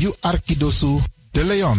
[0.00, 1.00] you Arkidosu
[1.32, 1.78] de Leon.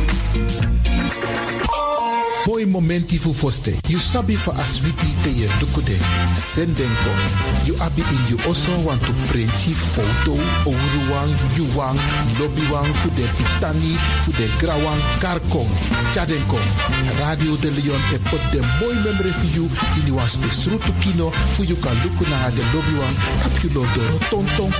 [2.45, 3.77] Boy momenti fu foste.
[3.87, 5.95] You sabi for aswiti te ye dukude.
[6.35, 7.13] Sendenko.
[7.65, 9.51] You abi in you also want to print
[9.93, 10.33] photo.
[10.65, 11.97] Ouruwang, yuwang,
[12.39, 15.69] lobbywang, fu de pitani, fu de grawang, karkong.
[16.13, 16.57] Chadenko.
[17.19, 19.69] Radio de Leon e pot de boy memory for you.
[20.01, 21.29] In you was besrutu kino.
[21.53, 23.15] Fu you kan luku na de lobbywang.
[23.43, 23.85] Tap you lo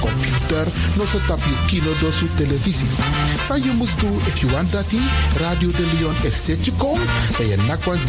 [0.01, 0.65] computer.
[0.97, 2.89] No so tap you kino do su televisie.
[3.45, 3.71] Sa you
[4.25, 4.91] if you want that
[5.39, 6.73] Radio de Leon is set you.
[7.51, 7.99] Je nakwan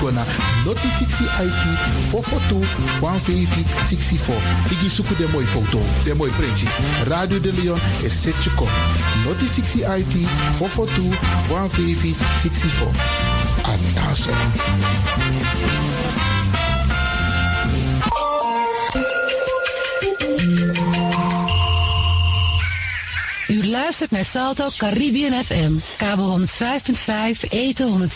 [0.00, 0.24] gona.
[0.64, 1.78] Noti 60 IT.
[2.10, 2.60] Fofoto
[3.00, 4.72] 150 64.
[4.72, 5.78] Igi suku de mooi foto.
[6.04, 6.66] De mooi printje.
[7.06, 8.68] Radio de Leon is set you kom.
[9.24, 10.28] Noti 60 IT.
[10.58, 11.02] Fofoto
[11.48, 12.90] 150 64.
[13.62, 14.30] Anaso.
[23.68, 28.08] U luistert naar Salto Caribbean FM, kabel 105.5, eten 107.9.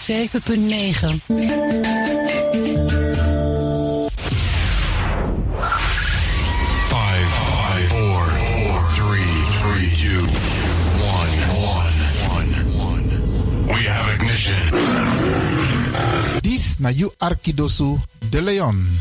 [6.89, 10.25] Five, five, four, four, three, three, two,
[11.17, 11.33] one,
[11.75, 11.95] one,
[12.37, 12.51] one,
[12.89, 13.05] one.
[13.67, 14.63] We have ignition.
[16.41, 17.99] Dis na you Arkidosu
[18.31, 18.99] de Leon.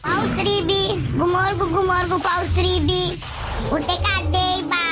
[0.00, 3.34] Paus Ribi, gumorgo, gumorgo, Paus Ribi.
[3.72, 4.82] Ute kadeba.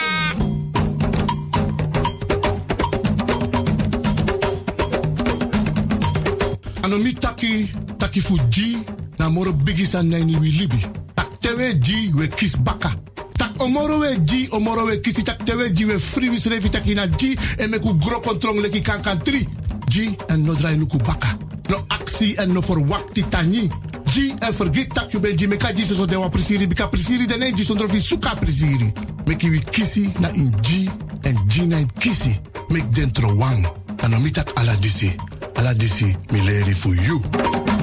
[6.83, 8.79] Ano mi taki, taki fu G,
[9.19, 10.87] na moro bigi san nani wi libi.
[11.15, 12.91] Tak tewe G, we kis baka.
[13.39, 16.95] Tak omoro we G, omoro we kisi tak tewe G, we free wis revi taki
[16.95, 19.47] na G, en meku gro kontrong leki kankan 3.
[19.89, 21.39] G, en no drai luku baka.
[21.71, 23.71] No aksi en no for wakti tani.
[24.15, 27.27] G, en forget tak you ben G, meka G so de wan prisiri, bika prisiri
[27.27, 28.93] dene G sondro fi suka prisiri.
[29.27, 30.89] Meki wi kisi na in G,
[31.25, 32.39] en G na in kisi.
[32.71, 33.67] Mek dentro wang.
[34.03, 35.11] Ano mi tak ala disi.
[35.57, 37.74] Ala disi, mi leri for you.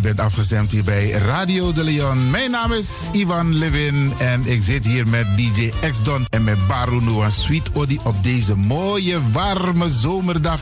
[0.00, 2.30] U bent afgestemd hier bij Radio de Leon.
[2.30, 7.02] Mijn naam is Ivan Levin en ik zit hier met DJ X-Don en met Baru
[7.02, 10.60] Noah Sweet Odi op deze mooie, warme zomerdag.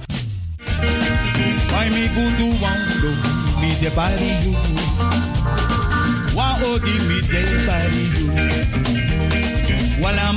[10.01, 10.29] Wala.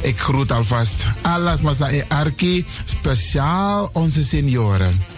[0.00, 5.17] Ik groet alvast alles Masa e Arki, speciaal onze senioren.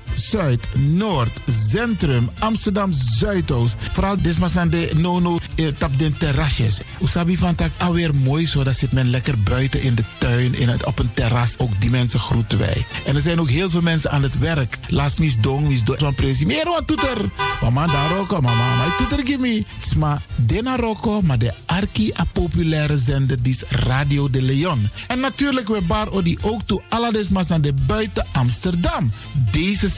[0.13, 3.75] Zuid, Noord, Centrum, Amsterdam Zuidoost.
[3.91, 6.81] Vooral desmasan de nono eh, tap den terrasjes.
[7.01, 8.63] Usabi van tak alweer mooi zo.
[8.63, 11.57] Dat zit men lekker buiten in de tuin, in het, op een terras.
[11.57, 12.85] Ook die mensen groeten wij.
[13.05, 14.77] En er zijn ook heel veel mensen aan het werk.
[14.87, 15.99] Laat mis dong, mis dong.
[15.99, 16.45] Van presi.
[16.63, 17.17] Wat toeter.
[17.61, 18.75] Mama daar roko, mama.
[18.75, 19.63] Maar toeter gimme.
[19.79, 24.89] Sma dena roko, maar de arki a populaire zender die is Radio de Leon.
[25.07, 29.11] En natuurlijk we bar odi ook toe alle de buiten Amsterdam.
[29.51, 29.89] Deze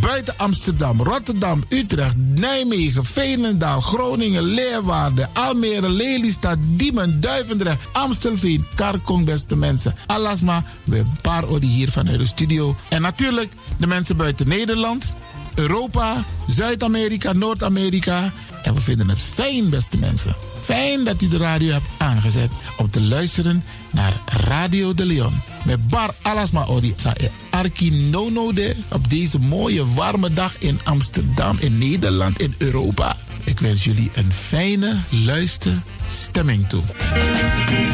[0.00, 9.56] Buiten Amsterdam, Rotterdam, Utrecht, Nijmegen, Veenendaal, Groningen, Leeuwarden, Almere, Lelystad, Diemen, Duivendrecht, Amstelveen, Karkong, beste
[9.56, 9.94] mensen.
[10.06, 12.76] Alasma, we paar odi hier vanuit de studio.
[12.88, 15.14] En natuurlijk de mensen buiten Nederland,
[15.54, 18.32] Europa, Zuid-Amerika, Noord-Amerika.
[18.62, 20.34] En we vinden het fijn, beste mensen.
[20.62, 25.40] Fijn dat u de radio hebt aangezet om te luisteren naar Radio de Leon.
[25.64, 31.56] Met Bar Alasma Odi e Arki Nono de op deze mooie warme dag in Amsterdam,
[31.60, 33.16] in Nederland, in Europa.
[33.44, 36.82] Ik wens jullie een fijne luisterstemming toe.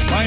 [0.06, 0.26] Why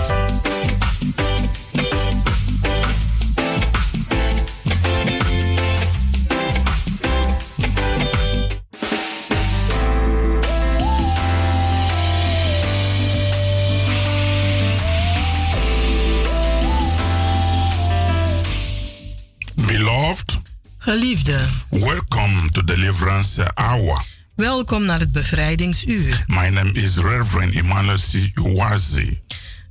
[20.11, 20.41] Beloved,
[20.77, 21.37] Geliefde,
[21.69, 24.05] welcome to Deliverance Hour.
[24.35, 26.23] welkom naar het bevrijdingsuur.
[26.27, 28.31] My name is Reverend Emmanuel C.
[28.35, 29.19] Uwazi,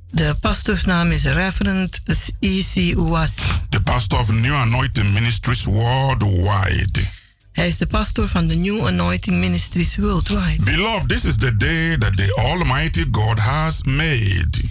[0.09, 2.01] De pastoorsnaam is Reverend
[2.39, 2.75] E.C.
[2.75, 3.41] Uwasi.
[3.69, 7.01] the pastor of New Anointing Ministries worldwide.
[7.51, 10.63] Hij is de pastor van de New Anointing Ministries Worldwide.
[10.63, 14.61] Beloved, this is the day that the Almighty God has made.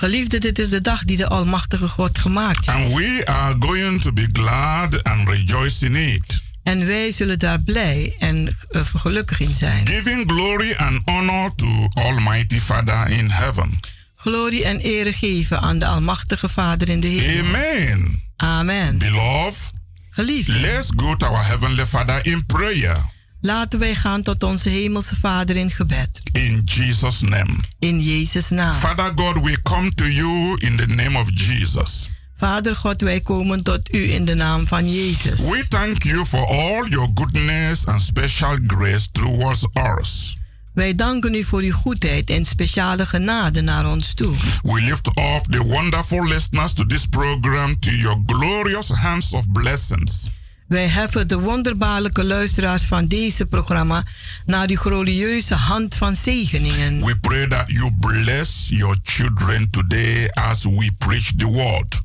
[0.00, 2.78] Geliefde, dit is de dag die de Almachtige God gemaakt heeft.
[2.78, 6.42] And we are going to be glad and rejoice in it.
[6.62, 9.86] En wij zullen daar blij en uh, gelukkig in zijn.
[9.86, 13.80] Giving glory and honor to Almighty Father in heaven.
[14.16, 17.54] Glorie en ere geven aan de Almachtige Vader in de hemel.
[17.54, 18.22] Amen.
[18.36, 18.98] Amen.
[18.98, 19.70] Beloved,
[20.10, 22.96] Geliefde, let's go to our Heavenly Father in prayer.
[23.40, 26.20] Laten wij gaan tot onze Hemelse Vader in gebed.
[26.32, 27.52] In Jesus' name.
[27.78, 28.78] In Jezus' naam.
[28.78, 32.08] Father God, we come to you in the name of Jesus.
[32.36, 35.38] Vader God, wij komen tot u in de naam van Jezus.
[35.38, 39.66] We thank you for all your goodness and special grace towards
[39.98, 40.38] us.
[40.72, 44.34] Wij danken u voor uw goedheid en speciale genade naar ons toe.
[44.62, 50.28] We lift up the wonderful listeners to this program to your glorious hands of blessings.
[50.70, 54.04] Wij heffen de wonderbaarlijke luisteraars van deze programma
[54.46, 57.04] naar uw glorieuze hand van zegeningen.
[57.04, 62.00] We pray that you bless your children today as we preach the word.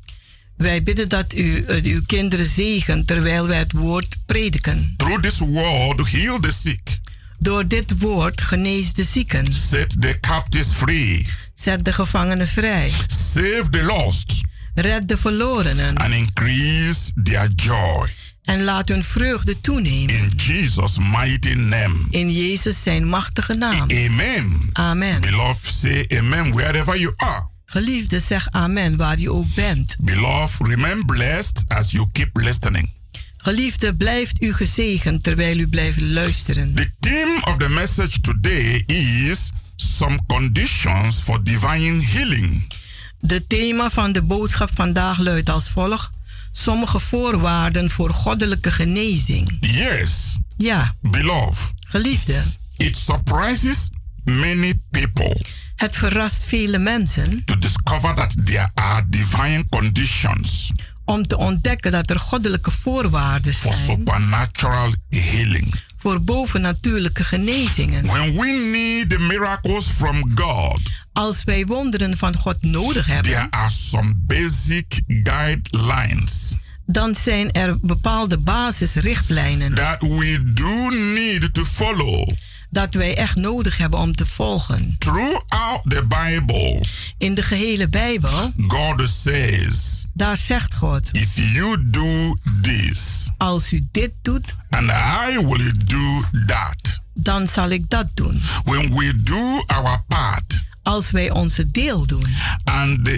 [0.56, 4.94] Wij bidden dat u eh, uw kinderen zegent terwijl wij het woord prediken.
[4.96, 6.98] Through this word, heal the sick,
[7.38, 9.52] Door dit woord genees de zieken.
[9.52, 12.92] set the captives free, Zet de gevangenen vrij.
[13.32, 14.32] save the lost,
[14.74, 15.96] Red de verlorenen.
[15.96, 18.08] and increase their joy.
[18.46, 20.14] En laat hun vreugde toenemen.
[20.14, 21.94] In Jesus' mighty name.
[22.10, 23.90] In Jezus zijn machtige naam.
[23.90, 24.60] Amen.
[24.72, 25.20] Amen.
[25.20, 27.48] Beloved, say amen wherever you are.
[27.64, 29.96] Geliefde, zeg amen waar je ook bent.
[30.00, 32.90] Beloved, remain blessed as you keep listening.
[33.36, 36.74] Geliefde, blijft u gezegend terwijl u blijft luisteren.
[36.74, 42.74] The theme of the message today is some conditions for divine healing.
[43.20, 46.10] De thema van de boodschap vandaag luidt als volgt:
[46.62, 49.56] sommige voorwaarden voor goddelijke genezing.
[49.60, 52.42] Yes, Ja, beloved, geliefde,
[52.76, 53.88] it surprises
[54.24, 55.36] many people
[55.76, 60.72] het verrast vele mensen to discover that there are divine conditions
[61.04, 65.74] om te ontdekken dat er goddelijke voorwaarden for zijn supernatural healing.
[66.06, 68.06] Voor bovennatuurlijke genezingen.
[68.06, 70.80] When we need the miracles from God,
[71.12, 76.54] Als wij wonderen van God nodig hebben, there are some basic guidelines
[76.86, 82.28] dan zijn er bepaalde basisrichtlijnen that we do need to follow
[82.70, 84.96] dat wij echt nodig hebben om te volgen.
[84.98, 86.84] throughout the Bible.
[87.18, 93.86] In de gehele Bijbel, God says, daar zegt God: If you do this, Als u
[93.90, 97.00] dit doet, and I will do that.
[97.14, 98.42] dan zal ik dat doen.
[98.64, 102.26] When we do our part, Als wij onze deel doen,
[102.64, 103.08] and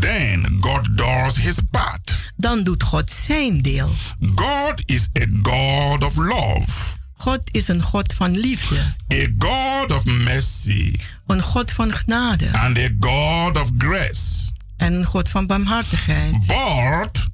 [0.00, 2.32] then God does his part.
[2.36, 3.94] dan doet God zijn deel.
[4.34, 6.68] God is a God of love,
[7.16, 10.94] God is een God van liefde, a God of mercy,
[11.26, 14.43] een God van genade and a God of grace.
[14.76, 16.46] En God van barmhartigheid.
[16.46, 17.26] But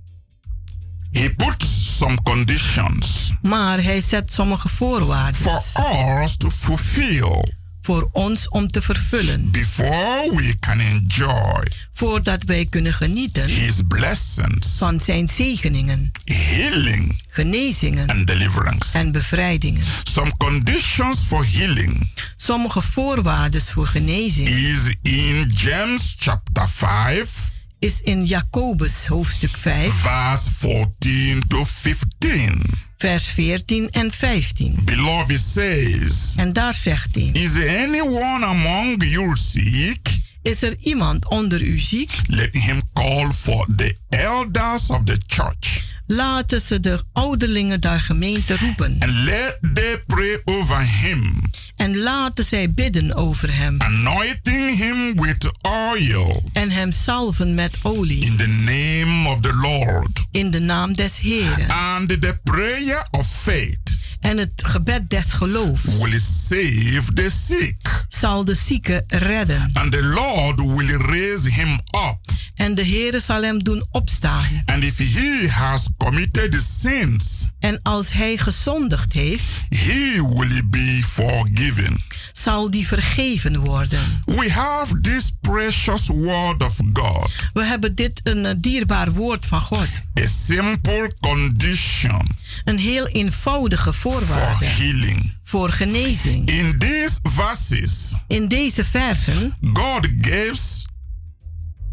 [1.11, 7.45] he puts some conditions Maar hij zet sommige voorwaarden for us to fulfill
[7.83, 14.77] voor ons om te vervullen, before we can enjoy voordat wij kunnen genieten his blessings,
[14.79, 18.99] van zijn zegeningen, healing, genezingen and deliverance.
[18.99, 19.85] en bevrijdingen.
[20.03, 22.09] Some conditions for healing
[22.43, 27.31] Sommige voorwaarden voor genezing is in James chapter 5,
[27.79, 32.63] is in Jacobus hoofdstuk 5, verse 14 to 15.
[33.01, 34.79] Vers 14 en 15.
[34.85, 40.19] Beloved says, En daar zegt hij: Is anyone among you sick?
[40.43, 42.11] Is er iemand onder u ziek?
[42.27, 48.57] Let him call for the elders of the church Laten ze de ouderlingen der gemeente
[48.57, 48.97] roepen.
[48.99, 51.43] and let they pray over him,
[51.81, 53.81] En laten zij bidden over hem.
[53.81, 58.25] anointing him with oil En hem salven met olie.
[58.25, 60.27] in the name of the Lord.
[60.31, 61.71] In de naam des Heren.
[61.71, 68.45] And the prayer of faith En het gebed des geloofs will save the sick, zal
[68.45, 69.71] de zieke redden.
[69.73, 72.19] and the Lord will raise him up.
[72.55, 74.63] En de Heere zal hem doen opstaan.
[74.67, 81.97] And if he has committed sins, En als hij gezondigd heeft, he will be forgiven.
[82.33, 84.23] zal die vergeven worden.
[84.27, 89.61] We have this precious word of God, We hebben dit een eh, dierbaar woord van
[89.61, 89.89] God.
[90.21, 92.29] a simple condition
[92.65, 95.37] Een heel eenvoudige for voorwaarde healing.
[95.43, 96.49] voor genezing.
[96.49, 100.85] In these verses, In deze versen God gives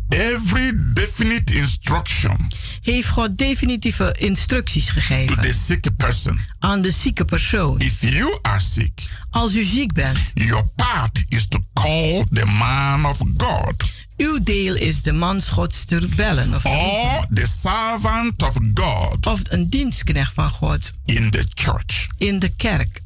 [0.09, 2.47] every definite instruction
[2.81, 6.39] heeft God definitieve instructies to gegeven the sick person.
[6.59, 7.79] aan de zieke persoon.
[7.79, 13.05] If you are sick, Als u ziek bent, your part is to call the man
[13.05, 13.85] of God
[14.17, 19.41] uw deel is de mans Gods te bellen of, or the servant of God of
[19.49, 22.07] een dienstknecht van God in the church.
[22.17, 23.01] in de kerk.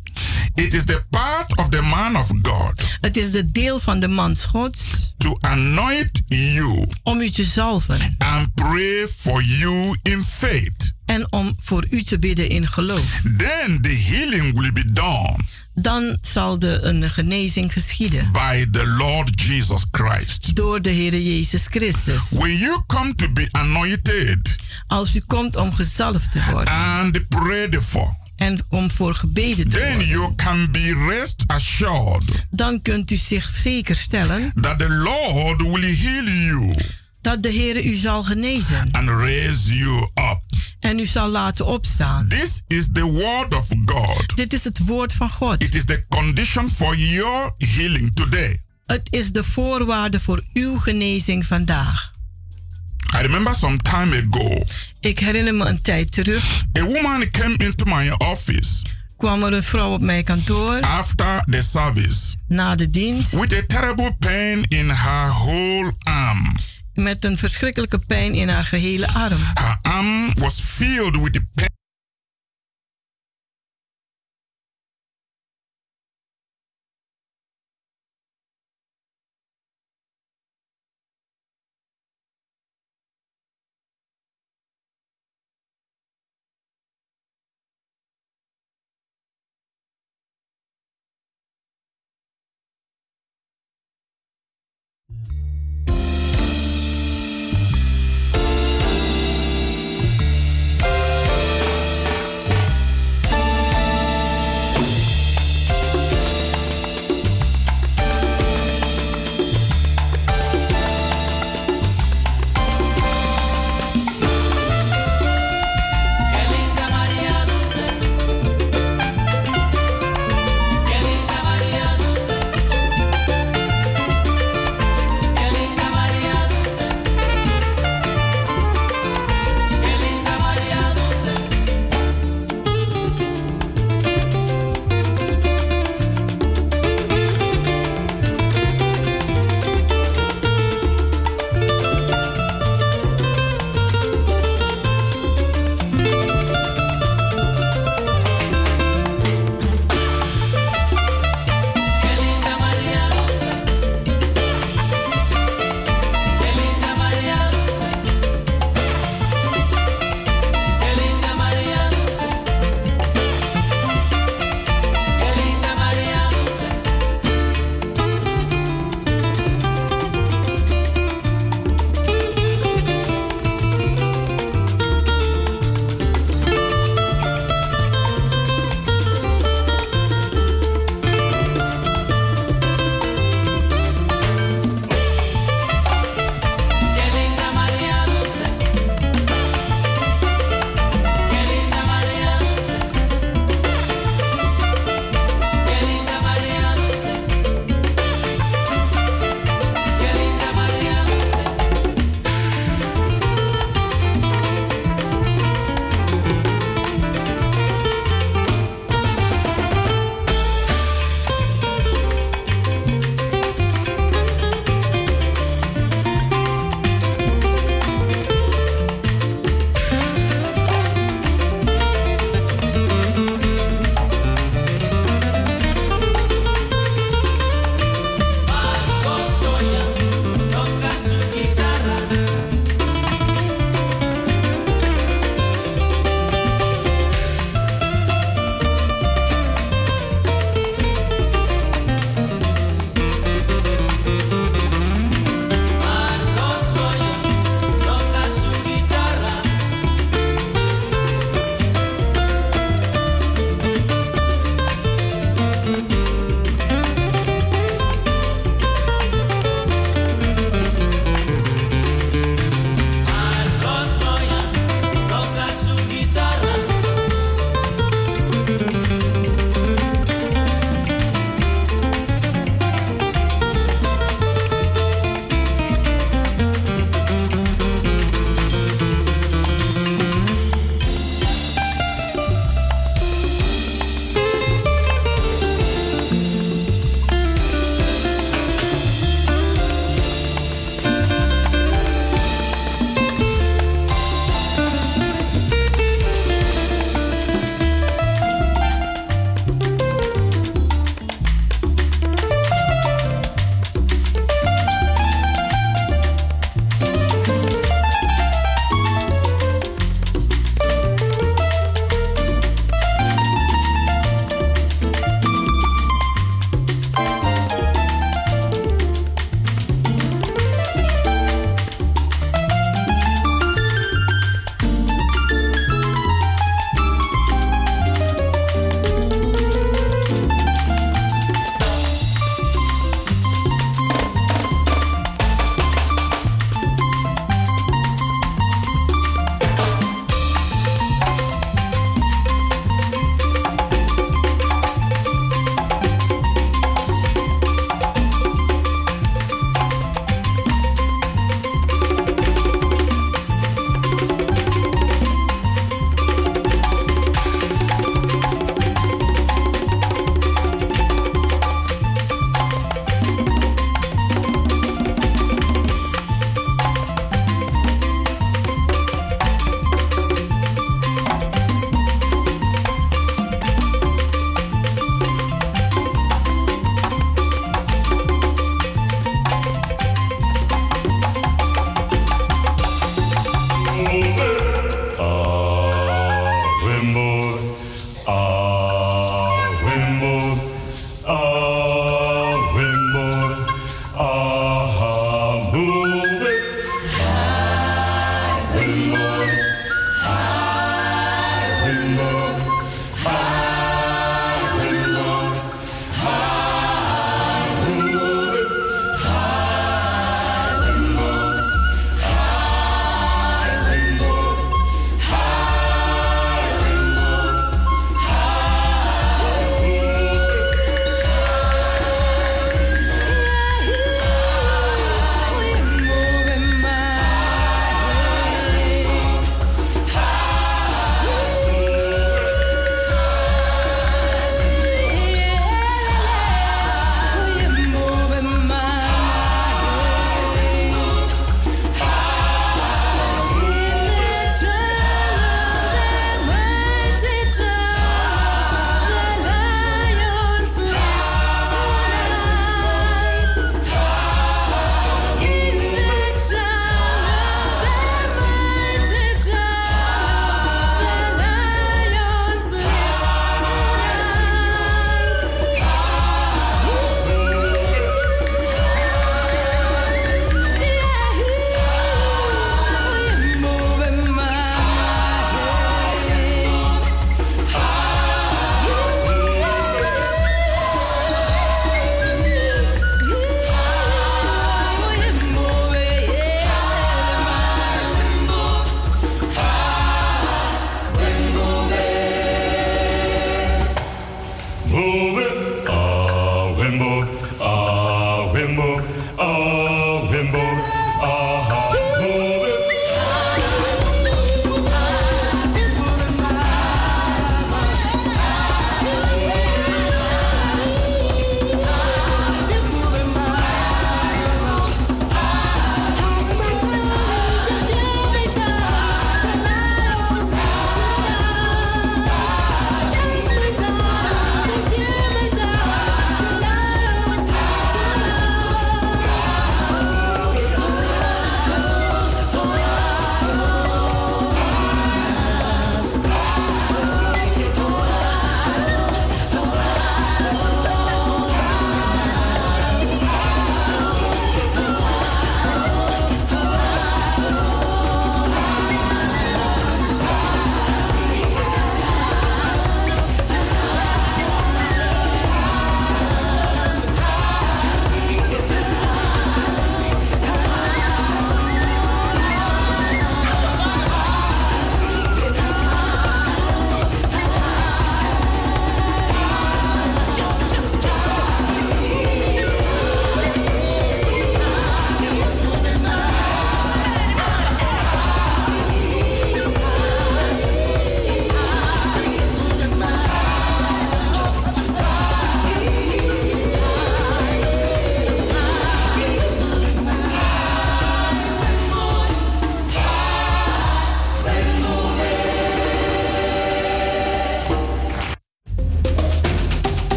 [0.55, 4.07] It is the part of the man of God Het is de deel van de
[4.07, 10.93] mans gods to anoint you om u te zalven and pray for you in faith.
[11.05, 13.21] en om voor u te bidden in geloof.
[13.37, 15.35] Then the healing will be done
[15.73, 20.55] Dan zal de een genezing geschieden by the Lord Jesus Christ.
[20.55, 22.29] door de Heer Jezus Christus.
[22.29, 24.55] When you come to be anointed
[24.87, 29.77] Als u komt om gezalfd te worden and prayed for, en om voor gebeden te
[29.77, 34.89] then worden, you can be rest assured dan kunt u zich zeker stellen that the
[34.89, 36.75] Lord will heal you
[37.21, 40.39] dat de Heer u zal genezen and raise you up.
[40.79, 42.27] en u zal laten opstaan.
[42.27, 44.35] This is the word of God.
[44.35, 45.61] Dit is het woord van God.
[45.61, 48.61] It is the condition for your healing today.
[48.85, 52.13] Het is de voorwaarde voor uw genezing vandaag.
[53.13, 54.63] I remember some time ago,
[54.99, 58.83] Ik herinner me een tijd terug a woman came into my office
[59.17, 63.61] kwam er een vrouw op mijn kantoor after the service na de dienst with a
[63.67, 66.55] terrible pain in her whole arm.
[66.93, 69.41] Met een verschrikkelijke pijn in haar gehele arm.
[69.81, 71.70] Arm was filled with.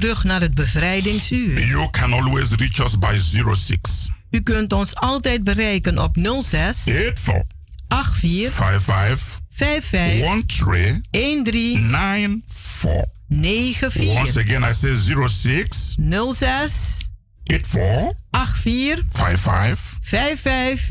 [0.00, 1.66] Terug naar het bevrijdingsuur.
[1.66, 3.16] You can always reach us by
[3.54, 7.42] 06 U kunt ons altijd bereiken op 06 84
[7.88, 13.04] 84 55 55 13 13 94.
[13.28, 15.96] 94 Once again, I say 06
[16.34, 17.08] 06
[17.44, 20.88] 84 84 55 55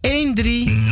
[0.00, 0.88] 13 13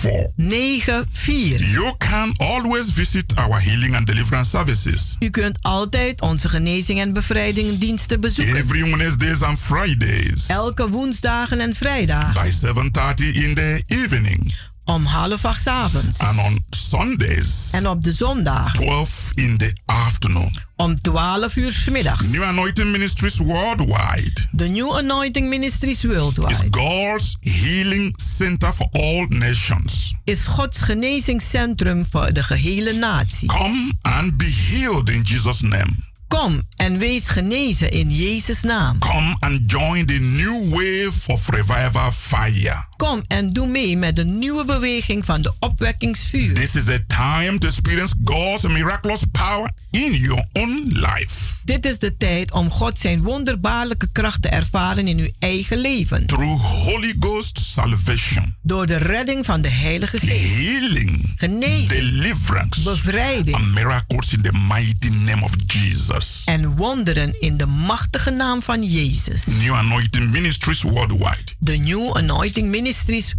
[0.00, 1.04] 94.
[1.10, 1.60] 94.
[1.72, 7.12] You can always visit our healing and deliverance services U kunt altijd onze genezing en
[7.12, 8.56] bevrijdingdiensten bezoeken.
[8.56, 15.44] every Wednesdays and Fridays Elke woensdagen en vrijdag by 7:30 in the evening om half
[15.44, 16.18] acht avonds.
[16.18, 20.56] and on Sundays En op de zondag 12 in the afternoon.
[20.80, 22.26] Om 12 uur 's middags.
[22.26, 29.26] New Anointing Ministries worldwide De New Anointing Ministries is Worldwide God's healing center for all
[29.28, 30.14] nations.
[30.24, 33.48] is Gods genezingscentrum voor de gehele natie.
[33.48, 35.90] Come and be healed in Jesus' name.
[36.28, 38.98] Kom en wees genezen in Jezus' naam.
[38.98, 42.88] Come and join the new wave of revival fire.
[43.00, 46.54] Kom en doe mee met de nieuwe beweging van de opwekkingsvuur.
[46.54, 51.58] This is a time to experience God's miraculous power in your own life.
[51.64, 56.26] Dit is de tijd om God zijn wonderbaarlijke kracht te ervaren in uw eigen leven.
[56.26, 60.56] Through Holy Ghost salvation, Door de redding van de Heilige Geest.
[60.56, 66.42] healing, Genezing, deliverance, bevrijding and miracles in the mighty name of Jesus.
[66.44, 69.46] en wonderen in de machtige naam van Jezus.
[69.46, 72.88] New Anointing Ministries worldwide De New Anointing Ministries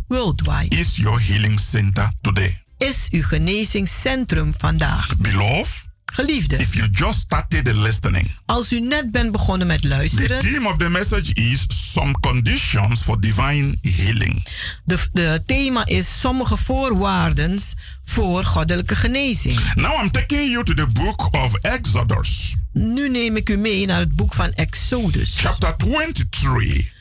[0.07, 2.61] Worldwide is your healing center today.
[2.77, 5.17] is uw genezingscentrum vandaag.
[5.17, 10.39] Beloved, Geliefde, if you just started listening, als u net bent begonnen met the luisteren,
[10.39, 14.43] theme of the message is some conditions for divine healing.
[14.83, 17.59] de, de thema is sommige voorwaarden
[18.03, 19.59] voor goddelijke genezing.
[19.75, 23.99] Now I'm taking you to the book of Exodus, Nu neem ik u mee naar
[23.99, 26.91] het boek van Exodus, chapter 23,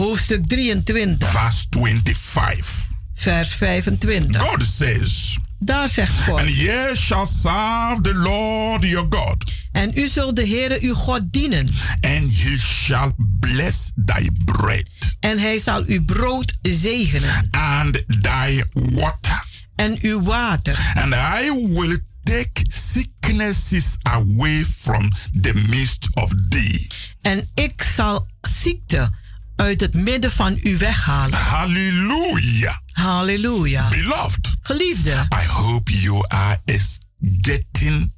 [0.00, 2.88] hoofdstuk 23, verse 25.
[3.14, 4.26] vers 25.
[4.36, 10.08] God says, Daar zegt God, And ye shall serve the Lord your God, en u
[10.08, 11.68] zult de Heere uw God dienen,
[12.00, 14.88] and he shall bless thy bread
[15.20, 19.44] en hij zal uw brood zegenen, and thy water.
[19.76, 25.10] en uw water, And I will take sicknesses away from
[25.40, 26.86] the midst of thee.
[27.22, 28.26] en ik zal
[28.62, 29.10] ziekte
[29.60, 31.38] uit het midden van u weghalen.
[31.38, 32.76] Hallelujah.
[32.92, 33.88] Halleluja.
[33.88, 36.98] Beloved, Geliefde, I hope you are is
[37.40, 38.12] getting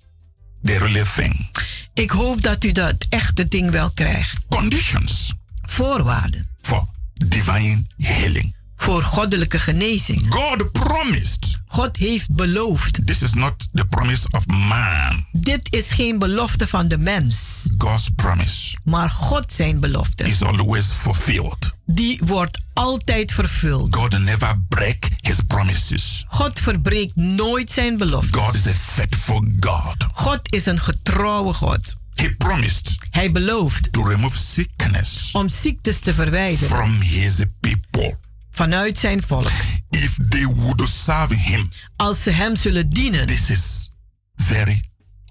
[0.63, 1.51] the real thing.
[1.95, 4.39] ik hoop dat u dat echte ding wel krijgt.
[4.49, 8.57] Conditions Voorwaarden for divine healing.
[8.77, 10.27] voor goddelijke genezing.
[10.29, 11.61] God promised.
[11.73, 13.07] God heeft beloofd.
[13.07, 15.27] This is not the promise of man.
[15.33, 20.25] Dit is geen belofte van de mens, God's promise maar God zijn belofte.
[20.25, 21.71] is always fulfilled.
[21.87, 23.97] Die wordt altijd vervuld.
[23.97, 26.25] God never break his promises.
[26.29, 28.39] God verbreekt nooit zijn belofte.
[28.39, 29.97] God is a faithful God.
[30.13, 31.97] God is een getrouwe God.
[32.15, 38.19] He promised Hij belooft to remove sickness om ziektes te verwijderen from his people
[38.53, 39.51] vanuit zijn volk.
[39.91, 41.71] if they would serve him.
[41.97, 43.27] Als ze hem zullen dienen.
[43.27, 43.91] This is
[44.37, 44.83] very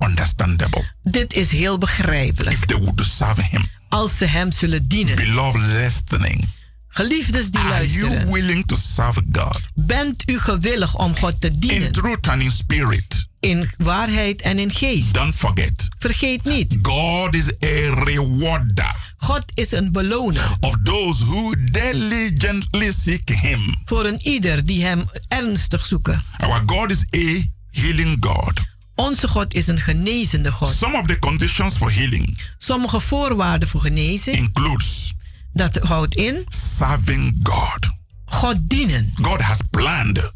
[0.04, 0.84] understandable.
[1.04, 2.56] Dit is heel begrijpelijk.
[2.56, 3.66] If they would serve him.
[3.90, 5.16] Als ze hem zullen dienen.
[5.16, 6.50] Beloved listening.
[6.88, 8.32] Geliefdes die Are you luisteren.
[8.34, 11.92] willing to serve God Bent u gewillig om God te in dienen?
[11.92, 13.28] truth and in spirit?
[13.42, 15.14] In waarheid en in geest.
[15.14, 21.54] Don't forget, Vergeet niet, God is a rewarder God is een beloner of those who
[21.72, 23.82] diligently seek him.
[23.86, 26.24] voor een ieder die hem ernstig zoeken.
[26.38, 28.54] Our God is a healing God.
[28.96, 30.74] Onze God is een genezende God.
[30.74, 35.14] Some of the conditions for healing Sommige voorwaarden voor genezing, includes
[35.54, 36.46] dat houdt in
[36.78, 37.90] serving God.
[38.26, 39.14] God dienen.
[39.22, 40.32] God has planned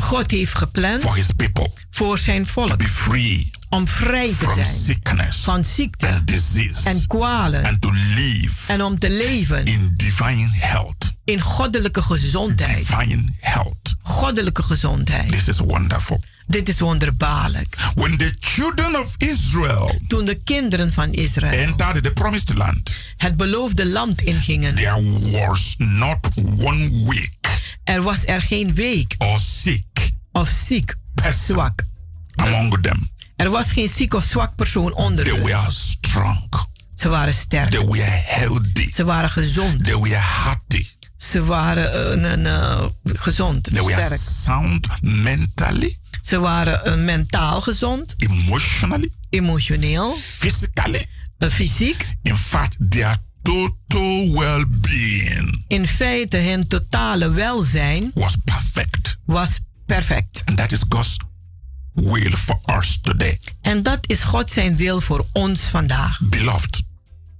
[0.00, 4.64] God heeft gepland for his people voor zijn to volk be free om vrij te
[4.64, 9.94] zijn van ziekte and disease en kwalen and to live en om te leven in
[9.96, 11.12] divine health.
[11.24, 12.76] in goddelijke gezondheid.
[12.76, 13.96] Divine health.
[14.02, 15.32] Goddelijke gezondheid.
[15.32, 16.20] This is wonderful.
[16.46, 17.76] Dit is wonderbaarlijk.
[17.94, 23.36] When the children of Israel Toen de kinderen van Israël entered the promised land, het
[23.36, 27.40] beloofde land ingingen, there was not one weak
[27.84, 29.84] er was er geen week or sick
[30.32, 31.82] of ziek, person zwak.
[32.34, 33.10] among them.
[33.36, 36.48] Er was geen ziek of zwak persoon onder They were strong.
[36.94, 37.70] Ze waren sterk.
[37.70, 38.90] They were healthy.
[38.90, 39.84] Ze waren gezond.
[39.84, 40.86] They were happy.
[41.16, 44.20] Ze waren een- een, eh, gezond, They were sterk.
[44.44, 51.06] sound mentally, Ze waren eh, mentaal gezond, emotionally, emotioneel, physically.
[51.50, 52.06] fysiek.
[52.22, 59.18] In fact, their total well-being In feite, hun totale welzijn was perfect.
[59.24, 59.58] was
[59.90, 60.42] perfect.
[60.46, 61.16] And that is God's
[61.94, 63.38] will for us today.
[63.62, 66.20] En dat is God zijn wil voor ons vandaag.
[66.22, 66.82] Beloved,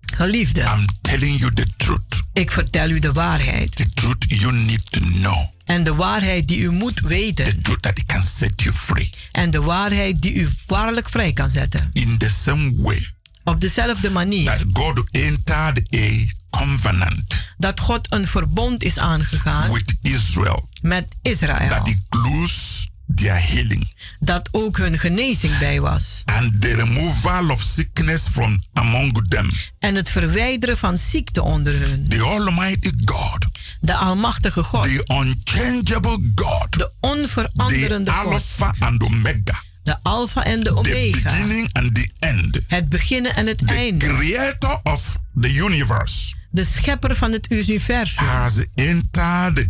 [0.01, 2.23] Geliefde, I'm telling you the truth.
[2.33, 3.77] ik vertel u de waarheid.
[3.77, 5.49] The truth you need to know.
[5.65, 7.45] En de waarheid die u moet weten.
[7.45, 9.11] The truth that can set you free.
[9.33, 11.89] En de waarheid die u waarlijk vrij kan zetten.
[11.93, 13.11] In the same way
[13.45, 19.95] Op dezelfde manier that God entered a covenant dat God een verbond is aangegaan with
[20.03, 21.69] Israel met Israël.
[21.69, 26.23] that includes their healing Dat ook hun genezing bij was.
[26.25, 29.51] and the removal of sickness from among them.
[29.79, 32.09] En het verwijderen van ziekte onder hun.
[32.09, 33.47] The Almighty God,
[33.81, 34.85] De Almachtige God.
[34.85, 38.33] the unchangeable God, De onveranderende the God.
[38.33, 41.31] Alpha and Omega, De Alpha en de the Omega.
[41.31, 44.07] beginning and the end, Het beginnen en het the einde.
[44.07, 48.25] creator of the universe, De schepper van het universum.
[48.27, 49.67] has entered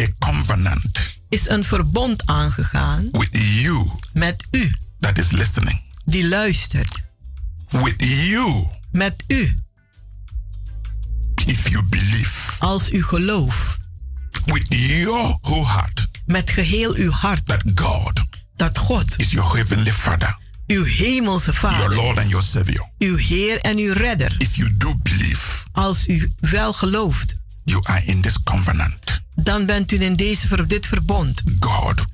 [0.00, 3.28] a covenant Is een verbond aangegaan with
[3.62, 4.72] you met u.
[5.00, 5.80] that is listening.
[6.04, 7.00] Die luistert.
[7.68, 9.58] With you, Met u.
[11.46, 13.78] if you believe, Als u gelooft.
[14.44, 17.46] with your whole heart, Met geheel uw hart.
[17.46, 18.22] that God
[18.56, 19.14] Dat God.
[19.18, 20.36] is your heavenly Father,
[20.66, 21.94] Uw hemelse your vader.
[21.94, 22.90] Lord and your Savior.
[22.98, 24.34] Uw Heer en uw redder.
[24.38, 25.40] If you do believe,
[25.72, 27.36] Als u wel gelooft.
[27.64, 29.22] you are in this covenant.
[29.34, 31.42] Dan bent u in deze, dit verbond.
[31.60, 32.04] God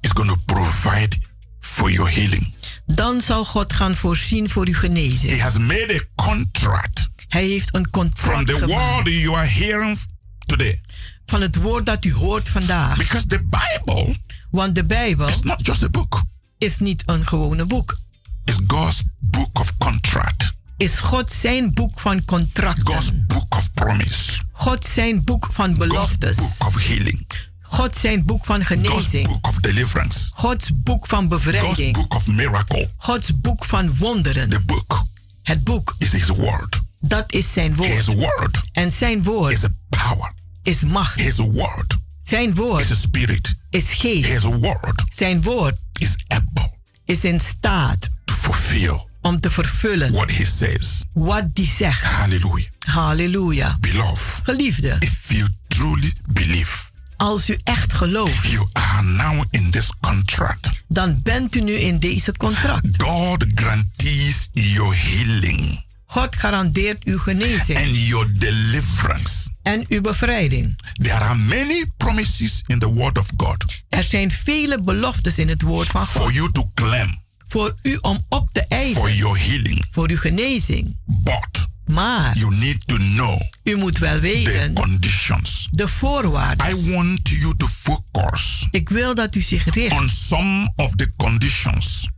[0.00, 1.16] is going to provide
[1.60, 2.54] for your healing.
[2.86, 5.32] Dan zal God gaan voorzien voor uw genezing.
[5.32, 8.94] He has made a contract Hij heeft een from contract the gemaakt.
[8.94, 9.98] word you are hearing
[10.46, 10.80] today.
[11.26, 12.96] Van het woord dat u hoort vandaag.
[12.96, 14.16] Because the Bible
[14.50, 16.22] Want de Bijbel is not just a book,
[16.62, 17.98] is niet een gewone boek.
[18.44, 22.86] it's God's book of contract, Is God zijn boek van contracten.
[22.86, 26.36] God's book of promise, God zijn boek van God's beloftes.
[26.36, 27.26] book of healing,
[27.62, 29.28] God zijn boek van God's genezing.
[29.28, 31.94] book of deliverance, Gods boek van God's bevrijding.
[31.94, 32.90] book of miracle.
[32.96, 34.48] Gods boek van wonderen.
[34.50, 35.04] The book
[35.42, 36.80] Het boek, is His word.
[37.00, 38.16] dat is zijn His woord.
[38.16, 40.32] word En zijn woord is a power.
[40.62, 41.18] is macht.
[41.20, 43.54] His word Zijn is woord a spirit.
[43.70, 44.28] is geest.
[44.28, 46.70] His word Zijn woord is able
[47.04, 51.04] is in staat to fulfill om te vervullen what He says.
[51.12, 52.04] wat die zegt.
[52.04, 52.68] Hallelujah.
[52.78, 53.76] Halleluja.
[53.80, 59.90] Beloved, Geliefde, if you truly believe, als u echt gelooft, you are now in this
[60.00, 60.70] contract.
[60.88, 63.02] dan bent u nu in deze contract.
[63.02, 69.41] God guarantees your healing God garandeert uw genezing and your deliverance.
[69.62, 70.78] En uw bevrijding.
[70.92, 75.62] There are many promises in the Word of God Er zijn vele beloftes in het
[75.62, 79.38] woord van for God you to claim voor u om op te for eisen your
[79.38, 79.84] healing.
[79.90, 80.96] voor uw genezing.
[81.04, 85.68] But Maar you need to know u moet wel the weten conditions.
[85.70, 86.66] de voorwaarden.
[86.68, 91.10] I want you to focus Ik wil dat u zich richt on some of the
[91.16, 92.08] conditions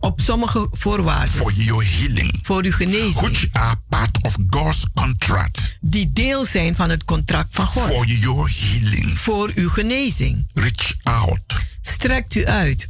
[0.00, 3.14] op sommige voorwaarden for your healing, voor uw genezing.
[3.14, 8.08] which are part of God's contract Die deel zijn van het contract van for God.
[8.20, 9.18] your healing.
[9.18, 10.46] Voor uw genezing.
[10.54, 11.40] Reach out
[11.82, 12.88] Strekt u uit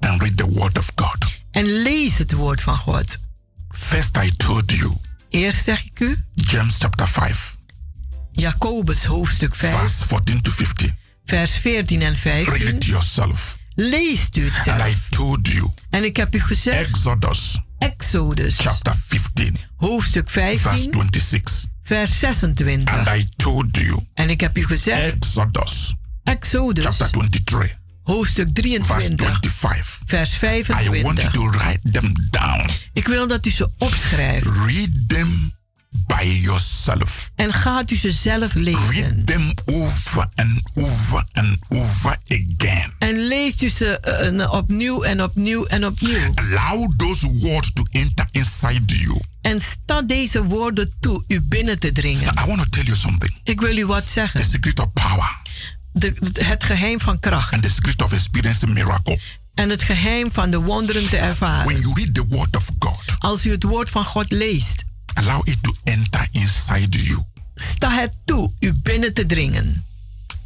[0.00, 1.26] and read the Word of God.
[1.50, 3.18] en lees het woord van God.
[3.68, 4.96] First, I told you,
[5.30, 7.56] Eerst zeg ik u, James chapter 5,
[8.32, 10.96] Jacobus hoofdstuk 5, verse 14 to 15.
[11.24, 12.78] vers 14 en Read it 15.
[12.90, 13.56] yourself.
[13.78, 14.86] Leest u het And zelf.
[14.88, 17.60] I told you, En ik heb u gezegd, Exodus.
[17.78, 18.56] Exodus.
[18.58, 21.64] Chapter 15, hoofdstuk verse 15, 26.
[21.82, 22.94] vers 26.
[22.94, 25.94] And I told you, En ik heb u gezegd, Exodus.
[26.24, 26.84] Exodus.
[26.84, 30.00] Chapter 23, hoofdstuk verse 23, 25.
[30.06, 31.32] vers I want you 25.
[31.32, 32.70] to write them down.
[32.92, 34.46] Ik wil dat u ze opschrijft.
[34.46, 35.52] Read them
[36.06, 37.30] by yourself.
[37.34, 38.88] en gaat u ze zelf lezen.
[38.90, 42.92] Read them over and over and over again.
[42.98, 46.32] En leest u ze eh, opnieuw en opnieuw en opnieuw.
[46.34, 49.20] Allow those words to enter inside you.
[49.42, 52.32] En sta deze woorden toe u binnen te dringen.
[52.42, 53.32] I want to tell you something.
[53.44, 54.40] Ik wil u wat zeggen.
[54.40, 55.36] The secret of power
[55.92, 57.52] De, het geheim van kracht.
[57.52, 59.18] and the secret of experiencing miracle.
[59.54, 61.80] En het geheim van de wonderen te When ervaren.
[61.80, 64.84] you read the word of God, Als u het woord van God leest,
[65.16, 67.24] allow it to enter inside you.
[67.54, 69.84] sta het toe u binnen te dringen.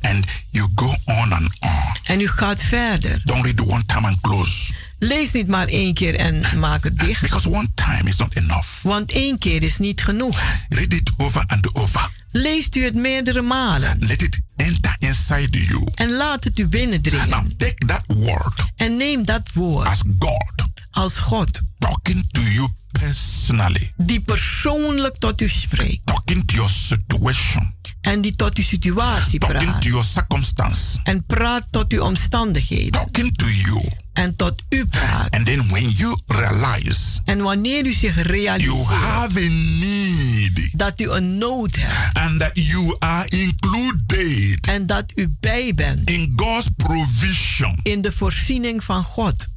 [0.01, 1.97] And you go on and on.
[2.05, 3.21] En u gaat verder.
[3.25, 4.73] Don't read one time and close.
[4.99, 7.21] Lees niet maar één keer en maak het dicht.
[7.21, 8.83] Because one time is not enough.
[8.83, 10.41] Want één keer is niet genoeg.
[10.69, 12.11] Read it over and over.
[12.31, 13.97] Leest u het meerdere malen.
[13.99, 15.87] Let it enter inside you.
[15.95, 17.29] En laat het u binnendringen.
[17.29, 22.69] Now take that word En neem dat woord as God als God, talking to you
[22.93, 26.01] personally, die persoonlijk tot u spreekt.
[26.07, 29.83] talking to your situation, En die tot uw situatie talking praat.
[29.83, 32.91] to your circumstance, En praat tot uw omstandigheden.
[32.91, 33.89] talking to you.
[34.13, 35.31] En tot u praat.
[35.35, 41.01] And then when you realize En wanneer u zich you realiseert have a need dat
[41.01, 42.17] u een nood hebt.
[42.17, 48.13] and that you are included En dat u bij bent in God's provision, in de
[48.13, 49.49] voorziening van God.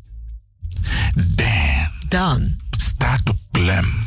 [1.35, 4.01] then Dan start to claim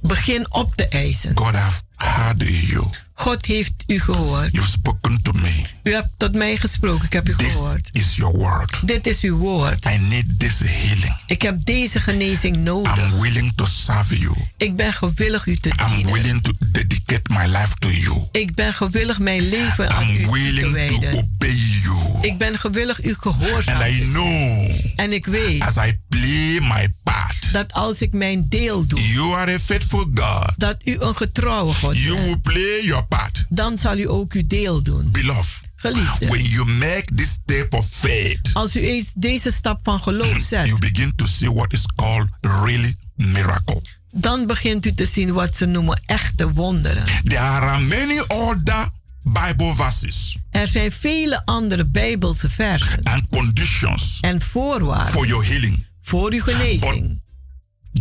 [0.00, 1.36] begin op te eisen.
[1.36, 2.84] God have heard you.
[3.14, 4.52] God heeft u gehoord.
[4.52, 5.62] You've spoken to me.
[5.82, 7.04] U hebt tot mij gesproken.
[7.04, 7.88] Ik heb u This gehoord.
[7.92, 8.80] is your word.
[8.84, 9.84] Dit is uw woord.
[9.84, 11.16] I need this healing.
[11.26, 12.96] Ik heb deze genezing nodig.
[13.12, 14.34] I'm willing to serve you.
[14.56, 16.12] Ik ben gewillig u te I'm dienen.
[16.12, 18.18] willing to dedicate my life to you.
[18.32, 21.12] Ik ben gewillig mijn leven aan u I'm toe te willing to wijden.
[21.12, 21.96] obey you.
[22.20, 26.88] Ik ben gewillig u gehoorzaam And I know En ik weet as I play my
[27.02, 30.52] part, dat als ik mijn deel doe, you are a faithful God.
[30.56, 32.24] dat u een getrouwe God You bent.
[32.26, 33.44] will play your part.
[33.48, 35.10] Dan zal u ook uw deel doen.
[35.10, 40.00] Beloved, Geliefde, when you make this step of faith, als u eens deze stap van
[40.00, 43.82] geloof zet, you begin to see what is called really miracle.
[44.12, 47.04] dan begint u te zien wat ze noemen echte wonderen.
[47.24, 48.88] There are many other
[49.22, 55.86] Bible verses Er zijn vele andere Bijbelse versen and conditions en voorwaarden for your healing.
[56.02, 57.20] voor uw genezing.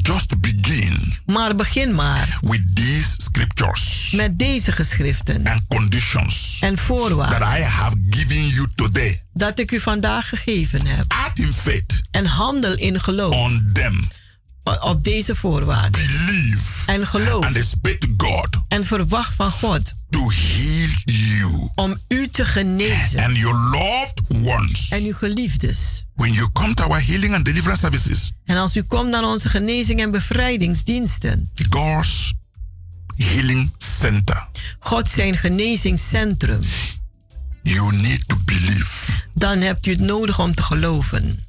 [0.02, 6.86] Just begin Maar begin maar with these scriptures met deze geschriften and conditions en that
[6.86, 9.24] voorwaarden I have given you today.
[9.34, 11.06] dat ik u vandaag gegeven heb.
[11.08, 14.08] Act in faith En handel in geloof on them.
[14.76, 15.92] Op deze voorwaarden.
[15.92, 22.28] Believe En geloof and expect God en verwacht van God to heal you om u
[22.28, 24.90] te genezen and your loved ones.
[24.90, 26.06] en uw geliefdes.
[26.16, 29.50] When you come to our healing and deliverance services, En als u komt naar onze
[29.50, 32.34] genezing en bevrijdingsdiensten, God's
[33.16, 34.48] healing center,
[34.80, 36.60] God zijn genezingscentrum,
[37.62, 39.12] you need to believe.
[39.34, 41.40] dan hebt u het nodig om te geloven.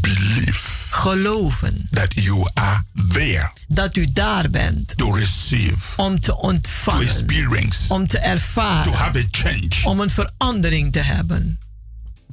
[0.00, 2.82] Believe Geloven that you are
[3.12, 8.22] there dat u daar bent to receive, om te to ontvangen, experience, om te to
[8.22, 9.68] ervaren, have a change.
[9.84, 11.58] om een verandering te hebben.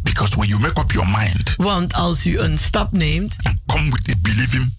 [0.02, 3.90] Because when you make up your mind Want als u een stap neemt and come
[3.90, 4.74] with a believing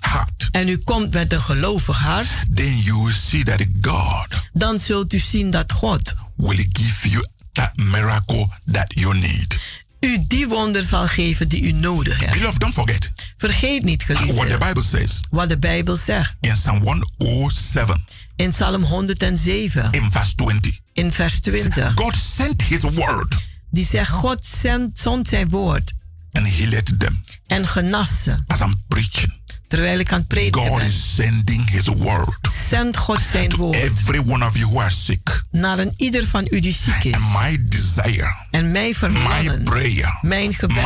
[0.00, 4.78] heart, en u komt met een gelovig hart, then you will see that God dan
[4.78, 9.84] zult u zien dat God will give you that miracle that you need.
[10.00, 12.32] U die wonder zal geven die u nodig hebt.
[12.38, 16.52] Beloved, don't forget Vergeet niet, what the geliefde, Bible says wat de Bijbel zegt in
[16.52, 18.04] Psalm 107,
[18.36, 20.80] in Psalm 107, in verse 20.
[20.92, 21.92] in vers 20.
[21.94, 23.36] God sent his word
[23.70, 24.46] Die zegt, God
[24.94, 25.92] zond zijn woord
[26.32, 27.20] and healed them.
[27.46, 28.36] en genas ze.
[28.46, 29.32] As I'm preaching,
[29.68, 30.86] Terwijl ik aan het prediken God ben.
[30.86, 32.38] is sending his word
[32.68, 35.44] Zend God zijn to woord every one of you who are sick.
[35.50, 37.12] naar een ieder van u die ziek is.
[37.14, 40.76] And my desire, En mijn my verlangen, prayer, mijn my gebed,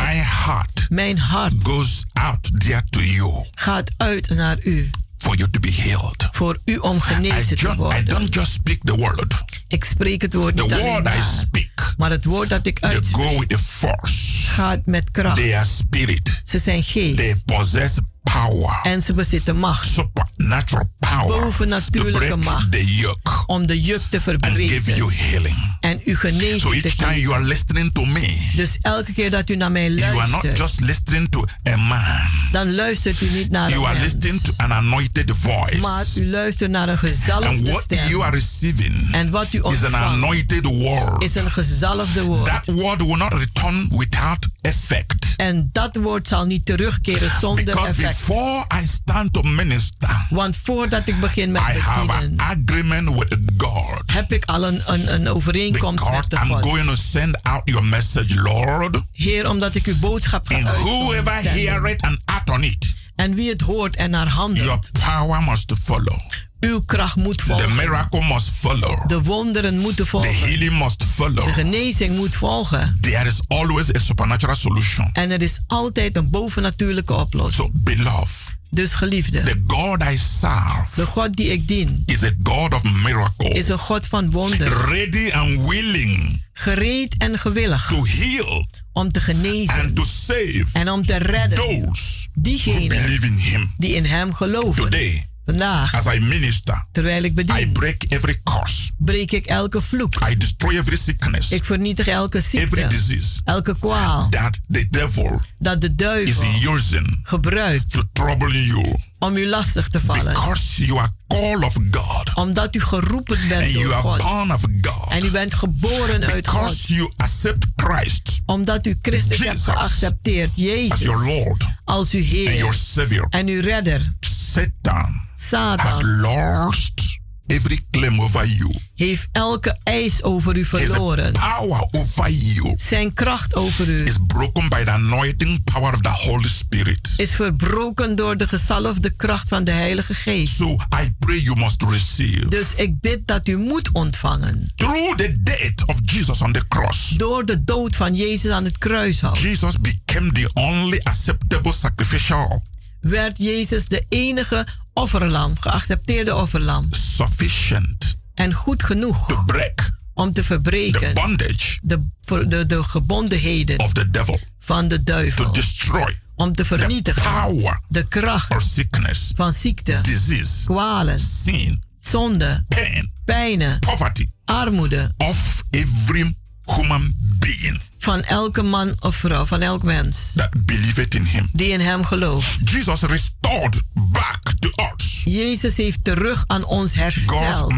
[0.44, 4.90] heart mijn hart goes out there to you gaat uit naar u.
[5.18, 6.28] for you to be healed.
[6.30, 8.04] Voor u om I, genezen te ju- I worden.
[8.04, 9.42] don't just speak the word.
[9.68, 11.34] Ik spreek het woord The niet alleen word I maar.
[11.40, 14.46] speak, Maar het woord dat ik they go uitspreek with the force.
[14.46, 15.36] gaat met kracht.
[15.36, 16.40] They are spirit.
[16.44, 17.44] Ze zijn They geest.
[17.44, 19.88] possess power, En ze bezitten macht.
[19.92, 22.72] supernatural power Bovennatuurlijke macht.
[22.72, 24.96] the yoke Om de juk te and give verbreken.
[24.96, 25.56] you healing.
[25.80, 29.30] En u So genezing te each time you are listening to me, Dus elke keer
[29.30, 30.56] dat u naar mij you are not luistert.
[30.58, 32.28] just listening to a man.
[32.52, 36.20] Dan luistert u niet naar You are een listening to an anointed Maar voice.
[36.20, 38.20] u luistert naar een And gezalfde what you stem.
[38.22, 41.22] are receiving En wat u is an ontvangt anointed word.
[41.22, 42.44] is een gezalfde woord.
[42.44, 45.26] That word will not return without effect.
[45.36, 48.09] En dat woord zal niet terugkeren zonder Because effect.
[48.18, 53.38] Before I stand to minister, Want voordat ik begin met I have an agreement with
[53.56, 54.02] God.
[54.12, 56.62] heb ik al een, een, een overeenkomst Because met de I'm God.
[56.62, 59.00] going to send out your message, Lord.
[59.12, 61.60] Heer, omdat ik uw boodschap ga And whoever uitzenden.
[61.72, 65.42] hear it and act on it, En wie het hoort en naar your handelt, power
[65.42, 66.18] must follow.
[66.60, 67.74] Uw kracht moet The volgen.
[67.76, 69.08] miracle must follow.
[69.08, 70.38] De wonderen moeten The volgen.
[70.38, 71.46] healing must follow.
[71.46, 72.98] De genezing moet volgen.
[73.00, 75.10] There is always a supernatural solution.
[75.12, 77.54] En er is altijd een bovennatuurlijke oplossing.
[77.54, 82.30] So, beloved, Dus geliefde, the God I serve de God die ik dien is a
[82.42, 84.72] God of miracle, is een God van wonderen.
[84.84, 90.90] ready and willing Gereed en gewillig to heal om te genezen and to save en
[90.90, 93.74] om te redden those who diegenen believe in Him.
[93.78, 94.82] die in hem geloven.
[94.82, 98.90] Today, Vandaag, as I minister, terwijl ik I bedien, break every curse.
[98.98, 100.14] breek ik elke vloek.
[100.30, 105.40] I destroy every sickness, Ik vernietig elke every ziekte, disease elke kwaal that the devil
[105.58, 108.96] dat de is duivel using gebruikt to trouble you.
[109.18, 110.24] om u lastig te vallen.
[110.24, 114.18] Because you are called of God Omdat u geroepen and bent you door are God.
[114.18, 115.08] born of God.
[115.08, 116.60] En u bent geboren uit God.
[116.60, 120.50] Because you accept Christ Omdat u Christus hebt Jesus geaccepteerd.
[120.50, 121.04] as your Jezus
[121.44, 123.26] Lord als uw and your Heer Savior.
[123.30, 124.12] en uw redder.
[124.52, 128.74] Satan has Satan lost every claim over you.
[128.94, 131.32] heeft elke eis over u His verloren.
[131.32, 136.08] power over you Zijn kracht over u is broken by the anointing power of the
[136.08, 137.08] Holy Spirit.
[137.16, 140.56] is verbroken door de gezalfde kracht van de Heilige Geest.
[140.56, 140.68] So
[141.02, 142.48] I pray you must receive.
[142.48, 144.72] Dus ik bid dat u moet ontvangen.
[144.74, 148.78] Through the death of Jesus on the cross, Door de dood van Jezus aan het
[148.78, 152.62] kruishout Jesus became the only acceptable sacrificial,
[153.00, 156.86] werd Jezus de enige offerlam, geaccepteerde offerlam.
[156.90, 158.16] sufficient.
[158.34, 159.90] En goed genoeg to break.
[160.14, 161.78] om te the verbreken bondage.
[161.82, 162.08] De,
[162.48, 165.52] de, de gebondenheden of the devil, van de to duivel.
[165.52, 167.22] destroy Om te the vernietigen.
[167.22, 175.12] power de kracht sickness, van ziekte, disease, kwalen, sin, zonde, pain, pijnen, poverty armoede.
[175.16, 176.34] of every
[176.64, 181.48] human being van elke man of vrouw, van elk mens that believeth in him.
[181.52, 182.70] die in hem gelooft.
[182.70, 187.72] Jesus restored back to us Jezus heeft terug aan ons hersteld.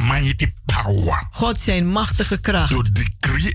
[0.82, 2.82] power God zijn machtige kracht to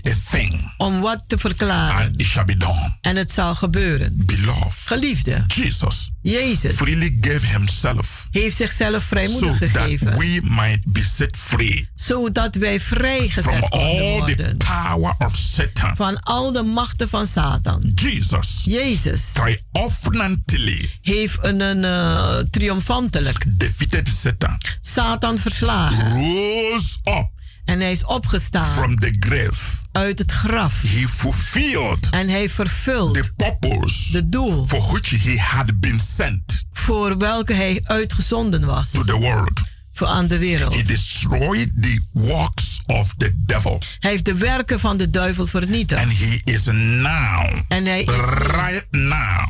[0.08, 2.06] a thing om wat te verklaren.
[2.06, 2.96] and it shall be done.
[3.00, 4.12] En het zal gebeuren.
[4.26, 10.18] Beloved, Geliefde, Jesus Jezus freely gave himself heeft zichzelf so vrijmoedig that gegeven.
[10.18, 14.56] we might be set free Zodat wij vrijgezet all the worden.
[14.56, 15.96] power of Satan.
[15.96, 17.92] Van al de machten van Satan.
[17.94, 23.44] Jesus Jezus triumphantly heeft een, een eh, triomfantelijk
[23.78, 26.12] defeated Satan, Satan verslagen.
[26.12, 27.28] rose up
[27.64, 29.76] En hij is opgestaan from the grave.
[29.92, 30.80] uit het graf.
[30.82, 36.64] He fulfilled En hij vervult the purpose de doel for which he had been sent
[36.72, 38.90] voor welke hij uitgezonden was.
[38.90, 39.60] to the world.
[39.92, 40.86] Voor aan de He wereld.
[40.86, 43.80] destroyed the works of the devil.
[44.00, 46.00] Hij heeft de werken van de duivel vernietigd.
[46.02, 49.48] And he is now, En hij is right now,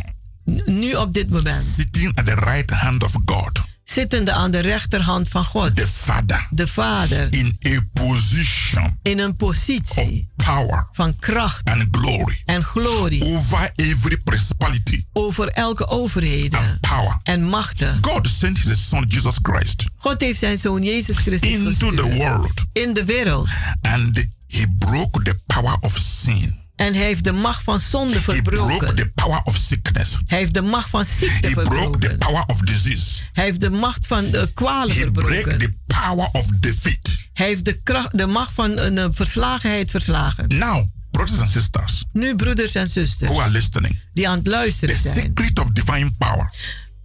[0.66, 3.62] nu op dit moment sitting at the right hand of God,
[3.92, 5.76] zittende aan de rechterhand van God.
[5.76, 11.86] the Father, De Vader in a position in een of positie power van kracht and
[11.90, 17.18] glory en glorie over every principality over elke overheden and power.
[17.22, 17.98] en machten.
[18.00, 22.16] God sent his son Jesus Christ God heeft zijn zoon Jezus Christus into the gestuurd
[22.16, 23.48] world in de wereld.
[23.82, 26.66] and he broke the power of sin.
[26.78, 28.94] En hij heeft de macht van zonde He broke verbroken.
[28.96, 30.16] the power of sickness.
[30.26, 32.18] Hij heeft de macht van ziekte He broke the verbroken.
[32.18, 33.22] power of disease.
[33.32, 35.58] Hij heeft de macht van de kwalen He broke verbroken.
[35.58, 37.16] the power of defeat.
[37.32, 40.48] Hij heeft de, kracht, de macht van een eh, verslagenheid verslagen.
[40.48, 44.50] Now, brothers and sisters Nu, broeders en zusters, who are listening, die aan het the
[44.50, 45.14] luisteren zijn.
[45.14, 46.52] secret of divine power,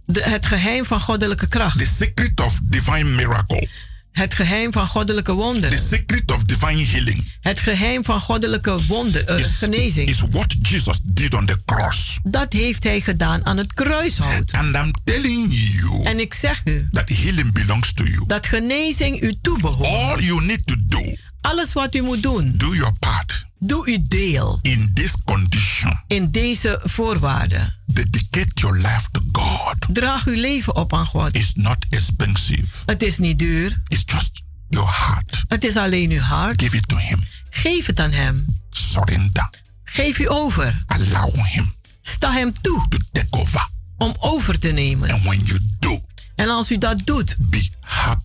[0.06, 1.78] De, het geheim van goddelijke kracht.
[1.78, 3.68] the secret of divine miracle,
[4.14, 5.78] Het geheim van goddelijke the wonderen.
[5.78, 10.08] secret of divine healing Het geheim van goddelijke wonder, eh, is, genezing.
[10.08, 12.18] is what Jesus did on the cross.
[12.22, 14.52] Dat heeft hij gedaan aan het kruishout.
[14.52, 18.24] And I'm telling you En ik zeg u that healing belongs to you.
[18.26, 19.86] dat genezing u toebehoort.
[20.18, 23.98] All you need to do, Alles wat u moet doen, do your part doe uw
[24.08, 26.00] deel in this condition.
[26.06, 27.74] in deze voorwaarden.
[27.86, 29.74] Dedicate your life to God.
[29.92, 31.34] Draag uw leven op aan God.
[31.34, 32.66] It's not expensive.
[32.86, 35.44] Het is niet duur, It's just your heart.
[35.48, 36.62] het is alleen uw hart.
[36.62, 37.24] Give it to Him.
[37.50, 38.44] Geef het aan hem.
[38.70, 39.50] Surrender.
[39.84, 40.82] Geef u over.
[40.86, 43.68] Allow Him Sta hem toe to take over.
[43.98, 45.10] om over te nemen.
[45.10, 46.04] And when you do,
[46.34, 48.20] En als u dat doet, be happy.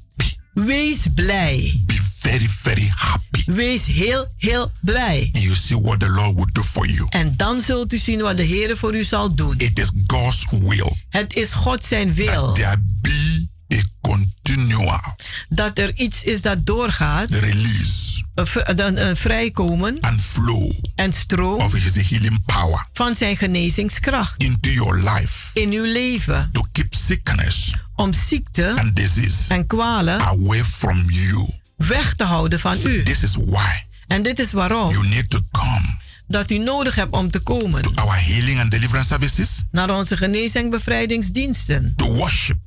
[0.66, 1.82] Wees blij.
[1.86, 3.44] Be very, very happy.
[3.46, 5.30] Wees heel, heel blij.
[5.34, 7.06] And you see what the Lord will do for you.
[7.10, 9.56] En dan zult u zien wat de Heer voor u zal doen.
[9.58, 15.16] It is God's will Het is God zijn wil there be a continual
[15.50, 18.09] dat er iets is dat doorgaat, release
[18.44, 25.12] een vrijkomen and flow en stroom of His healing power van zijn genezingskracht into your
[25.12, 26.50] life in uw leven.
[26.52, 31.50] to keep sickness Om ziekte and disease en kwalen away from you.
[31.76, 33.04] weg te houden van u.
[33.04, 37.12] This is why En dit is waarom you need to come dat u nodig hebt
[37.14, 41.94] om te komen to our healing and deliverance services naar onze genezing en bevrijdingsdiensten.
[41.96, 42.58] to worship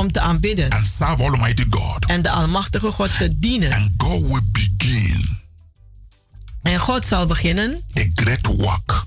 [0.00, 2.06] Om te aanbidden and serve Almighty God.
[2.06, 3.72] en de Almachtige God te dienen.
[3.72, 5.38] And God will begin
[6.62, 9.04] En God zal beginnen a great work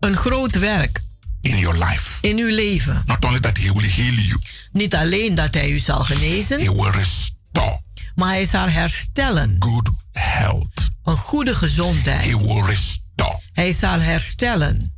[0.00, 1.02] een groot werk
[1.40, 2.18] in your life.
[2.20, 3.02] in uw leven.
[3.06, 4.40] Not only that He will heal you,
[4.72, 7.80] Niet alleen dat hij u zal genezen, He will restore
[8.14, 9.56] maar hij zal herstellen.
[9.58, 10.90] good health.
[11.04, 12.24] Een goede gezondheid.
[12.24, 14.92] He will restore Hij zal herstellen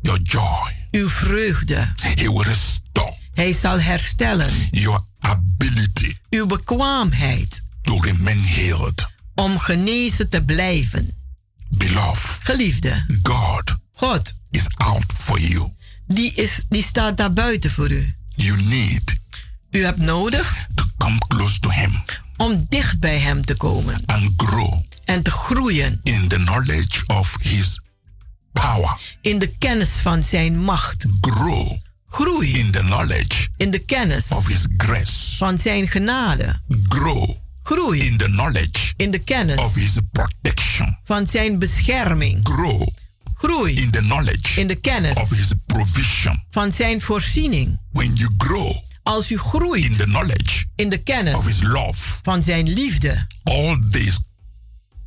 [0.00, 0.76] your joy.
[0.90, 1.88] uw vreugde.
[2.00, 9.06] He will restore Hij zal herstellen your ability uw bekwaamheid to remain healed.
[9.34, 11.10] om genezen te blijven.
[11.68, 15.72] Beloved, Geliefde, God God, is out for you.
[16.06, 18.14] die, is, die staat daar buiten voor u.
[18.34, 19.18] You need
[19.70, 22.02] U hebt nodig to come close to Him
[22.36, 27.36] om dicht bij Hem te komen and grow en te groeien in the knowledge of
[27.42, 27.80] His
[28.52, 28.98] power.
[29.20, 31.04] in de kennis van Zijn macht.
[31.20, 31.76] Grow
[32.10, 35.36] Groei in the knowledge in de kennis of His grace.
[35.36, 36.60] van Zijn genade.
[36.88, 37.30] Grow
[37.62, 40.98] Groei in the knowledge in de kennis of His protection.
[41.04, 42.40] van Zijn bescherming.
[42.48, 42.86] Grow
[43.34, 46.44] Groei in the knowledge in de kennis of His provision.
[46.50, 47.80] van Zijn voorziening.
[47.92, 52.18] When you grow Als u in groeit the knowledge in de kennis of His love,
[52.22, 54.18] van Zijn liefde, all these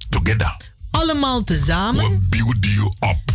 [0.09, 0.57] together
[0.97, 2.53] allemaal tezamen, you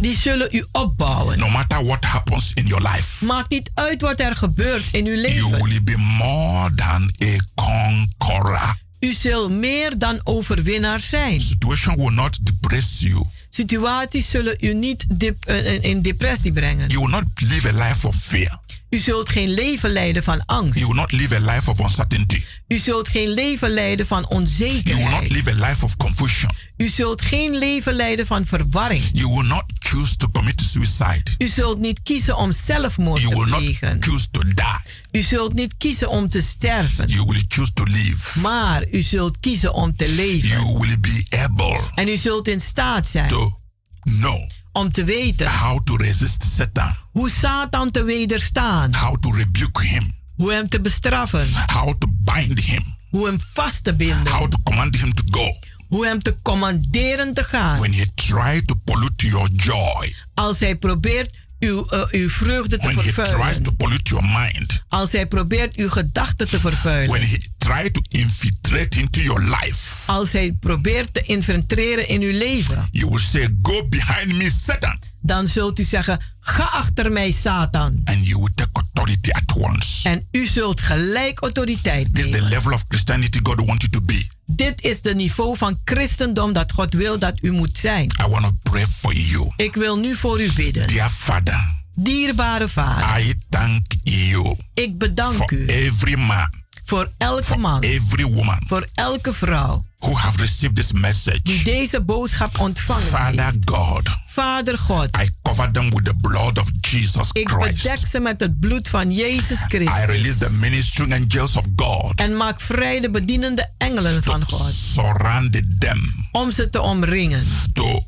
[0.01, 1.39] die zullen u opbouwen.
[1.39, 5.11] No matter what happens in your life, Maakt niet uit wat er gebeurt in uw
[5.13, 5.63] you leven.
[5.65, 8.77] will be more than a conqueror.
[9.01, 11.41] U zult meer dan overwinnaar zijn.
[11.41, 13.25] Situation will not depress you.
[13.51, 16.89] Situaties zullen u niet dep- eh, in depressie brengen.
[16.89, 18.59] You will not live a life of fear.
[18.91, 20.74] U zult geen leven leiden van angst.
[20.78, 22.45] You will not live a life of uncertainty.
[22.68, 25.30] U zult geen leven leiden van You will not onzekerheid.
[25.30, 26.51] live a life of confusion.
[26.76, 29.03] U zult geen leven leiden van verwarring.
[29.12, 31.22] You will not choose to commit suicide.
[31.39, 34.03] U zult niet kiezen om zelfmoord You te will not plegen.
[34.03, 35.20] choose to die.
[35.20, 37.09] U zult niet kiezen om te sterven.
[37.09, 38.41] You will choose to live.
[38.41, 40.49] Maar u zult kiezen om te leven.
[40.49, 43.59] You will be able En u zult in staat zijn to
[44.03, 48.95] know om te weten how to resist Satan, hoe Satan te wederstaan.
[48.95, 51.47] how to rebuke him, Hoe hem te bestraffen.
[51.66, 54.26] how to bind him, Hoe hem vast te binden.
[54.33, 55.53] how to command him to go.
[55.89, 57.81] Hoe hem te commanderen te gaan.
[57.81, 62.87] When he tries to pollute your joy, Als hij probeert uw, eh, uw vreugde te
[62.87, 63.63] when he tries vervuilen.
[63.63, 67.21] to pollute your mind, Als hij probeert uw gedachten te when vervuilen.
[67.29, 72.89] he tries to infiltrate into your life, Als hij probeert te infiltreren in uw leven.
[72.91, 74.99] you will say, Go behind me, Satan.
[75.21, 78.01] Dan zult u zeggen, ga achter mij Satan.
[78.05, 80.09] And you will take authority at once.
[80.09, 82.51] En u zult gelijk autoriteit This is the nemen.
[82.51, 84.27] level of Christianity God wants you to be.
[84.51, 88.05] Dit is de niveau van christendom dat God wil dat u moet zijn.
[88.05, 89.53] I want to pray for you.
[89.57, 90.87] Ik wil nu voor u bidden.
[90.87, 96.51] Dear Father, Dierbare Vader, I thank you ik bedank for u every man,
[96.89, 101.62] voor elke man, every woman voor elke vrouw who have received this die message.
[101.64, 103.70] deze boodschap ontvangen Father heeft.
[103.70, 107.82] God, Vader God, I cover them with the blood of Jesus ik Christ.
[107.82, 110.39] bedek ze met het bloed van Jezus I release Christus.
[110.39, 114.72] the ministering angels of God En maak vrij de bedienende engelen van God.
[114.95, 117.45] surround them, Om ze te omringen.
[117.72, 118.05] to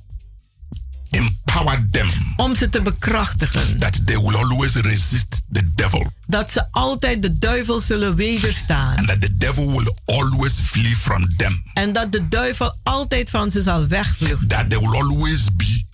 [1.10, 3.78] empower them, Om ze te bekrachtigen.
[3.78, 8.96] that they will always resist the devil, Dat ze altijd de duivel zullen wederstaan.
[8.98, 13.50] and that the devil will always flee from them, En dat de duivel altijd van
[13.50, 14.48] ze zal wegvluchten.
[14.48, 15.84] that they will always be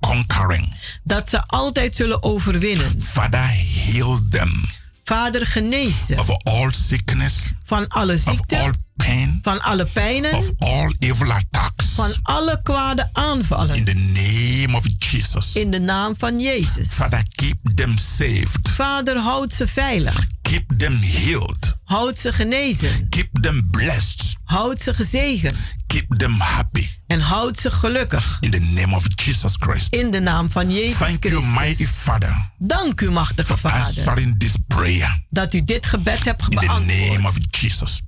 [0.00, 0.74] conquering.
[1.04, 3.02] Dat ze altijd zullen overwinnen.
[3.02, 3.48] Father,
[3.84, 4.64] heal them
[5.04, 7.34] Vader, genees ze of all sickness,
[7.72, 11.86] van alle of all ziekte, pain, van alle pijnen, of all evil attacks.
[11.94, 13.84] van alle kwade In aanvallen.
[13.84, 15.54] the name of Jesus.
[15.54, 16.88] In de naam van Jezus.
[16.92, 18.68] Father, keep them saved.
[18.74, 20.20] Vader, houd ze veilig.
[20.42, 21.76] Keep them healed.
[21.84, 23.08] Houd ze genezen.
[23.08, 24.36] Keep them blessed.
[24.44, 25.56] Houd ze gezegend.
[25.86, 26.88] Keep them happy.
[27.06, 28.36] En houd ze gelukkig.
[28.40, 29.94] In the name of Jesus Christ.
[29.94, 31.88] In de naam van Jezus Thank you, mighty Christus.
[31.88, 35.22] Father, Dank u, machtige Vader, answering this prayer.
[35.30, 37.24] dat u dit gebed hebt In the name beantwoord.
[37.24, 37.61] of Jesus.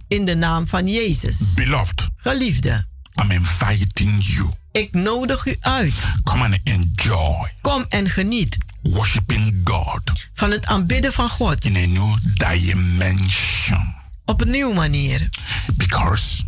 [0.08, 1.36] In de naam van Jezus.
[1.54, 2.86] Beloved, Geliefde,
[3.22, 4.50] I'm inviting you.
[4.72, 5.92] ik nodig u uit.
[6.24, 10.00] Come and enjoy Kom en geniet worshiping God
[10.34, 13.94] van het aanbidden van God in a new dimension.
[14.24, 15.28] op een nieuwe manier.
[15.74, 16.42] Because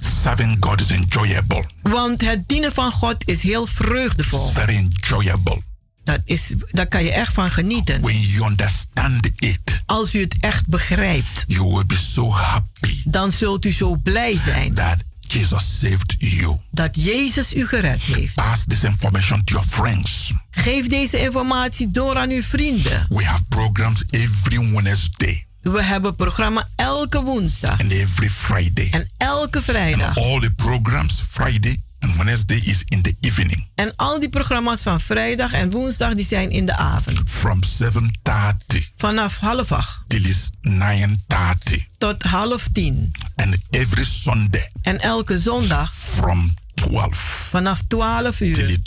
[0.00, 1.64] serving God is enjoyable.
[1.82, 4.44] Want het dienen van God is heel vreugdevol.
[4.46, 5.62] It's very enjoyable.
[6.04, 8.00] Dat is, daar kan je echt van genieten.
[8.00, 13.30] When you understand it, Als u het echt begrijpt, you will be so happy dan
[13.30, 16.56] zult u zo blij zijn that Jesus saved you.
[16.70, 18.34] dat Jezus u gered heeft.
[18.34, 20.32] Pass this information to your friends.
[20.50, 23.06] Geef deze informatie door aan uw vrienden.
[23.08, 28.88] We have programs every Wednesday We hebben programma elke woensdag and every Friday.
[28.90, 30.16] en elke And vrijdag.
[30.16, 33.68] all the programs Friday And Wednesday is in the evening.
[33.74, 37.20] En al die programma's van vrijdag en woensdag die zijn in de avond.
[37.24, 41.88] From 7.30 Vanaf half acht till is 9.30.
[41.98, 43.10] tot half tien.
[43.36, 48.78] And every Sunday En elke zondag from 12 vanaf 12 till uur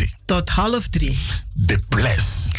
[0.00, 0.14] 2.30.
[0.24, 1.18] tot half drie.
[1.66, 2.50] The place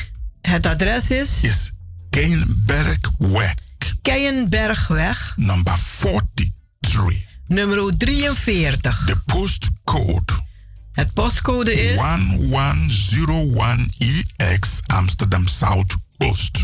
[0.41, 1.71] Het adres is is
[2.09, 3.53] Keienbergweg
[4.03, 7.32] Keienbergweg, number 43.
[7.47, 8.77] Nummer 43.
[9.05, 10.41] The postcode
[10.91, 16.63] Het postcode is 1101EX Amsterdam South Oost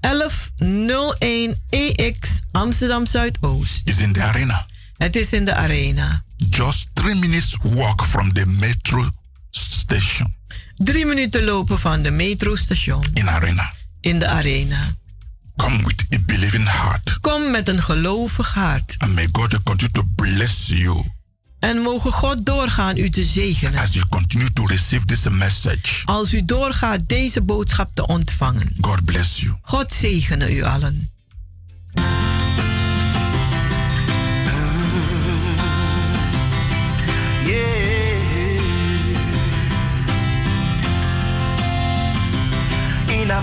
[0.00, 2.18] 1101 EX
[2.50, 3.88] Amsterdam Zuidoost.
[3.88, 4.66] is in the arena.
[4.96, 6.22] Het is in de arena.
[6.50, 9.10] Just three minutes walk from the metro
[9.50, 10.34] station
[10.76, 13.72] Drie minuten lopen van de metrostation in arena.
[14.00, 14.96] in de arena.
[15.60, 17.18] Come with a believing heart.
[17.20, 18.94] Kom met een gelovig hart.
[18.98, 21.04] And may God continue to bless you
[21.60, 23.80] En mogen God doorgaan u te zegenen.
[23.80, 26.02] as you continue to receive this message.
[26.04, 28.72] Als u doorgaat deze boodschap te ontvangen.
[28.80, 29.56] God bless you.
[29.62, 31.10] God zegene u allen.
[43.08, 43.42] Ina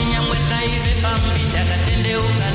[0.00, 2.46] Kinyamwe kaive pambita katendeuka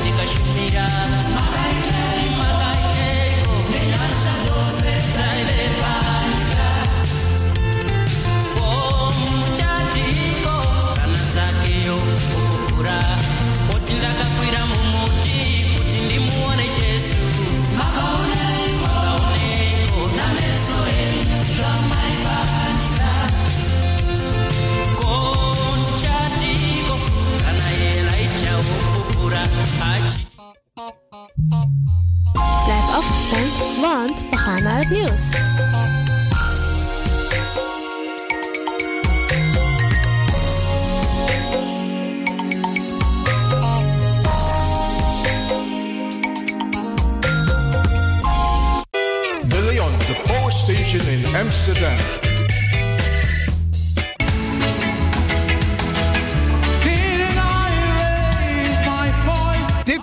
[32.64, 35.30] Blijf afgestemd, want we gaan naar het nieuws.
[49.48, 52.25] De Leon, the power station in Amsterdam.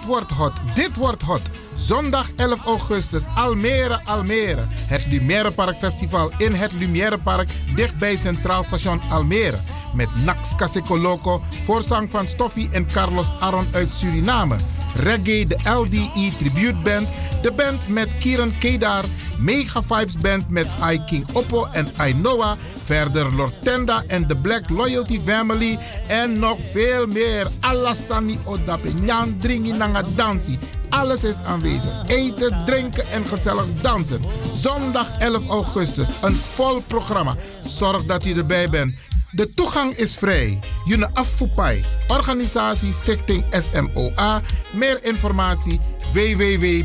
[0.04, 1.42] Dit wordt hot, dit wordt hot.
[1.76, 4.66] Zondag 11 augustus, Almere, Almere.
[4.68, 9.58] Het Lumière Park Festival in het Lumière Park, dichtbij Centraal Station Almere.
[9.94, 10.52] Met Nax
[10.88, 14.56] Loco, voorzang van Stoffie en Carlos Aron uit Suriname.
[14.94, 17.08] Reggae, de LDE Tribute Band,
[17.42, 19.04] de band met Kieran Kedar,
[19.38, 22.58] Mega Vibes Band met I King Oppo en I Noah.
[22.86, 27.48] Verder Lortenda en de Black Loyalty Family en nog veel meer.
[27.60, 30.60] Alassani Odape, Nyan Dringi Nanga Dansi.
[30.90, 31.92] Alles is aanwezig.
[32.08, 34.22] Eten, drinken en gezellig dansen.
[34.56, 37.36] Zondag 11 augustus, een vol programma.
[37.66, 38.94] Zorg dat u erbij bent.
[39.36, 40.60] De toegang is vrij.
[40.86, 44.42] June Affupai, organisatie Stichting SMOA.
[44.72, 45.80] Meer informatie
[46.14, 46.84] www.smoa.nl.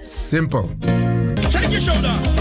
[0.00, 0.70] Simpel.
[1.50, 2.36] Shake your shoulder.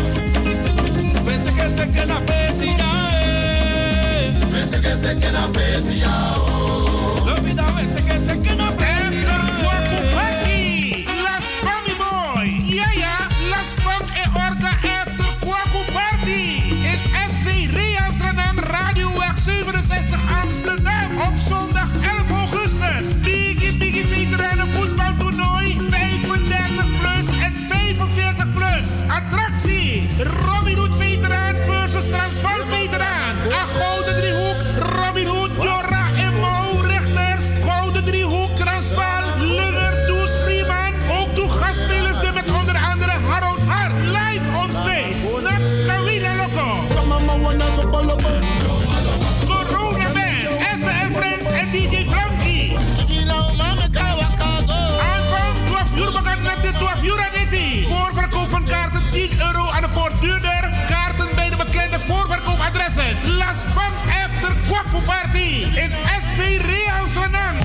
[64.76, 67.58] Kwaku Party in SV Reals Renang.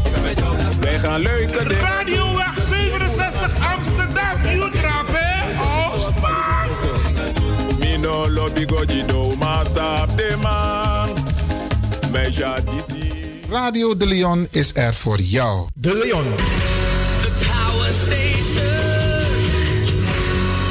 [0.81, 1.83] Wij gaan leuke dingen.
[1.83, 4.37] Radioweg 67 Amsterdam.
[5.13, 5.63] Hè?
[5.63, 6.69] Oh, smaak.
[7.79, 11.09] Mino lobby goji do masa de man.
[12.11, 13.13] Meja disi.
[13.49, 15.69] Radio De Leon is er voor jou.
[15.75, 16.25] De Leon.
[17.23, 19.27] The Power Station.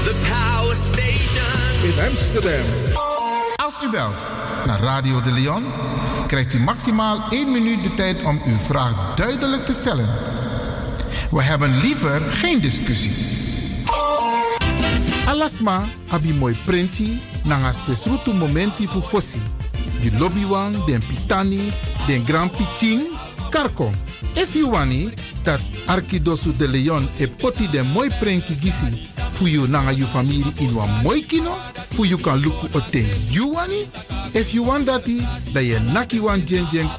[0.03, 1.83] The Power Station.
[1.83, 2.65] In Amsterdam.
[3.55, 4.38] Als u belt
[4.77, 5.63] Radio De Leon,
[6.27, 10.09] krijgt u maximaal 1 minuut de tijd om uw vraag duidelijk te stellen.
[11.31, 13.13] We hebben liever geen discussie.
[15.25, 19.41] Alasma abi mooi printi nanga spesrutu momenti fu fossi.
[20.01, 21.71] Di lobby wan, den pitani,
[22.07, 23.01] den grand piching,
[23.49, 23.91] karko.
[24.33, 25.13] If you wani
[25.43, 30.43] dat Arkidosu de Leon e poti den mooi prenki gisi fu you nanga you family
[30.59, 31.55] in wan mooi kino,
[31.91, 33.55] fu you kan luku oten you.
[34.33, 35.21] If you want dati,
[35.53, 36.89] da ye naki wan jen jen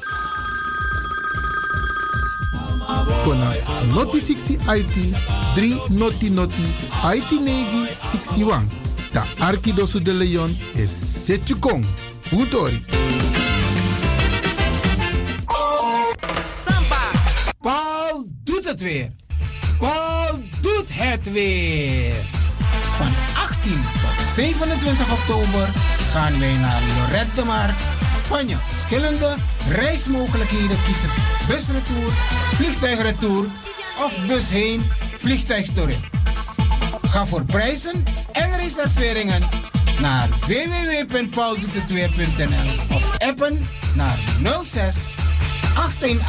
[3.93, 5.15] noti 60 IT
[5.55, 6.63] 3 noti noti
[7.03, 8.67] IT negi 61.
[9.13, 11.85] Da Arkidosu de Leon is Setjukong.
[12.31, 12.83] Utori.
[17.61, 19.20] Paul doet het weer.
[19.81, 22.13] Paul doet het weer.
[22.97, 25.69] Van 18 tot 27 oktober
[26.11, 27.75] gaan wij naar Lorette de Mar,
[28.23, 28.57] Spanje.
[28.67, 29.35] Verschillende
[29.69, 31.09] reismogelijkheden kiezen.
[31.47, 32.13] Busretour,
[32.55, 33.45] vliegtuigretour
[34.05, 34.83] of bus heen,
[35.19, 35.99] vliegtuig terug.
[37.01, 39.41] Ga voor prijzen en reserveringen
[40.01, 44.17] naar www.pauldoetetweer.nl of appen naar
[44.63, 44.95] 06
[45.75, 46.19] 818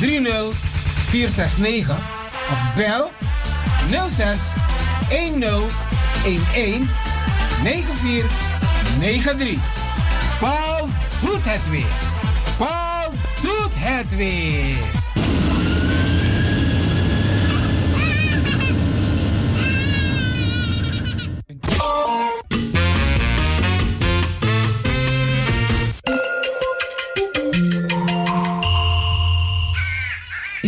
[0.00, 0.54] 30
[1.08, 2.15] 469
[2.50, 3.10] of bel
[4.08, 4.40] 06
[5.08, 5.72] 10 11
[7.62, 9.58] 9493.
[10.38, 10.88] Paul
[11.20, 11.96] doet het weer.
[12.56, 15.05] Paul doet het weer.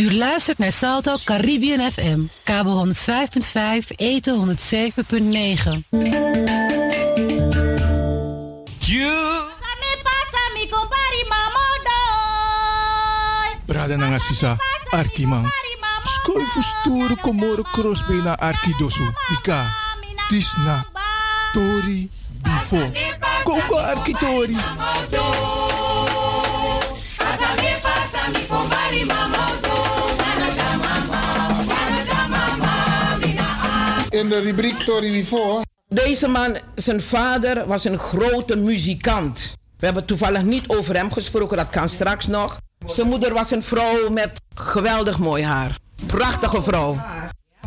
[0.09, 5.79] U luistert naar Salto Caribbean FM, kabel 105.5, eten 107.9.
[13.65, 14.57] Brada nanga sisa
[14.89, 15.51] arki man.
[16.03, 17.63] Skoi fu sturu komoro
[18.23, 19.11] na arki dosu.
[19.31, 19.65] Ika.
[20.27, 20.85] Tisna.
[21.53, 22.09] Tori.
[22.43, 22.91] Bifo.
[23.43, 24.55] Koko arki tori.
[34.19, 35.27] In de rubriek Tori.
[35.87, 39.53] Deze man, zijn vader was een grote muzikant.
[39.77, 42.59] We hebben toevallig niet over hem gesproken, dat kan straks nog.
[42.85, 45.77] Zijn moeder was een vrouw met geweldig mooi haar.
[46.05, 46.97] Prachtige vrouw.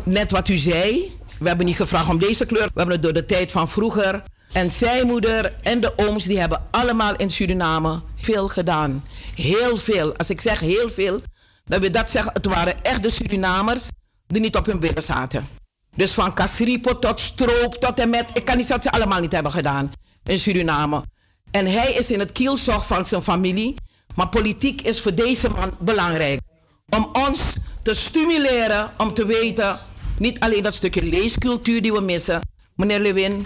[0.03, 2.65] Net wat u zei, we hebben niet gevraagd om deze kleur.
[2.65, 4.23] We hebben het door de tijd van vroeger.
[4.51, 9.03] En zijn moeder en de ooms, die hebben allemaal in Suriname veel gedaan.
[9.35, 10.17] Heel veel.
[10.17, 11.21] Als ik zeg heel veel,
[11.65, 13.87] dan wil dat zeggen, het waren echt de Surinamers
[14.27, 15.61] die niet op hun billen zaten.
[15.95, 18.31] Dus van Kasripo tot Stroop tot en met...
[18.33, 19.91] Ik kan niet zeggen dat ze allemaal niet hebben gedaan
[20.23, 21.03] in Suriname.
[21.51, 23.75] En hij is in het kielzog van zijn familie.
[24.15, 26.41] Maar politiek is voor deze man belangrijk.
[26.89, 27.39] Om ons
[27.83, 29.77] te stimuleren om te weten...
[30.17, 32.41] niet alleen dat stukje leescultuur die we missen.
[32.75, 33.45] Meneer Lewin,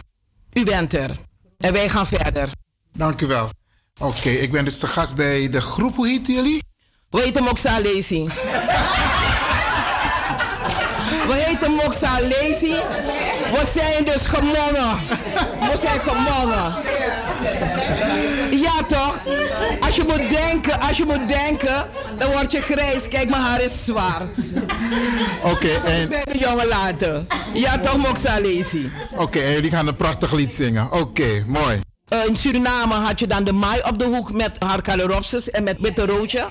[0.53, 1.11] u bent er.
[1.57, 2.49] En wij gaan verder.
[2.93, 3.49] Dank u wel.
[3.99, 5.95] Oké, ik ben dus de gast bij de groep.
[5.95, 6.63] Hoe heet jullie?
[7.09, 8.27] We heten Moxa Lazy.
[11.27, 12.73] We heten Moxa Lazy.
[13.51, 14.97] We zijn dus gewonnen.
[15.59, 16.73] We zijn gewonnen.
[18.51, 19.19] Ja toch?
[19.79, 21.85] Als je moet denken, als je moet denken,
[22.17, 23.07] dan word je grijs.
[23.07, 24.37] Kijk, mijn haar is zwart.
[25.43, 26.13] Oké, en...
[26.23, 27.27] Een jongen laten.
[27.53, 28.89] Ja toch, Moxa Lazy.
[29.15, 30.91] Oké, en jullie gaan een prachtig lied zingen.
[30.91, 31.79] Oké, mooi.
[32.07, 35.63] Eh, in Suriname had je dan de Mai op de hoek met haar caloropsis en
[35.63, 36.47] met witte roodje.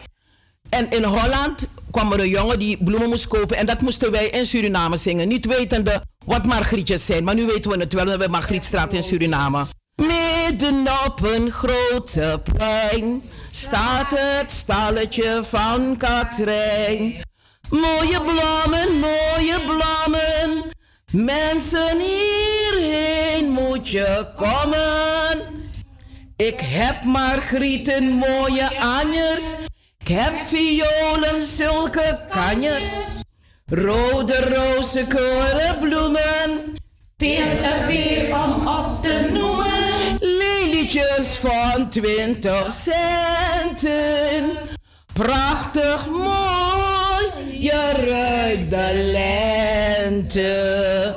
[0.69, 3.57] En in Holland kwam er een jongen die bloemen moest kopen.
[3.57, 5.29] En dat moesten wij in Suriname zingen.
[5.29, 7.25] Niet wetende wat margrietjes zijn.
[7.25, 8.05] Maar nu weten we het wel.
[8.05, 9.65] We hebben Margrietstraat in Suriname.
[9.97, 17.15] Midden op een grote plein staat het stalletje van Katrijn.
[17.69, 20.71] Mooie bloemen, mooie bloemen.
[21.13, 25.65] Mensen hierheen moet je komen.
[26.37, 29.43] Ik heb margrieten, mooie anjers.
[30.07, 33.07] Ik heb violen, zulke kanjers.
[33.67, 36.75] Rode rozen, korenbloemen.
[37.17, 40.17] Veel te veel om op te noemen.
[40.19, 44.51] Lelietjes van 20 centen.
[45.13, 51.15] Prachtig mooi, je ruikt de lente.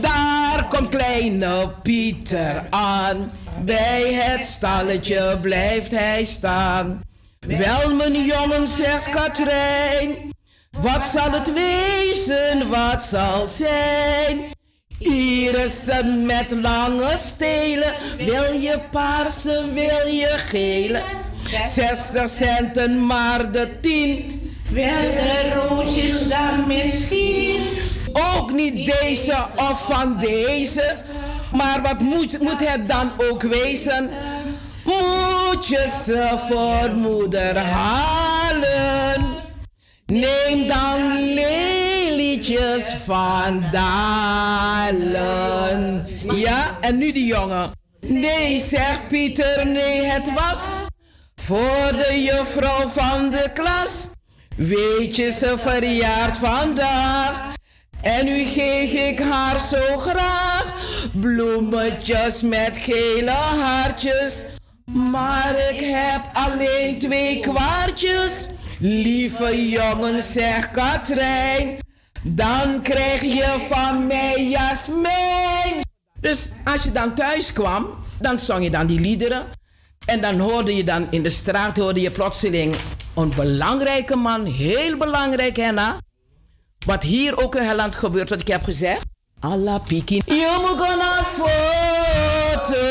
[0.00, 3.30] Daar komt kleine Pieter aan.
[3.64, 7.04] Bij het stalletje blijft hij staan.
[7.46, 10.34] Wel, mijn jongen, zegt Katrijn.
[10.70, 14.40] Wat zal het wezen, wat zal het zijn?
[14.98, 17.92] Irissen met lange stelen.
[18.18, 21.02] Wil je paarse, wil je gele?
[21.74, 24.54] 60 centen maar de 10.
[24.70, 27.60] Wilde roosjes dan misschien?
[28.12, 30.96] Ook niet deze of van deze.
[31.52, 34.10] Maar wat moet, moet het dan ook wezen?
[35.64, 39.26] Je ze voor moeder halen?
[40.06, 44.96] Neem dan lelietjes van Dalen.
[46.34, 47.70] Ja, en nu die jongen.
[48.00, 50.64] Nee, zegt Pieter, nee, het was
[51.36, 54.08] voor de juffrouw van de klas.
[54.56, 57.54] Weet je, ze verjaart vandaag.
[58.02, 60.74] En nu geef ik haar zo graag
[61.12, 64.44] bloemetjes met gele haartjes.
[64.92, 68.48] Maar ik heb alleen twee kwartjes.
[68.78, 71.78] Lieve jongen, zegt Katrijn.
[72.22, 75.74] Dan krijg je van mij jasmijn.
[76.20, 77.86] Dus als je dan thuis kwam,
[78.20, 79.46] dan zong je dan die liederen.
[80.06, 82.74] En dan hoorde je dan in de straat, hoorde je plotseling
[83.14, 85.96] een belangrijke man, heel belangrijk, Henna.
[86.86, 89.02] Wat hier ook in Holland gebeurt, wat ik heb gezegd.
[89.40, 90.22] Allah piki.
[90.26, 92.84] Je moet gaan foto.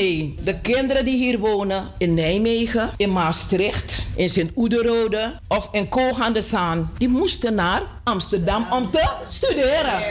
[0.00, 0.34] Daarmee?
[0.44, 6.32] De kinderen die hier wonen in Nijmegen, in Maastricht, in Sint-Oederode of in Koog aan
[6.32, 10.02] de Zaan, die moesten naar Amsterdam om te studeren.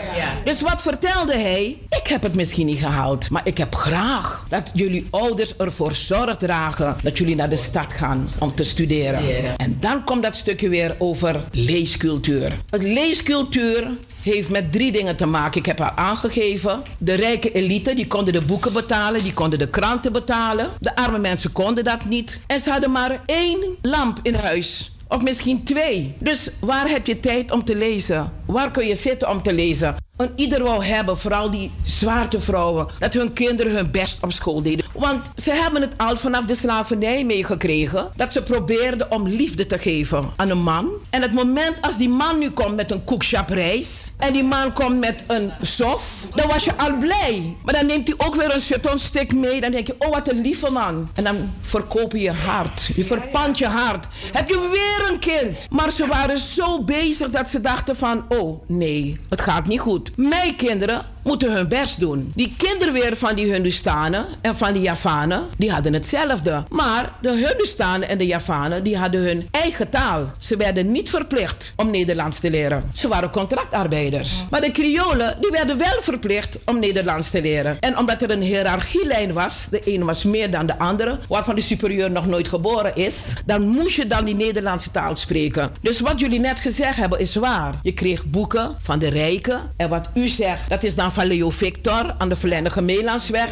[0.43, 1.77] Dus wat vertelde hij?
[2.01, 6.37] Ik heb het misschien niet gehaald, maar ik heb graag dat jullie ouders ervoor zorg
[6.37, 8.77] dragen dat jullie naar de stad gaan om te studeren.
[9.23, 9.57] Studeren.
[9.57, 12.57] En dan komt dat stukje weer over leescultuur.
[12.69, 13.87] Het leescultuur
[14.21, 15.59] heeft met drie dingen te maken.
[15.59, 16.81] Ik heb haar aangegeven.
[16.97, 20.69] De rijke elite, die konden de boeken betalen, die konden de kranten betalen.
[20.79, 22.41] De arme mensen konden dat niet.
[22.47, 24.91] En ze hadden maar één lamp in huis.
[25.07, 26.13] Of misschien twee.
[26.19, 28.38] Dus waar heb je tijd om te lezen?
[28.51, 29.95] Waar kun je zitten om te lezen?
[30.17, 34.85] En ieder wou hebben, vooral die zwaartevrouwen, dat hun kinderen hun best op school deden.
[34.93, 38.09] Want ze hebben het al vanaf de slavernij meegekregen.
[38.15, 40.89] Dat ze probeerden om liefde te geven aan een man.
[41.09, 44.13] En het moment als die man nu komt met een koekschap rijst.
[44.17, 46.27] En die man komt met een sof.
[46.35, 47.55] Dan was je al blij.
[47.63, 49.61] Maar dan neemt hij ook weer een chetonstik mee.
[49.61, 51.09] Dan denk je, oh wat een lieve man.
[51.13, 52.89] En dan verkoop je je hart.
[52.95, 54.07] Je verpand je hart.
[54.31, 55.67] Heb je weer een kind.
[55.69, 60.11] Maar ze waren zo bezig dat ze dachten van, oh nee, het gaat niet goed.
[60.17, 62.31] Mijn kinderen moeten hun best doen.
[62.35, 66.63] Die kinderen weer van die Hindustanen en van die Javanen, die hadden hetzelfde.
[66.69, 70.33] Maar de Hindustanen en de Javanen, die hadden hun eigen taal.
[70.37, 72.83] Ze werden niet verplicht om Nederlands te leren.
[72.93, 74.31] Ze waren contractarbeiders.
[74.49, 77.77] Maar de Kriolen, die werden wel verplicht om Nederlands te leren.
[77.79, 81.61] En omdat er een hiërarchielijn was, de een was meer dan de andere, waarvan de
[81.61, 85.71] superieur nog nooit geboren is, dan moest je dan die Nederlandse taal spreken.
[85.81, 87.79] Dus wat jullie net gezegd hebben is waar.
[87.83, 89.61] Je kreeg boeken van de rijken.
[89.77, 93.47] En wat u zegt, dat is dan van Leo Victor aan de Verlendige Meelandsweg.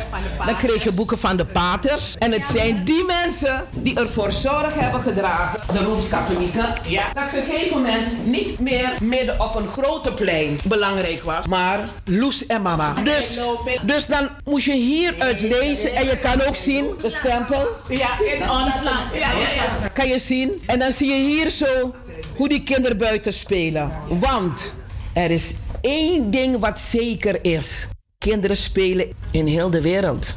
[0.45, 2.15] Dan kreeg je boeken van de paters.
[2.17, 6.65] En het zijn die mensen die ervoor zorg hebben gedragen, de Rooms-Katholieken,
[7.13, 11.89] dat op een gegeven moment niet meer midden op een grote plein belangrijk was, maar
[12.05, 12.93] Loes en mama.
[12.93, 13.39] Dus,
[13.81, 17.67] dus dan moest je hieruit lezen en je kan ook zien de stempel.
[17.89, 19.13] Ja, in ons land.
[19.13, 19.87] Ja, ja, ja.
[19.93, 20.61] Kan je zien?
[20.65, 21.93] En dan zie je hier zo
[22.35, 23.91] hoe die kinderen buiten spelen.
[24.09, 24.73] Want
[25.13, 27.87] er is één ding wat zeker is.
[28.17, 30.35] Kinderen spelen in heel de wereld.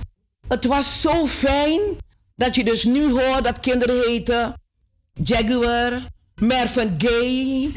[0.49, 1.81] Het was zo fijn
[2.37, 4.55] dat je dus nu hoort dat kinderen heten
[5.13, 6.03] Jaguar,
[6.35, 7.71] Mervyn Gay.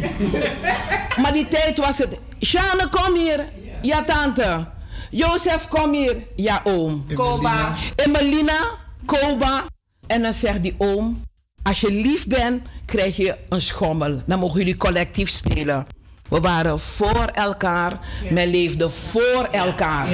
[1.22, 2.18] maar die tijd was het.
[2.40, 3.46] Shane, kom hier.
[3.82, 4.66] Ja, tante.
[5.10, 6.24] Jozef, kom hier.
[6.36, 7.06] Ja, oom.
[7.14, 7.76] Koba.
[7.96, 8.60] Emelina,
[9.06, 9.64] Koba.
[10.08, 11.22] En dan zegt die oom:
[11.64, 14.22] Als je lief bent, krijg je een schommel.
[14.26, 15.86] Dan mogen jullie collectief spelen.
[16.30, 18.00] We waren voor elkaar.
[18.30, 20.08] Men leefde voor elkaar.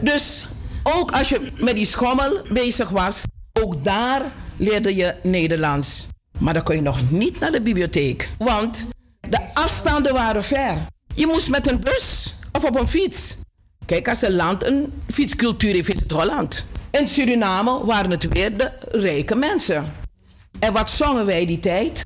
[0.00, 0.46] Dus
[0.82, 3.22] ook als je met die schommel bezig was,
[3.62, 4.22] ook daar
[4.56, 6.06] leerde je Nederlands.
[6.38, 8.30] Maar dan kon je nog niet naar de bibliotheek.
[8.38, 8.86] Want
[9.28, 10.86] de afstanden waren ver.
[11.14, 13.36] Je moest met een bus of op een fiets.
[13.86, 16.64] Kijk, als een land een fietscultuur heeft, is het Holland.
[16.90, 19.92] In Suriname waren het weer de rijke mensen.
[20.58, 22.04] En wat zongen wij die tijd?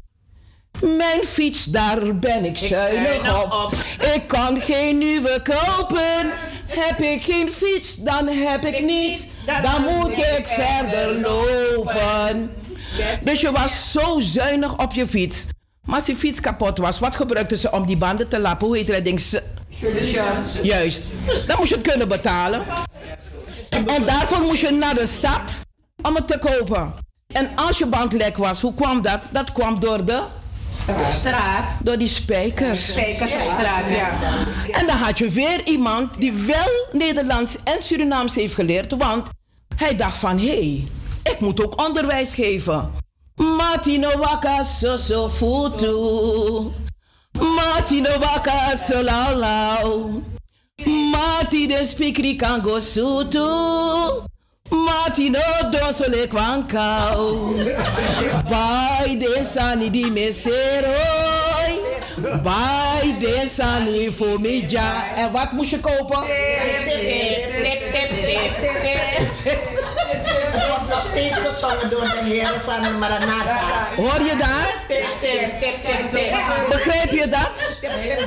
[0.81, 3.75] Mijn fiets, daar ben ik zuinig op.
[4.15, 6.33] Ik kan geen nieuwe kopen.
[6.67, 9.23] Heb ik geen fiets, dan heb ik niets.
[9.63, 12.51] Dan moet ik verder lopen.
[13.23, 15.45] Dus je was zo zuinig op je fiets.
[15.85, 18.67] Maar als die fiets kapot was, wat gebruikten ze om die banden te lappen?
[18.67, 19.23] Hoe heet dat ding?
[20.63, 21.03] Juist.
[21.47, 22.63] Dan moest je het kunnen betalen.
[23.71, 25.61] En daarvoor moest je naar de stad
[26.03, 26.95] om het te kopen.
[27.27, 29.29] En als je band lek was, hoe kwam dat?
[29.31, 30.23] Dat kwam door de
[30.73, 31.65] Straat.
[31.83, 32.91] door die spijkers.
[32.91, 34.11] Spijkers op straat, ja.
[34.73, 39.29] En dan had je weer iemand die wel Nederlands en Surinaams heeft geleerd, want
[39.77, 40.89] hij dacht van hé, hey,
[41.23, 42.91] ik moet ook onderwijs geven.
[43.35, 45.95] Matino waka so so futu.
[47.33, 50.23] Matino waka so lau lau.
[50.85, 54.31] Mati de spikri kan go sutu.
[54.73, 55.41] Mati no
[55.71, 57.55] don so le kwankau.
[58.49, 61.73] Bai de sani di meseroi.
[62.43, 64.41] Bai de sani voor.
[65.17, 66.25] En wat moest je kopen?
[69.43, 69.92] wordt
[71.03, 73.59] nog steeds gezongen door de heren van Maranatha.
[73.97, 74.71] Hoor je dat?
[76.69, 77.63] Begrijp je dat?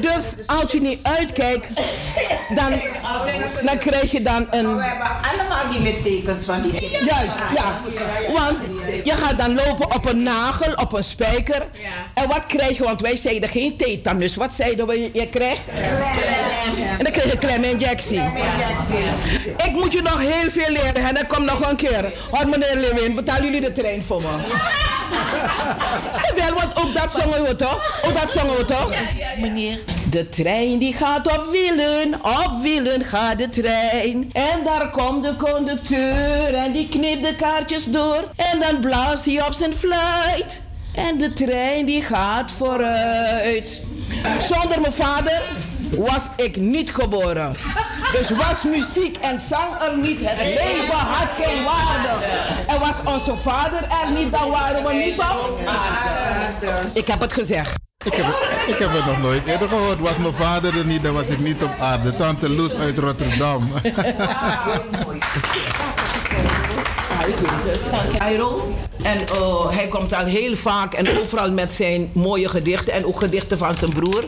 [0.02, 1.68] Dus als je niet uitkijkt,
[2.56, 2.81] dan,
[3.64, 4.76] dan krijg je dan een...
[4.76, 6.89] We hebben allemaal die littekens van die.
[6.89, 7.73] Juist, ja.
[8.34, 8.68] Want
[9.03, 11.65] je gaat dan lopen op een nagel, op een spijker.
[12.14, 12.84] En wat krijg je?
[12.84, 14.35] Want wij zeiden geen tetanus.
[14.35, 15.61] Wat zeiden we je krijgt?
[16.97, 18.22] En dan krijg je kleminjectie.
[19.57, 22.14] Ik moet je nog heel veel leren en dan kom nog een keer.
[22.31, 24.28] Hoor meneer Lewin, betalen jullie de trein voor me?
[26.36, 28.02] Wel, want ook dat zongen we toch?
[28.06, 28.92] Ook dat zongen we toch?
[29.38, 29.80] Meneer.
[30.10, 34.30] De trein die gaat op wielen, op wielen gaat de trein.
[34.34, 38.24] En daar komt de conducteur en die knipt de kaartjes door.
[38.36, 40.62] En dan blaast hij op zijn fluit.
[40.94, 43.82] En de trein die gaat vooruit.
[44.40, 45.42] Zonder mijn vader
[45.98, 47.52] was ik niet geboren.
[48.12, 52.26] Dus was muziek en zang er niet, het leven had geen waarde.
[52.68, 56.90] En was onze vader er niet, dan waren we niet op aarde.
[56.94, 57.74] Ik heb het gezegd.
[58.06, 58.26] Ik heb,
[58.68, 60.00] ik heb het nog nooit eerder gehoord.
[60.00, 62.16] Was mijn vader er niet, dan was ik niet op aarde.
[62.16, 63.72] Tante Loes uit Rotterdam.
[68.18, 68.74] Cairo.
[69.04, 73.20] En eh, hij komt al heel vaak en overal met zijn mooie gedichten en ook
[73.20, 74.24] gedichten van zijn broer.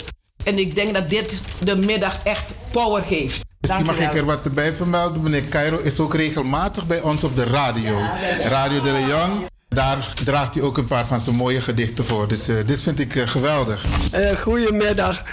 [0.48, 3.42] En ik denk dat dit de middag echt power geeft.
[3.60, 5.24] Misschien mag ik er wat bij vermelden.
[5.24, 7.98] Meneer Cairo is ook regelmatig bij ons op de radio.
[8.42, 9.48] Radio de Leon.
[9.68, 12.28] Daar draagt hij ook een paar van zijn mooie gedichten voor.
[12.28, 13.86] Dus eh, dit vind ik eh, geweldig.
[14.12, 15.24] Eh, goedemiddag.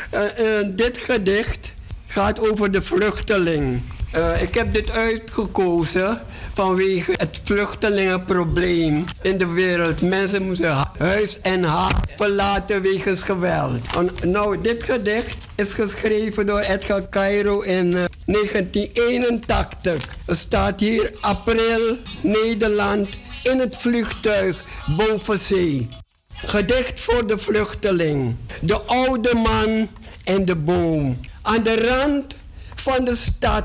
[0.74, 1.74] Dit gedicht
[2.06, 3.82] gaat over de vluchteling.
[4.14, 6.20] Eh, ik heb dit uitgekozen
[6.54, 10.00] vanwege het vluchtelingenprobleem in de wereld.
[10.02, 13.80] Mensen moeten hu- huis en hart verlaten wegens geweld.
[13.96, 20.16] En, nou, dit gedicht is geschreven door Edgar Cairo in eh, 1981.
[20.26, 23.08] Er staat hier april, Nederland,
[23.42, 24.64] in het vliegtuig
[24.96, 25.88] boven zee.
[26.34, 28.36] Gedicht voor de vluchteling.
[28.60, 29.88] De oude man
[30.24, 31.20] en de boom.
[31.42, 32.36] Aan de rand
[32.74, 33.64] van de stad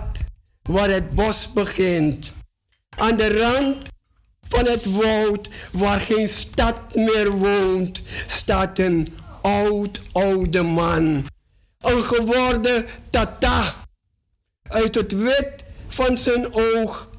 [0.62, 2.32] waar het bos begint.
[3.00, 3.90] Aan de rand
[4.48, 11.26] van het woud waar geen stad meer woont, staat een oud oude man.
[11.80, 13.76] Een geworden tata.
[14.64, 17.10] Uit het wit van zijn oog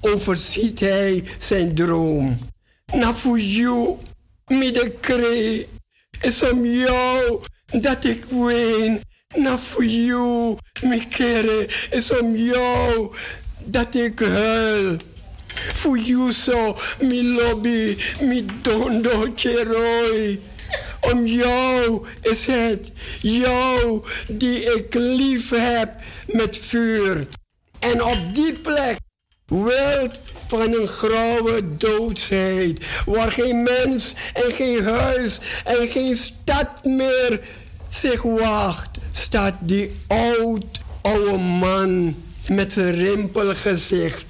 [0.00, 2.38] overziet hij zijn droom.
[2.92, 3.96] Na voor jou,
[4.46, 5.68] midden kree,
[6.20, 7.40] is om jou
[7.80, 9.00] dat ik ween.
[9.36, 13.14] Na voor jou, mijn kere, is om jou
[13.64, 14.96] dat ik huil.
[16.32, 20.40] Zo, mijn lobby, mijn dondo cheroi.
[21.00, 25.90] Om jou is het, jou die ik lief heb
[26.26, 27.26] met vuur.
[27.78, 28.96] En op die plek
[29.46, 37.40] wild van een grauwe doodsheid, waar geen mens en geen huis en geen stad meer
[37.88, 42.16] zich wacht, staat die oud oude man
[42.48, 44.26] met zijn rimpelgezicht.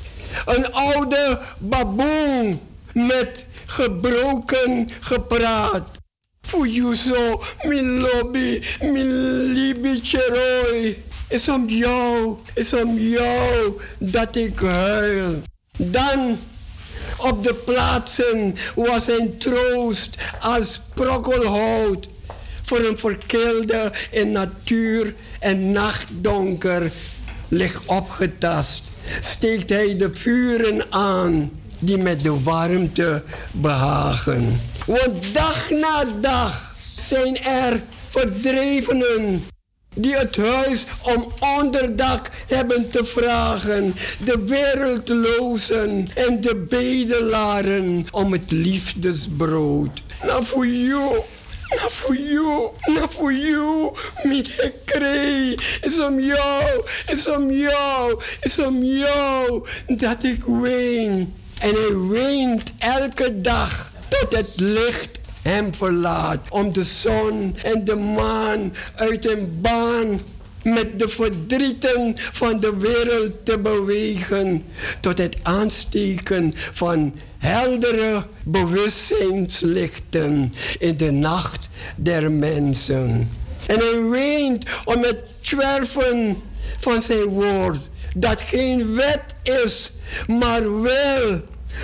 [0.46, 2.60] Een oude baboon
[2.92, 5.96] met gebroken gepraat.
[7.06, 11.04] Zo, mijn lobby, lieve cheroi.
[11.28, 15.42] Is om jou, is om jou dat ik huil.
[15.76, 16.38] Dan
[17.18, 22.08] Op de plaatsen was zijn troost als brokkelhout
[22.62, 26.92] voor een verkeelde in natuur en nachtdonker
[27.48, 28.90] ligt opgetast.
[29.20, 33.22] Steekt hij de vuren aan die met de warmte
[33.52, 34.60] behagen.
[34.86, 39.44] Want dag na dag zijn er verdrevenen
[39.94, 43.94] die het huis om onderdak hebben te vragen.
[44.24, 50.02] De wereldlozen en de bedelaren om het liefdesbrood.
[50.26, 51.18] Nou voor jou,
[51.68, 53.94] nou voor jou, nou voor jou.
[54.22, 61.34] Met gekree is om jou, is om jou, is om jou dat ik ween.
[61.60, 66.38] En hij weent elke dag tot het licht hem verlaat.
[66.48, 70.20] Om de zon en de maan uit een baan
[70.62, 74.64] met de verdrieten van de wereld te bewegen.
[75.00, 83.30] Tot het aansteken van heldere bewustzijnslichten in de nacht der mensen.
[83.66, 86.36] En hij weent om het zwerven
[86.78, 87.88] van zijn woord.
[88.16, 89.92] Dat geen wet is,
[90.26, 91.40] maar wel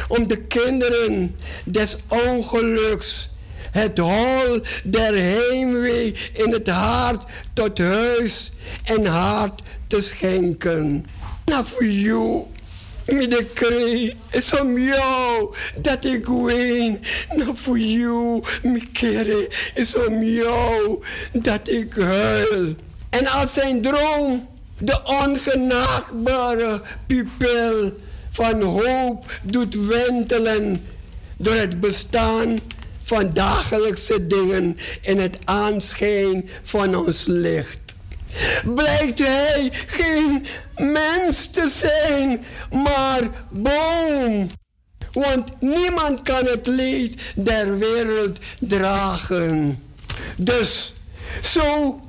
[0.08, 3.32] om de kinderen des ongeluks
[3.74, 8.52] het hol der heimwee in het hart tot huis
[8.84, 11.06] en hart te schenken.
[11.44, 12.44] Nou voor jou,
[13.06, 17.00] met de kree, is om jou dat ik ween.
[17.36, 21.02] Nou voor jou, mijn kere, is om jou
[21.32, 22.74] dat ik huil.
[23.10, 24.48] En als zijn droom
[24.78, 27.92] de ongenaakbare pupil
[28.30, 30.84] van hoop doet wentelen
[31.36, 32.58] door het bestaan
[33.04, 37.83] van dagelijkse dingen in het aanschijn van ons licht.
[38.74, 40.46] Blijkt hij geen
[40.76, 44.50] mens te zijn, maar boom.
[45.12, 49.82] Want niemand kan het leed der wereld dragen.
[50.36, 50.94] Dus
[51.42, 52.00] zo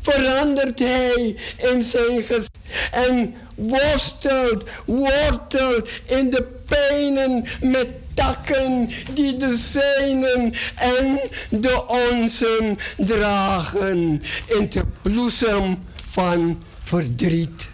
[0.00, 2.58] verandert hij in zijn gezicht
[2.90, 11.20] en worstelt, wortelt in de pijnen met takken die de zijnen en
[11.50, 15.78] de onzen dragen in de bloesem
[16.10, 17.68] van verdriet.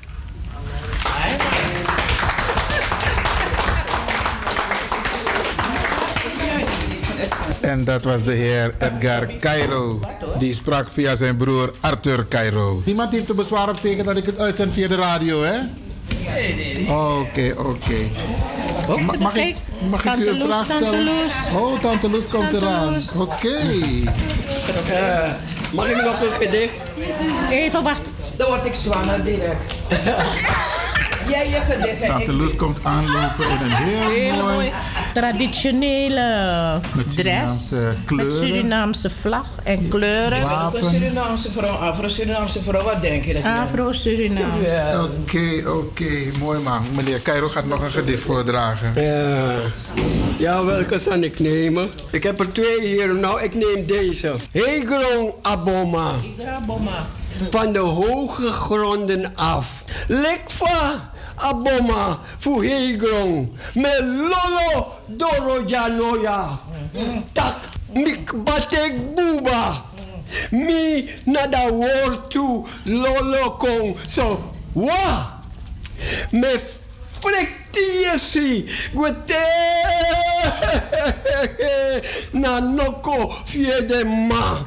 [7.61, 10.01] En dat was de heer Edgar Cairo.
[10.39, 12.83] Die sprak via zijn broer Arthur Cairo.
[12.85, 15.59] Niemand heeft te bezwaar op tegen dat ik het uitzend via de radio, hè?
[16.09, 16.97] Nee, nee, nee.
[16.97, 18.09] Oké, oké.
[19.03, 19.57] Ma- Mag ik,
[19.91, 21.05] mag ik u een vraag Tante stellen?
[21.05, 21.33] Loes.
[21.55, 23.03] Oh, Tante Loes komt Tante eraan.
[23.19, 23.57] Oké.
[24.93, 25.33] Eh,
[25.73, 26.75] mag ik nog een gedicht?
[27.51, 28.13] Even wachten.
[28.37, 29.75] Dan word ik zwanger direct.
[32.07, 34.55] Tante Ik- Loes komt aanlopen in een heel, Hele mooi...
[34.55, 34.73] mooi
[35.15, 37.69] traditionele Met dress.
[37.69, 38.39] Surinaamse Met kleuren.
[38.39, 40.39] Surinaamse vlag en kleuren.
[40.41, 40.91] Ik ben ook een Wapen.
[40.91, 42.83] Surinaamse vrouw, Afro-Surinaamse vrouw.
[42.83, 44.55] Wat denk je dat je Afro-Surinaams.
[45.21, 46.11] Oké, oké.
[46.39, 46.83] Mooi man.
[46.95, 49.03] Meneer Cairo gaat nog een gedicht voordragen.
[49.03, 49.55] Ja.
[50.39, 51.91] ja, welke zal ik nemen?
[52.11, 53.15] Ik heb er twee hier.
[53.15, 54.35] Nou, ik neem deze.
[54.53, 56.11] Hegrong Aboma.
[57.51, 59.85] Van de hoge gronden af.
[60.09, 61.13] Lekfa
[61.45, 63.53] Aboma voor Hegrong.
[63.75, 66.59] Met Lolo Dorojanoya.
[67.33, 67.57] Tak
[67.93, 69.83] mik batek buba.
[70.51, 73.97] Mi nada woord toe Lolo kong.
[74.07, 75.33] So, wa.
[76.31, 76.61] Me
[77.21, 78.65] frektiesi
[78.95, 79.45] gwete
[82.41, 84.67] na noko fiede ma.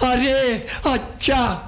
[0.00, 1.63] Are acha.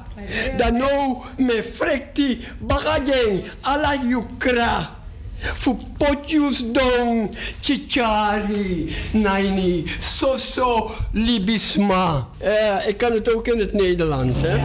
[0.57, 4.95] Dan nou me frekti bagajeng ala yukra.
[5.37, 7.31] Fu potjus dong
[7.61, 12.27] chichari naini soso libisma.
[12.39, 14.59] Eh, ik kan het ook in het Nederlands, hè?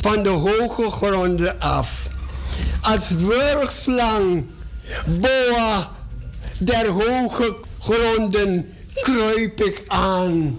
[0.00, 2.08] Van de hoge gronden af.
[2.80, 4.44] Als wurgslang,
[5.04, 5.90] boa
[6.58, 10.58] der hoge gronden kruip ik aan.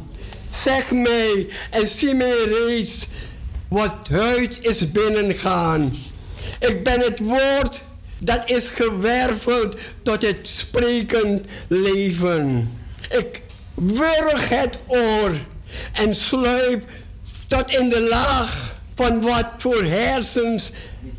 [0.51, 3.07] Zeg mij en zie mij reeds
[3.67, 5.93] wat huid is binnengaan.
[6.59, 7.83] Ik ben het woord
[8.19, 12.71] dat is gewerveld tot het sprekend leven.
[13.09, 13.41] Ik
[13.73, 15.31] wurg het oor
[15.93, 16.89] en sluip
[17.47, 20.71] tot in de laag van wat voor hersens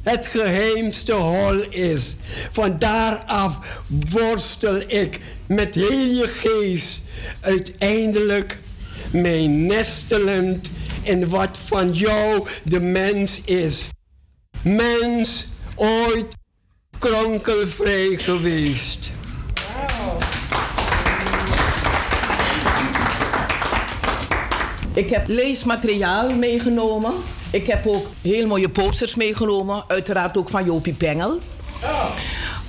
[0.03, 2.17] het geheimste hol is.
[2.51, 3.59] Van daaraf
[4.11, 7.01] worstel ik met heel je geest
[7.41, 8.59] uiteindelijk
[9.13, 10.71] mij nestelend
[11.03, 13.89] in wat van jou de mens is.
[14.63, 16.27] Mens, ooit
[16.99, 19.11] kronkelvrij geweest.
[24.95, 27.13] Ik heb leesmateriaal meegenomen.
[27.51, 29.85] Ik heb ook heel mooie posters meegenomen.
[29.89, 31.39] Uiteraard ook van Jopie Bengel.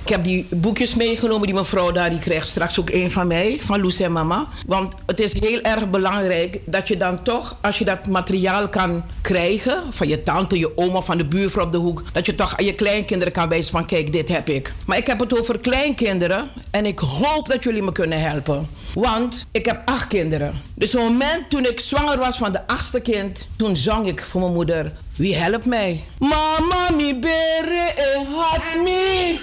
[0.04, 1.46] Ik heb die boekjes meegenomen.
[1.46, 3.58] Die mevrouw daar die krijgt straks ook een van mij.
[3.60, 4.46] Van Loes en mama.
[4.66, 7.56] Want het is heel erg belangrijk dat je dan toch...
[7.60, 9.82] als je dat materiaal kan krijgen...
[9.90, 12.02] van je tante, je oma, van de buurvrouw op de hoek...
[12.12, 13.86] dat je toch aan je kleinkinderen kan wijzen van...
[13.86, 14.72] kijk, dit heb ik.
[14.86, 16.48] Maar ik heb het over kleinkinderen.
[16.70, 18.68] En ik hoop dat jullie me kunnen helpen.
[18.94, 20.60] Want ik heb acht kinderen.
[20.74, 23.48] Dus op het moment toen ik zwanger was van de achtste kind...
[23.56, 24.92] toen zong ik voor mijn moeder...
[25.16, 26.04] Wie helpt mij?
[26.18, 29.38] Mama mi bere e hat mi.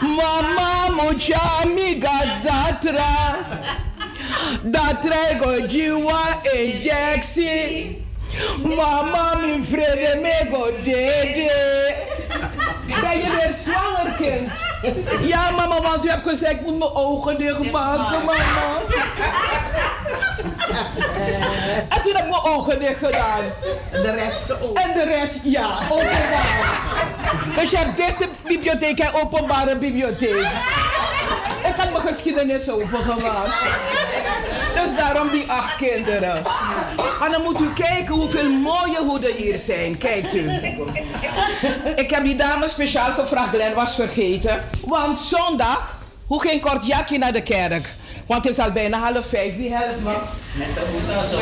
[0.16, 3.36] Mama mocha mi gadatra.
[4.62, 8.02] Datra go jiwa injectie.
[8.62, 11.94] Mama mi vrede me go dede.
[12.86, 14.50] Ben je weer zwanger, kind?
[15.28, 18.78] Ja, mama, want u hebt gezegd, ik moet mijn ogen dicht maken, mama.
[21.88, 23.40] En toen heb ik mijn ogen dicht gedaan.
[23.90, 24.78] De rest geopend.
[24.78, 26.82] En de rest, ja, openbaar.
[27.56, 30.46] Dus je hebt dichte bibliotheek en openbare bibliotheek.
[31.64, 33.54] Ik had mijn geschiedenis opengemaakt.
[34.74, 36.36] Dus daarom die acht kinderen.
[37.24, 39.98] En dan moet u kijken hoeveel mooie hoeden hier zijn.
[39.98, 40.50] Kijkt u.
[41.96, 44.64] Ik heb die dame speciaal gevraagd, Glenn was vergeten.
[44.84, 47.94] Want zondag, hoe ging kort Jakje naar de kerk?
[48.26, 49.56] Want het is al bijna half vijf.
[49.56, 50.16] Wie helpt me?
[50.52, 51.40] Met de hoed zo.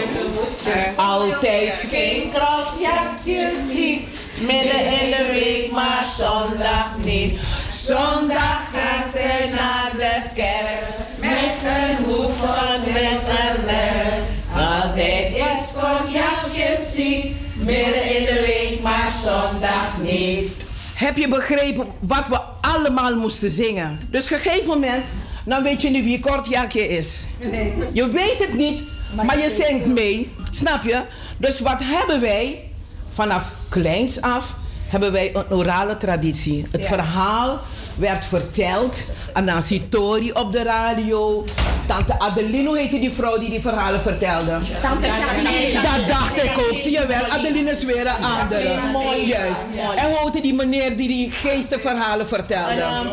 [0.96, 1.84] Altijd.
[1.90, 4.08] Geen krasjakjes ziet.
[4.40, 7.40] Midden in de week, maar zondag niet.
[7.86, 10.84] Zondag gaat ze naar de kerk.
[11.20, 14.22] Met een hoed van zwitterwerk.
[14.54, 17.36] Altijd is cognacjes ziek.
[17.54, 20.50] Midden in de week, maar zondags niet.
[20.94, 24.00] Heb je begrepen wat we allemaal moesten zingen?
[24.10, 25.06] Dus op een gegeven moment,
[25.44, 27.26] dan weet je nu wie Kortjakje is.
[27.38, 27.74] Nee.
[27.92, 28.82] Je weet het niet,
[29.26, 30.32] maar je zingt mee.
[30.50, 31.02] Snap je?
[31.36, 32.70] Dus wat hebben wij
[33.12, 34.54] vanaf kleins af?
[34.92, 36.66] Hebben wij een orale traditie.
[36.70, 36.86] Het Ja.
[36.88, 37.58] verhaal
[37.96, 38.96] werd verteld
[39.32, 41.44] aan Nancy Tori op de radio.
[41.86, 44.58] Tante Adeline, hoe heette die vrouw die die verhalen vertelde?
[44.82, 45.72] Tante Jacqueline.
[45.82, 46.76] Dat dacht ik ook.
[46.76, 48.78] Zie je wel, Adeline is weer een andere.
[48.92, 49.26] Mooi.
[49.26, 49.60] Juist.
[49.96, 52.82] En hoe heette die meneer die die geestenverhalen vertelde?
[52.82, 53.06] En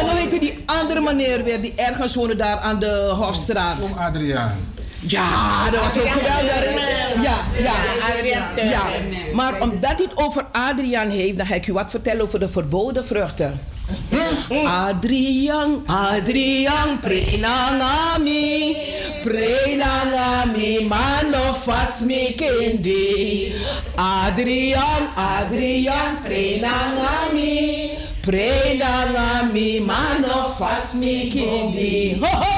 [0.00, 3.76] hoe heette die andere meneer weer die ergens woonde daar aan de Hofstraat?
[3.82, 4.70] Om Adriaan.
[5.06, 6.74] Ja, dat was ook geweldig.
[7.22, 7.74] Ja, ja.
[8.62, 8.82] Ja.
[9.32, 12.48] Maar omdat hij het over Adriaan heeft, dan ga ik u wat vertellen over de
[12.48, 13.60] verboden vruchten.
[14.64, 18.76] Adriaan, Adriaan, prenangami,
[19.22, 23.52] prenangami, mano fas mi kendi.
[23.94, 27.90] Adriaan, Adriaan, prenangami,
[28.22, 32.18] prenangami, mano fas mi kendi.
[32.22, 32.52] Ho ho!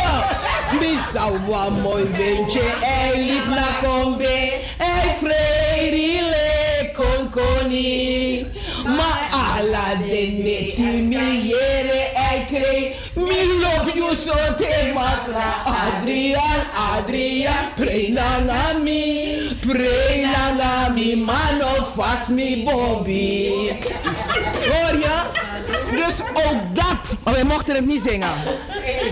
[0.80, 8.46] Misawa mooi windje, hij liep naar Kombe, hij vreedile konkoni.
[8.84, 15.54] Maar ala de neti miliere, hij kreeg milop you so te masra.
[15.64, 16.66] Adriaan,
[16.96, 23.48] Adriaan, prenangami, prenangami, mano fast mi bobby.
[24.68, 25.53] Hoor?
[25.90, 28.28] Dus ook dat, maar wij mochten het niet zingen.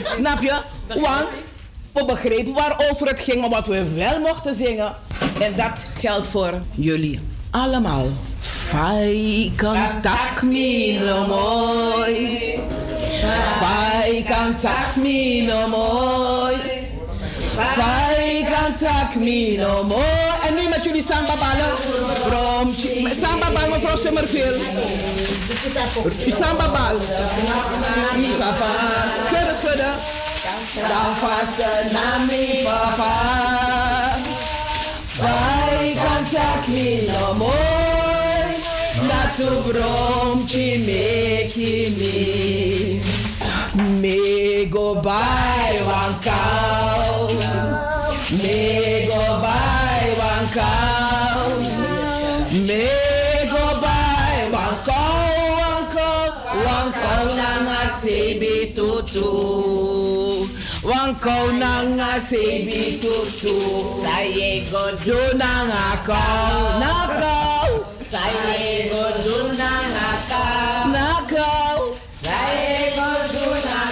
[0.05, 0.61] Snap je?
[0.89, 1.29] Want
[1.93, 4.95] we begrepen waarover het ging, maar wat we wel mochten zingen.
[5.41, 7.20] En dat geldt voor jullie
[7.51, 8.07] allemaal.
[8.41, 12.59] Fai cantac mi no mooi.
[13.59, 16.57] Fai cantac mi no mooi.
[17.57, 20.03] Fai cantac mi no mooi.
[20.49, 21.77] En nu met jullie samba ballen.
[22.27, 22.74] From
[23.20, 24.59] samba bal mevrouw Summerville.
[26.41, 26.97] Samba bal.
[28.16, 28.70] Mi papa.
[29.27, 29.95] Schudden, schudden.
[30.77, 31.59] Sta vast
[31.93, 33.12] na mi papa.
[35.20, 38.53] Vai cantac mi no mooi.
[39.09, 41.01] Na tu brom chi me.
[44.01, 47.02] Me go by one cow.
[48.32, 51.48] Me go by one cow.
[53.52, 53.64] Go
[56.92, 59.28] cow nanga sebi tutu.
[60.82, 61.14] One
[61.59, 63.54] nanga sebi tutu.
[64.02, 65.84] Saye go do nanga
[66.80, 66.92] na.
[67.98, 71.06] Saye go do nanga cow, na.
[72.22, 73.91] Saye go do nanga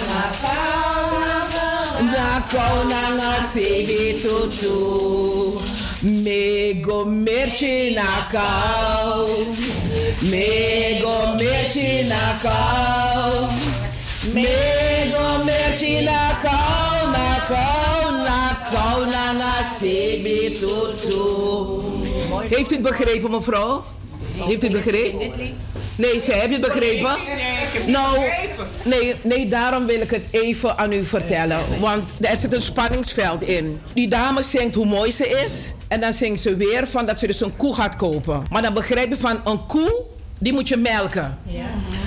[2.51, 5.59] cow nanga sebi tutu.
[6.03, 9.27] Mego merchi na kau.
[10.31, 13.47] Mego merchi na kau.
[14.35, 18.41] Mego merchi na kau, na kau, na
[18.71, 21.23] kau, na na sebi tutu.
[22.49, 23.83] Heeft u het begrepen, mevrouw?
[24.45, 25.31] Heeft u het begrepen?
[25.95, 27.15] Nee, ze heb je het begrepen?
[27.85, 28.17] Nou,
[28.83, 31.59] nee, nee, daarom wil ik het even aan u vertellen.
[31.79, 33.81] Want er zit een spanningsveld in.
[33.93, 35.73] Die dame zingt hoe mooi ze is.
[35.87, 38.43] En dan zingt ze weer van dat ze dus een koe gaat kopen.
[38.49, 39.93] Maar dan begrijp je van een koe,
[40.39, 41.39] die moet je melken.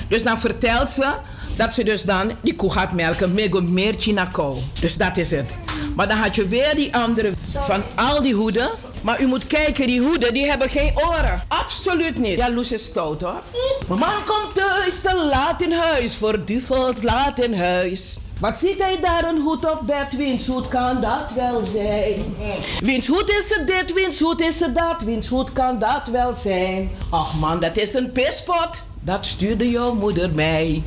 [0.07, 1.13] Dus dan vertelt ze
[1.55, 3.33] dat ze dus dan die koe gaat melken.
[3.33, 4.57] Mego meertje na kou.
[4.79, 5.57] Dus dat is het.
[5.95, 8.69] Maar dan had je weer die andere van al die hoeden.
[9.01, 11.43] Maar u moet kijken, die hoeden die hebben geen oren.
[11.47, 12.35] Absoluut niet.
[12.35, 13.41] Ja, Loes is stout hoor.
[13.87, 16.15] Man komt thuis te laat in huis.
[16.15, 18.17] Verduveld laat in huis.
[18.39, 20.17] Wat ziet hij daar een hoed op bed?
[20.17, 22.35] Wiens hoed kan dat wel zijn?
[22.79, 23.93] Wiens hoed is het dit?
[23.93, 25.01] Wiens hoed is het dat?
[25.01, 26.89] Wiens hoed kan dat wel zijn?
[27.09, 28.81] Ach man, dat is een pispot.
[29.05, 30.83] Dat stuurde jouw moeder mij.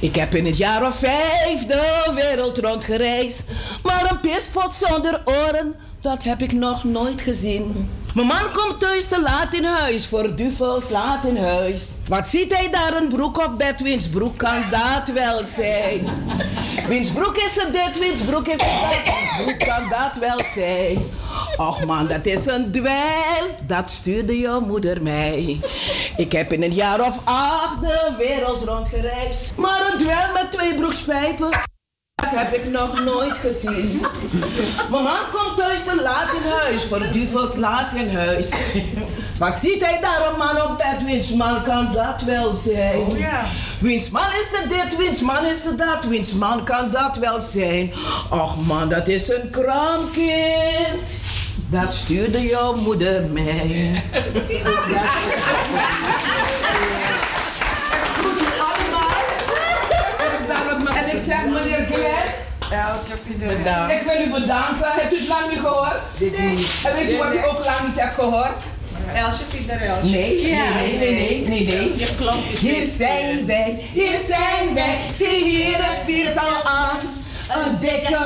[0.00, 3.44] Ik heb in het jaar of vijf de wereld rondgereisd.
[3.82, 7.90] Maar een pispot zonder oren, dat heb ik nog nooit gezien.
[8.14, 11.90] Mijn man komt thuis te laat in huis, verduveld laat in huis.
[12.08, 13.80] Wat ziet hij daar een broek op bed?
[13.80, 16.06] Wiens broek kan dat wel zijn?
[16.88, 17.98] Wiens broek is het dit?
[17.98, 19.14] Wiens broek is het dat?
[19.14, 20.98] Wiens broek kan dat wel zijn?
[21.56, 23.46] Och man, dat is een dweil.
[23.66, 25.58] Dat stuurde jouw moeder mij.
[26.16, 29.52] Ik heb in een jaar of acht de wereld rondgereisd.
[29.56, 31.48] Maar een dweil met twee broekspijpen.
[32.20, 34.00] Dat heb ik nog nooit gezien.
[34.90, 38.52] Man komt thuis te laat in huis, verduveld laat in huis.
[39.40, 41.04] Wat ziet hij daar een man op bed?
[41.04, 43.06] Wiens man kan dat wel zijn?
[43.80, 44.96] Wiens man is het dit?
[44.96, 46.04] Wiens man is het dat?
[46.04, 47.92] Wiens man kan dat wel zijn?
[48.30, 51.10] Och man, dat is een kraamkind.
[51.70, 54.02] Dat stuurde jouw moeder mij.
[58.20, 59.20] Goed allemaal.
[60.80, 62.09] Op En ik zeg meneer Glenn.
[62.70, 63.92] Bedankt.
[63.92, 64.92] Ik wil u bedanken.
[64.92, 66.00] Hebt u het lang niet gehoord?
[66.18, 66.68] Dit niet.
[66.84, 68.62] En weet u wat ik ook lang niet heb gehoord?
[69.14, 70.10] Elsje Pieter Elsje.
[70.10, 71.98] Nee, nee, nee, nee, nee, nee, nee.
[71.98, 74.98] Je klonk is Hier zijn wij, hier zijn wij.
[75.16, 76.98] Zie hier het viertal aan.
[77.48, 78.16] Een dikke,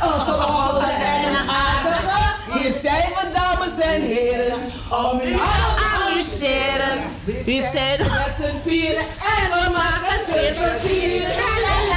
[0.00, 2.18] een gewone en een aardige.
[2.52, 4.54] Hier zijn we, dames en heren,
[4.90, 6.98] om u al te amuseren.
[7.24, 9.04] We zijn met z'n vieren
[9.38, 11.93] en we maken twee plezier.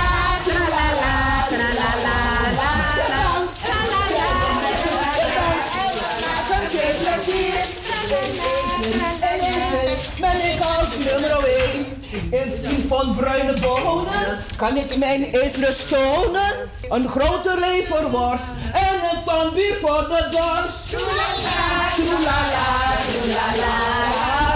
[12.32, 14.38] 1 in 10 pond bruine bonen?
[14.56, 16.54] Kan ik mijn eetlust tonen?
[16.90, 20.90] Een grote leverworst en een ton bier voor de dorst.
[20.90, 22.68] Troelala, troelala,
[23.12, 23.76] troelala,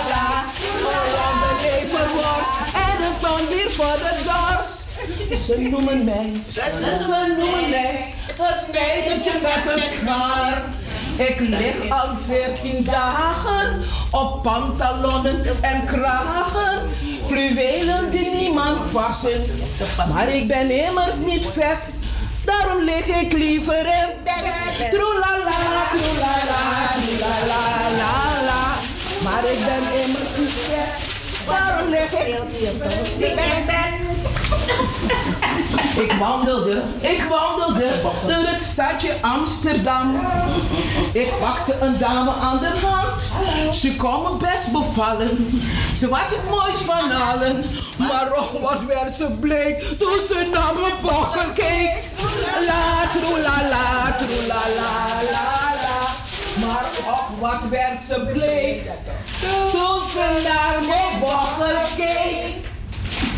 [0.09, 0.43] la.
[1.47, 4.79] Een leverworst en een ton bier voor de dorst.
[5.45, 10.63] Ze noemen mij, ze noemen mij het snijdertje met het schaar.
[11.15, 16.89] Ik lig al veertien dagen op pantalonnen en kragen.
[17.31, 19.41] Fluwelen die niemand passen.
[20.13, 21.89] Maar ik ben immers niet vet.
[22.45, 24.91] Daarom lig ik liever in bed.
[24.91, 25.59] Troelala,
[25.91, 26.61] troelala,
[26.93, 27.61] troelala,
[27.97, 28.63] la la.
[29.23, 31.45] Maar ik ben immers niet vet.
[31.47, 32.27] Daarom lig ik
[32.59, 33.90] in bed.
[36.05, 37.87] Ik wandelde, ik wandelde
[38.27, 40.19] door het stadje Amsterdam.
[41.13, 43.21] Ik pakte een dame aan de hand.
[43.75, 45.61] Ze kon me best bevallen.
[45.97, 47.63] Ze was het mooist van allen.
[47.97, 52.03] Maar och, wat werd ze bleek toen ze naar mijn bokken keek.
[52.67, 54.91] La, troelala, troelala,
[55.31, 55.49] la,
[55.81, 55.99] la.
[56.65, 58.81] Maar och, wat werd ze bleek
[59.71, 62.70] toen ze naar mijn bokken keek.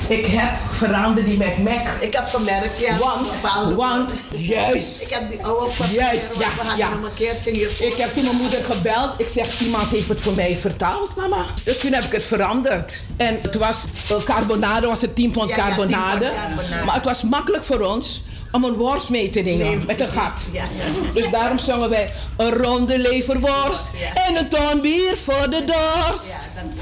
[0.08, 1.88] Ik heb veranderd die met Mac.
[2.00, 2.98] Ik heb gemerkt, ja.
[2.98, 5.02] Want, want, juist.
[5.02, 6.90] Ik heb die oude papier, Juist, ja, we hadden ja.
[6.90, 7.72] hem een keertje hier.
[7.80, 9.14] Ik heb toen mijn moeder gebeld.
[9.18, 11.46] Ik zeg, iemand heeft het voor mij vertaald, mama.
[11.64, 13.02] Dus toen heb ik het veranderd.
[13.18, 16.32] En het was uh, carbonade, was het 10 pond Ja, ja, 10 pond carbonade.
[16.36, 16.86] carbonade.
[16.86, 18.24] Maar het was makkelijk voor ons
[18.54, 20.42] om een worst mee te nemen met een gat.
[20.52, 21.12] Ja, ja.
[21.14, 23.88] Dus daarom zongen wij een ronde leverworst
[24.28, 26.36] en een ton bier voor de dorst.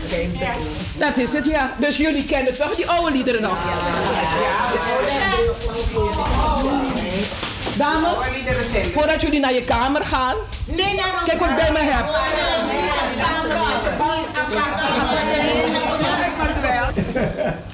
[0.09, 0.49] Ja,
[0.97, 1.15] dat.
[1.15, 1.73] Dat is het, ja.
[1.77, 3.57] Dus jullie kennen toch die oude liederen nog?
[7.73, 8.19] Dames,
[8.93, 10.35] voordat jullie naar je kamer gaan,
[10.65, 12.05] Nee, naar ons kijk wat ik bij me heb.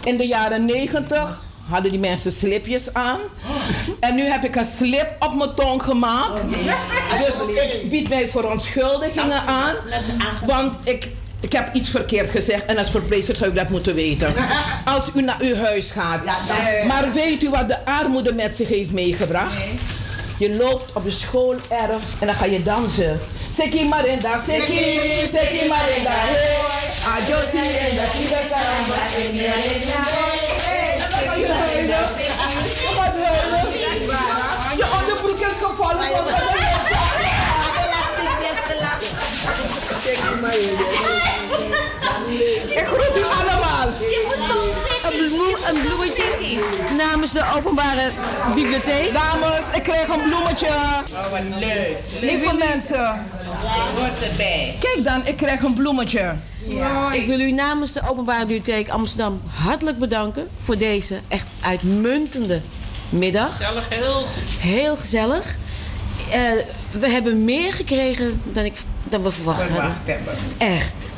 [0.03, 3.19] In de jaren 90 hadden die mensen slipjes aan.
[3.99, 6.41] En nu heb ik een slip op mijn tong gemaakt.
[7.25, 7.35] Dus
[7.81, 9.75] ik bied mij verontschuldigingen aan.
[10.45, 14.33] Want ik, ik heb iets verkeerd gezegd en als verpleegster zou u dat moeten weten.
[14.95, 16.25] Als u naar uw huis gaat.
[16.87, 19.53] Maar weet u wat de armoede met zich heeft meegebracht?
[20.37, 23.19] Je loopt op de schoolerf en dan ga je dansen.
[23.49, 26.55] Seki Marinda, Seki, Seki Marinda, hey.
[27.07, 28.95] Ajosi en de Kida Karamba,
[31.47, 31.53] Je
[32.95, 33.65] gaat huilen.
[34.77, 36.05] Je onderbroek is gevallen.
[40.01, 41.16] Ik
[45.67, 46.23] Een, bloem, een bloemetje
[46.97, 48.09] namens de openbare
[48.55, 49.13] bibliotheek.
[49.13, 50.67] Dames, ik kreeg een bloemetje.
[50.67, 51.97] Oh, wat leuk.
[52.21, 53.25] Lieve mensen.
[53.95, 54.75] Hoort erbij.
[54.79, 56.35] Kijk dan, ik krijg een bloemetje.
[57.11, 62.61] Ik wil u namens de Openbare Bibliotheek Amsterdam hartelijk bedanken voor deze echt uitmuntende
[63.09, 63.51] middag.
[63.51, 64.59] Gezellig, heel goed.
[64.59, 65.55] Heel gezellig.
[66.31, 66.39] Eh,
[66.91, 68.73] we hebben meer gekregen dan, ik,
[69.03, 69.95] dan we verwacht hadden.
[70.05, 70.35] Hebben.
[70.57, 71.15] Echt.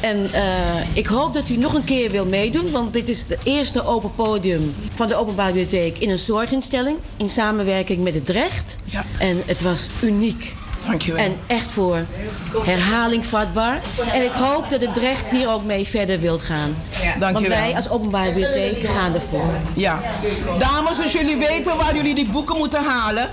[0.00, 0.42] En eh,
[0.92, 4.14] ik hoop dat u nog een keer wil meedoen, want dit is het eerste open
[4.14, 8.78] podium van de Openbare Bibliotheek in een zorginstelling in samenwerking met het Recht.
[8.84, 9.04] Ja.
[9.18, 10.54] En het was uniek.
[10.86, 11.24] Dankjewel.
[11.24, 12.04] En echt voor
[12.64, 13.80] herhaling vatbaar.
[14.12, 16.74] En ik hoop dat het Recht hier ook mee verder wilt gaan.
[17.02, 17.58] Want Dankjewel.
[17.58, 19.54] wij als Openbare Bibliotheek gaan ervoor.
[19.74, 20.00] Ja.
[20.58, 23.28] Dames, als jullie weten waar jullie die boeken moeten halen.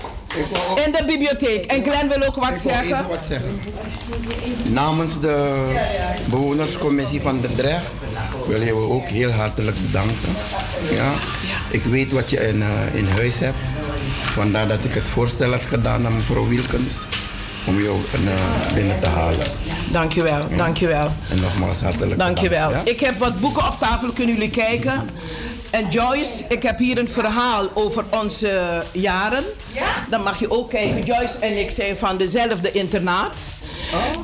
[0.84, 1.64] In de bibliotheek.
[1.64, 2.84] En Glenn wil ook wat Ik wil zeggen.
[2.84, 3.60] even wat zeggen.
[4.62, 5.64] Namens de
[6.30, 7.84] bewonerscommissie van de Drecht
[8.48, 10.34] willen we ook heel hartelijk bedanken.
[10.90, 11.10] Ja.
[11.70, 13.56] Ik weet wat je in, eh, in huis hebt.
[14.22, 16.94] Vandaar dat ik het voorstel heb gedaan aan mevrouw Wilkens
[17.64, 19.46] om jou eh, binnen te halen.
[19.92, 21.12] Dankjewel, dankjewel.
[21.30, 22.66] En nogmaals hartelijk Dankjewel.
[22.68, 22.88] bedankt.
[22.88, 22.94] ja?
[22.94, 25.08] Ik heb wat boeken op tafel, kunnen jullie kijken.
[25.70, 29.44] En Joyce, ik heb hier een verhaal over onze jaren.
[30.10, 31.02] Dan mag je ook kijken.
[31.04, 33.36] Joyce en ik zijn van dezelfde internaat.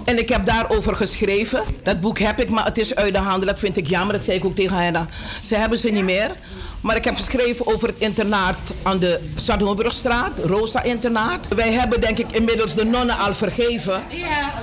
[0.04, 1.62] En ik heb daarover geschreven.
[1.82, 3.46] Dat boek heb ik, maar het is uit de handen.
[3.46, 4.14] Dat vind ik jammer.
[4.14, 5.06] Dat zei ik ook tegen haar.
[5.42, 6.30] Ze hebben ze niet meer.
[6.84, 11.48] Maar ik heb geschreven over het internaat aan de Zwarthoornbrugstraat, Rosa Internaat.
[11.48, 14.02] Wij hebben denk ik inmiddels de nonnen al vergeven.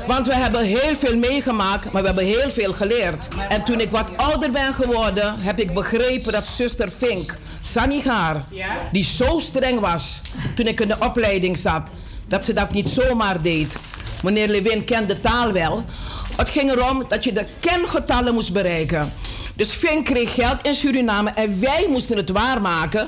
[0.08, 3.28] Want we hebben heel veel meegemaakt, maar we hebben heel veel geleerd.
[3.50, 8.44] En toen ik wat ouder ben geworden, heb ik begrepen dat zuster Fink, Sanigaar,
[8.92, 10.22] die zo streng was
[10.56, 11.90] toen ik in de opleiding zat,
[12.28, 13.76] dat ze dat niet zomaar deed.
[14.24, 15.86] Meneer Lewin kent de taal wel.
[16.36, 19.12] Het ging erom dat je de kengetallen moest bereiken.
[19.62, 23.08] Dus Fink kreeg geld in Suriname en wij moesten het waarmaken.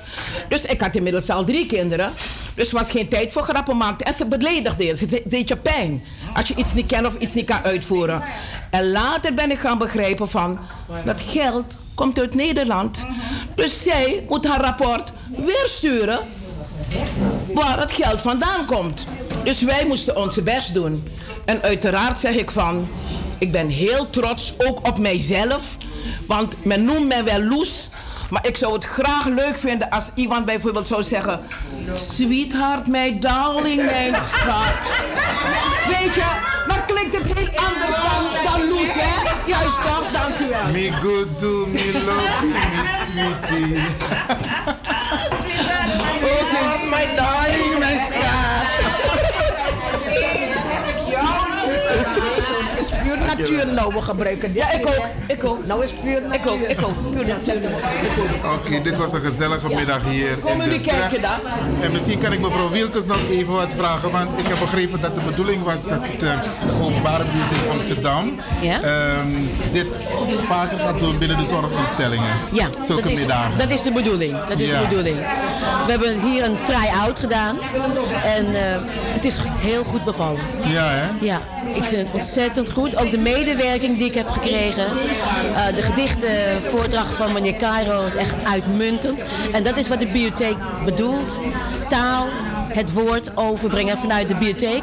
[0.49, 2.11] Dus ik had inmiddels al drie kinderen.
[2.55, 4.05] Dus was geen tijd voor grappen maken.
[4.05, 4.97] En ze beledigde je.
[4.97, 6.03] Ze deed je pijn.
[6.33, 8.23] Als je iets niet kent of iets niet kan uitvoeren.
[8.69, 10.59] En later ben ik gaan begrijpen van...
[11.05, 11.65] dat geld
[11.95, 13.05] komt uit Nederland.
[13.55, 16.19] Dus zij moet haar rapport weer sturen...
[17.53, 19.05] waar het geld vandaan komt.
[19.43, 21.07] Dus wij moesten onze best doen.
[21.45, 22.87] En uiteraard zeg ik van...
[23.37, 25.77] ik ben heel trots, ook op mijzelf...
[26.27, 27.89] Want men noemt mij wel loes.
[28.29, 31.39] Maar ik zou het graag leuk vinden als iemand bijvoorbeeld zou zeggen...
[31.95, 34.73] Sweetheart, mijn darling, mijn schat.
[35.87, 36.25] Weet je,
[36.67, 39.31] dan klinkt het heel anders dan, dan loes, hè?
[39.45, 40.11] Juist toch?
[40.11, 40.71] Dank u wel.
[40.71, 43.75] Me good do, me love, me sweetie.
[46.17, 47.42] Sweetheart, mijn darling,
[53.43, 54.53] puur natuur nou, we gebruiken.
[54.53, 55.05] Ja, ik ook.
[55.27, 55.65] Ik ook.
[55.65, 56.33] Nou is puur natuur.
[56.33, 56.95] Ik ook, ik ook.
[58.53, 60.35] Oké, dit was een gezellige middag hier.
[60.37, 61.23] Komen in de jullie kijken Drecht.
[61.23, 61.83] dan?
[61.83, 64.11] En misschien kan ik mevrouw Wilkens nog even wat vragen.
[64.11, 66.31] Want ik heb begrepen dat de bedoeling was dat het, eh,
[66.67, 68.81] de openbare bibliotheek Amsterdam Ja?
[68.81, 69.27] ehm,
[69.71, 69.87] dit
[70.47, 72.31] vaker gaat doen binnen de zorginstellingen.
[72.51, 73.57] Ja, Zulke dat is, middagen.
[73.57, 74.45] dat is de bedoeling.
[74.47, 74.79] Dat is Ja.
[74.81, 75.17] de bedoeling.
[75.85, 77.55] We hebben hier een try-out gedaan.
[78.25, 78.81] En eh,
[79.13, 80.39] het is heel goed bevallen.
[80.65, 81.25] Ja, hè?
[81.25, 81.41] Ja,
[81.73, 82.95] ik vind het ontzettend goed.
[82.97, 84.85] Ook de medewerking die ik heb gekregen.
[84.85, 89.23] Eh, de gedichtenvoordracht van meneer Cairo is echt uitmuntend.
[89.53, 91.39] En dat is wat de bibliotheek bedoelt.
[91.89, 92.25] Taal,
[92.67, 94.81] het woord overbrengen vanuit de bibliotheek.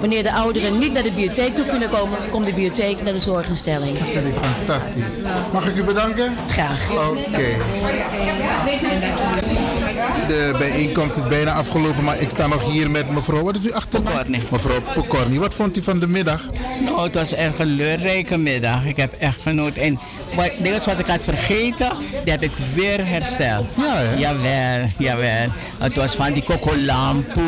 [0.00, 3.18] Wanneer de ouderen niet naar de bibliotheek toe kunnen komen, komt de bibliotheek naar de
[3.18, 3.98] zorginstelling.
[3.98, 5.22] Dat vind ik fantastisch.
[5.52, 6.36] Mag ik u bedanken?
[6.48, 6.90] Graag.
[6.90, 7.48] Oké.
[10.28, 13.42] De bijeenkomst is bijna afgelopen, maar ik sta nog hier met mevrouw.
[13.44, 14.24] Wat is uw achternaam?
[14.50, 15.38] Mevrouw Pokorni.
[15.38, 16.44] Wat vond u van de middag?
[16.84, 18.84] Nou, het was een leurrijke middag.
[18.84, 19.82] Ik heb echt genoten.
[19.82, 19.98] En
[20.34, 21.90] wat, dingen wat ik had vergeten,
[22.24, 23.66] die heb ik weer hersteld.
[23.76, 24.18] Ja, hè?
[24.18, 25.46] Jawel, jawel.
[25.78, 27.40] Het was van die kokolampu,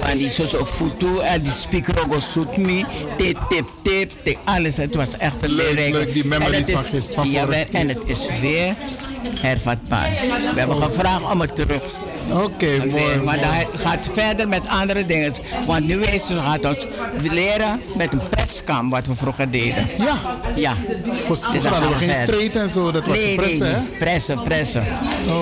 [0.00, 2.84] van die soso futu, en die spikrogo sutmi,
[3.16, 4.76] tip, tip, tip, tip, alles.
[4.76, 8.02] Het was echt een Leuk, leuk, die memories is- van gisteren, van Jawel, en het
[8.06, 8.74] is weer
[9.40, 10.20] hervat paard.
[10.54, 11.82] We hebben gevraagd om het terug.
[12.30, 13.16] Oké, mooi.
[13.16, 13.38] Maar mooi.
[13.38, 15.32] hij gaat verder met andere dingen.
[15.66, 16.86] Want nu is het, gaat ons
[17.22, 19.86] leren met een presskam wat we vroeger deden.
[19.98, 20.16] Ja.
[20.54, 20.72] Ja.
[21.20, 23.80] Voor Dus hadden we gaan geen street en zo, dat was nee, pressen, nee, hè?
[23.80, 23.98] nee.
[23.98, 24.84] Pressen, pressen.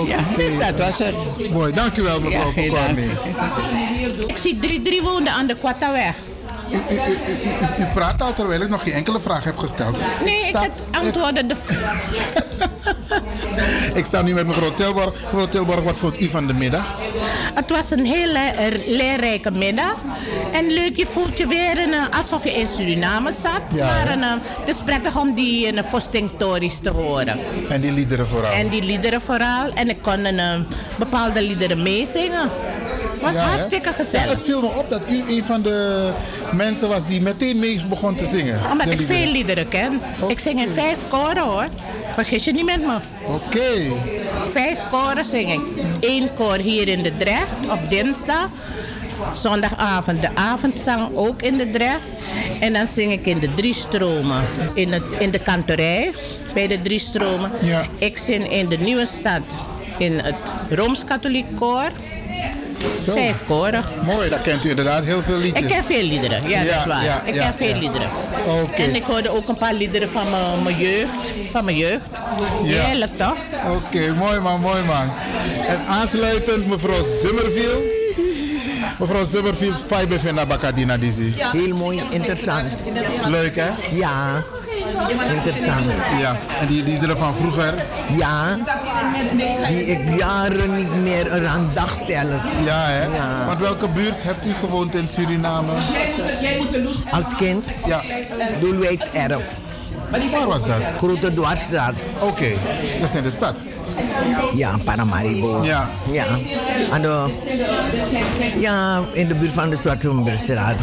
[0.07, 1.51] Ja, dus dat was het.
[1.51, 2.87] Mooi, dankjewel mevrouw Ja.
[4.27, 6.15] Ik zie drie, drie woonden aan de Kwattaweg.
[6.71, 6.99] U, u, u,
[7.79, 9.97] u- u praat al terwijl ik nog geen enkele vraag heb gesteld.
[10.23, 11.55] Nee, ik sta, het antwoorden de...
[13.99, 15.13] ik sta nu met mevrouw Tilborg.
[15.23, 16.85] Mevrouw Tilborg, wat vond u van de middag?
[17.53, 19.95] Het was een hele eh, leerrijke middag.
[20.51, 23.61] En leuk, je voelt je weer eh, alsof je in Suriname zat.
[23.75, 25.81] Ja, maar een, eh, het is prettig om die uh,
[26.81, 27.39] te horen.
[27.69, 28.51] En die liederen vooral.
[28.51, 29.71] En die liederen vooral.
[29.73, 30.59] En ik kon een, eh,
[30.95, 32.49] bepaalde liederen meezingen.
[33.21, 34.25] Was Ja, hartstikke gezellig.
[34.25, 36.09] Ja, het viel me op dat u een van de
[36.51, 38.59] mensen was die meteen mee begon te zingen.
[38.71, 39.15] Omdat ik liederen.
[39.23, 40.01] veel liederen ken.
[40.27, 41.67] Ik zing in vijf koren hoor.
[42.13, 42.97] Vergis je niet met me.
[43.25, 43.93] Oké.
[44.51, 45.59] Vijf koren zing ik.
[45.99, 48.49] Eén koor hier in de Drecht op dinsdag.
[49.33, 51.99] Zondagavond de avondzang ook in de Drecht.
[52.59, 54.43] En dan zing ik in de drie stromen.
[54.73, 56.11] In, het, in de kantorij
[56.53, 57.51] bij de drie stromen.
[57.61, 57.83] Ja.
[57.97, 59.41] Ik zing in de nieuwe stad.
[59.97, 61.89] In het Rooms-Katholiek koor.
[63.05, 63.11] Zo.
[63.11, 63.83] Vijf koren.
[64.05, 65.61] Mooi, daar kent u inderdaad heel veel liedjes.
[65.61, 67.03] Ik ken veel liederen, ja, dat is waar.
[67.03, 68.09] ja, ik ja, ken veel liederen.
[68.63, 68.81] Oké.
[68.81, 70.23] En ik hoorde ook een paar liederen van
[70.63, 71.09] mijn- jeugd.
[71.51, 72.05] Van mijn jeugd.
[72.63, 72.81] Ja.
[72.83, 73.37] Heerlijk toch?
[73.75, 75.09] Oké, mooi man, mooi man.
[75.67, 77.99] En aansluitend mevrouw Zimmerville.
[78.99, 81.33] Mevrouw Zimmerville, Fibe Vinda Bakadina Dizzy.
[81.35, 82.67] Heel mooi, interessant.
[83.25, 83.69] Leuk hè?
[83.91, 84.43] Ja,
[85.09, 85.85] interessant.
[86.19, 87.85] Ja, en die liederen van vroeger?
[88.09, 88.55] Ja,
[89.67, 92.47] die ik jaren niet meer eraan dacht zelfs.
[92.65, 93.03] Ja hè?
[93.03, 93.45] Ja.
[93.45, 95.71] Want welke buurt hebt u gewoond in Suriname?
[97.11, 97.65] Als kind?
[97.85, 98.01] Ja.
[98.59, 99.57] Doelwijk Erf.
[100.31, 100.81] Waar was dat?
[100.97, 102.01] Grote Dwarsstraat.
[102.19, 102.49] Oké,
[102.99, 103.57] dat is in de stad.
[104.53, 105.59] Ja, Paramaribo.
[105.63, 105.89] Ja.
[106.11, 106.25] Ja.
[106.91, 107.29] Aan de,
[108.57, 110.75] ja, in de buurt van de Zwartenbergstraat.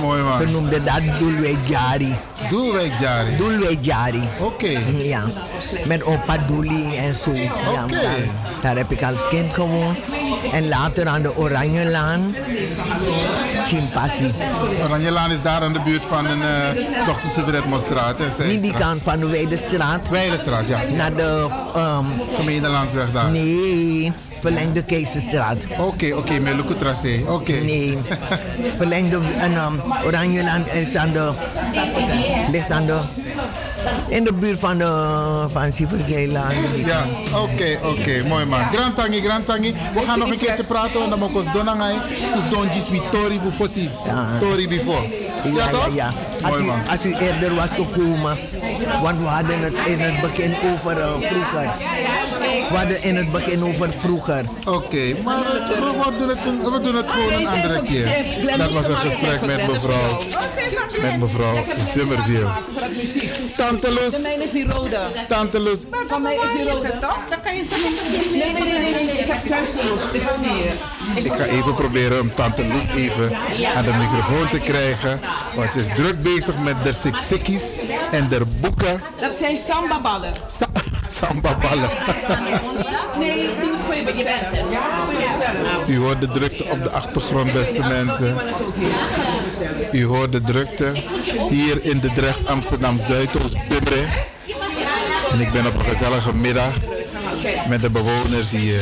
[0.00, 0.36] Mooi man.
[0.36, 2.16] Ze noemden dat Doelwijk Jari.
[2.48, 3.36] Doelwijk Jari?
[3.36, 4.28] Doelwijk Jari.
[4.38, 4.78] Oké.
[4.98, 5.24] Ja.
[5.86, 7.32] Met opa Doelie en zo.
[7.34, 7.50] Ja,
[7.84, 7.94] Oké.
[7.94, 8.18] daar,
[8.62, 9.98] daar heb ik als kind gewoond.
[10.52, 12.34] En later aan de Oranjelaan.
[13.66, 14.30] Chimpassi.
[14.84, 18.18] Oranjelaan is daar aan de buurt van een uh, dochter Suveret-Mostraat.
[18.48, 20.08] Niet die kant van de Weidestraat.
[20.08, 20.82] Weidestraat, ja.
[20.82, 21.48] Naar de...
[21.76, 22.06] Um,
[22.36, 23.30] Gemeentelandsweg daar.
[23.30, 24.12] Nee,
[24.46, 25.56] verlengde Keizerstraat.
[25.78, 27.22] Oké, oké, met Luco Tracé.
[27.28, 27.52] Oké.
[27.52, 27.98] Nee,
[28.76, 31.32] verlengde en, um, Oranjeland is aan de...
[32.50, 33.00] Ligt aan de...
[34.08, 34.90] In de buurt van de...
[35.48, 36.54] Van Sieverzeelaan.
[36.84, 37.04] Ja,
[37.34, 38.60] oké, oké, mooi man.
[38.72, 39.74] Grand Tangi, Grand Tangi.
[39.94, 41.94] We gaan nog een keertje praten, want dan moet ik donangai.
[42.32, 43.90] Fus donjis wie tori voor fossi.
[44.38, 45.08] Tori before.
[45.44, 45.94] Ja, ja, toch?
[45.94, 46.12] ja.
[46.42, 48.38] Als u, als u eerder was gekomen,
[49.02, 51.70] want we hadden het in het begin over uh, vroeger.
[52.70, 54.44] We hadden in het begin over vroeger.
[54.64, 58.24] Oké, maar we, we doen het, een- we doen het gewoon een andere keer.
[58.58, 60.18] Dat was een gesprek met mevrouw,
[61.00, 62.48] met mevrouw Zimmerville.
[63.56, 64.10] Tante Loes.
[64.10, 64.98] De mijne is die rode.
[65.28, 65.80] Tante Loes.
[66.08, 66.98] Van mij is die rode.
[67.00, 67.18] toch?
[67.30, 67.90] Dan kan je zeggen.
[68.38, 69.18] Nee, nee, nee, nee, nee.
[69.18, 69.68] Ik heb thuis.
[70.12, 73.30] Ik Ik ga even proberen om Tante Loes even
[73.76, 75.20] aan de microfoon te krijgen.
[75.54, 77.62] Want ze is druk bezig met de siksikis
[78.10, 79.02] en de boeken.
[79.20, 80.32] Dat zijn sambaballen.
[81.16, 81.90] Sambaballen.
[83.18, 84.70] Nee, die moet voor je bestellen.
[84.70, 85.90] Ja, voor je bestellen.
[85.94, 88.36] U hoort de drukte op de achtergrond, beste mensen.
[89.92, 90.92] U hoort de drukte
[91.48, 94.04] hier in de Drecht Amsterdam Zuidoost Bimre.
[95.30, 96.74] En ik ben op een gezellige middag
[97.68, 98.80] met de bewoners hier.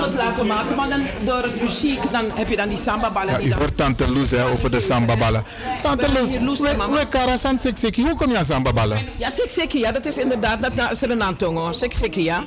[0.00, 3.32] Het laten maken, maar dan door het muziek dan heb je dan die sambaballen.
[3.32, 5.44] Ja, u dan- hoort Tante Loes hè, over de sambaballen.
[5.82, 6.08] Tante
[6.40, 8.02] Loes, we, karasan siksiki.
[8.02, 9.08] Hoe kom je aan sambaballen?
[9.16, 11.74] Ja, Siksiki, ja, dat is inderdaad dat na Suriname hoor.
[11.74, 12.44] Siksiki, ja.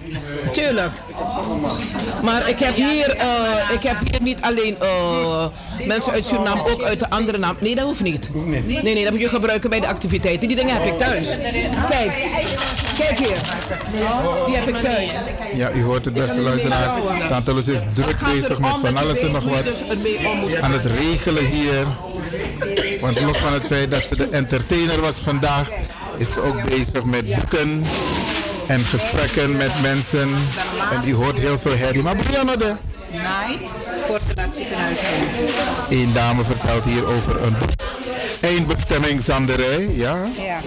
[0.52, 0.92] Tuurlijk.
[2.24, 5.46] Maar ik heb hier, eh, ik heb hier niet alleen eh,
[5.88, 7.56] mensen uit Suriname, ook uit de andere naam.
[7.60, 8.30] Nee, dat hoeft niet.
[8.34, 10.48] Nee, nee, dat moet je gebruiken bij de activiteiten.
[10.48, 11.28] Die dingen heb ik thuis.
[11.90, 12.28] Kijk,
[12.98, 13.38] kijk hier.
[14.46, 15.12] Die heb ik thuis.
[15.54, 16.94] Ja, u hoort het beste luisteraars.
[17.30, 19.84] Tante Loes is druk bezig met van alles en nog wat.
[20.62, 21.86] Aan het regelen hier.
[23.02, 25.70] Want los van het feit dat ze de entertainer was vandaag,
[26.18, 27.86] is ze ook bezig met boeken
[28.68, 30.30] en gesprekken met mensen.
[30.92, 32.02] En u hoort heel veel herrie.
[32.02, 32.56] Maar Brianna,
[33.16, 33.72] Night
[34.02, 36.00] voor ze naar het ziekenhuis ging.
[36.02, 37.56] Eén dame vertelt hier over een
[38.42, 39.88] eindbestemming Zanderij.
[39.96, 40.16] Ja.
[40.46, 40.58] Ja.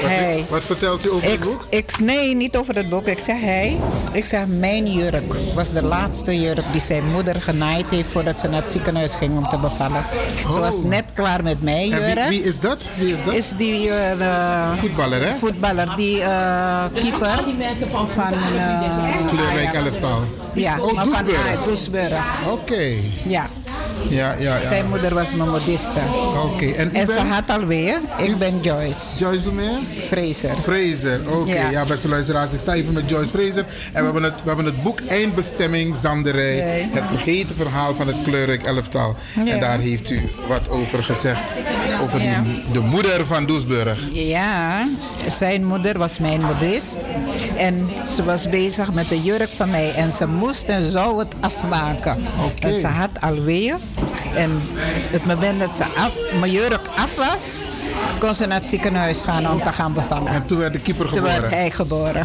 [0.00, 0.46] Wat, Hij.
[0.48, 1.66] wat vertelt u over Ik, het boek?
[1.70, 3.06] ik, nee, niet over het boek.
[3.06, 3.78] Ik zeg hij.
[4.12, 8.48] Ik zeg mijn jurk was de laatste jurk die zijn moeder genaaid heeft voordat ze
[8.48, 10.04] naar het ziekenhuis ging om te bevallen.
[10.52, 12.28] Ze was net klaar met mijn En jurk.
[12.28, 12.82] wie, wie is dat?
[12.94, 13.34] Wie is dat?
[13.34, 15.34] Is die eh, de Voetballer, hè?
[15.34, 20.22] voetballer, die eh keeper die mensen van van eh, Kleurrijk elftal.
[20.52, 21.24] Ja, Oh, maar van
[22.46, 22.94] Oké.
[23.26, 23.65] Ja.
[24.08, 24.66] Ja, ja, ja.
[24.66, 26.00] Zijn moeder was mijn modiste.
[26.44, 28.00] Oké, en ze had alweer.
[28.16, 29.18] Ik ben Joyce.
[29.18, 29.78] Joyce meer?
[30.06, 30.50] Fraser.
[30.62, 31.52] Fraser, oké.
[31.52, 31.70] Ja.
[31.70, 31.84] Ja.
[31.84, 33.64] beste luisteraars, ik sta even met Joyce Fraser.
[33.92, 36.88] En we hebben het, we hebben het boek Eindbestemming Zanderij.
[36.92, 39.16] Het vergeten verhaal van het kleurrijk elftal.
[39.46, 41.54] En daar heeft u wat over gezegd.
[42.02, 43.98] Over die, de moeder van Doesburg.
[44.12, 44.88] Ja,
[45.30, 46.98] zijn moeder was mijn modist.
[47.56, 49.92] En ze was bezig met de jurk van mij.
[49.94, 52.16] En ze moest en zou het afmaken.
[52.44, 52.66] Oké.
[52.66, 53.65] En ze had alweer.
[54.34, 54.62] En
[55.10, 57.40] het moment dat ze af, mijn jurk af was,
[58.18, 60.32] kon ze naar het ziekenhuis gaan om te gaan bevallen.
[60.32, 61.40] En toen werd de keeper Toen geboren.
[61.40, 62.24] werd hij geboren.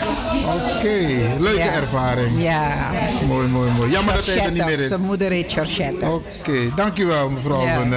[0.77, 0.97] Oké,
[1.39, 1.71] leuke Ja.
[1.73, 2.41] ervaring.
[2.43, 2.91] Ja.
[3.27, 3.91] Mooi, mooi, mooi.
[3.91, 4.87] Jammer dat hij er niet meer is.
[4.87, 6.05] Zijn moeder heet Georgette.
[6.05, 7.65] Oké, dankjewel mevrouw.
[7.65, 7.73] Ja.
[7.75, 7.93] Van,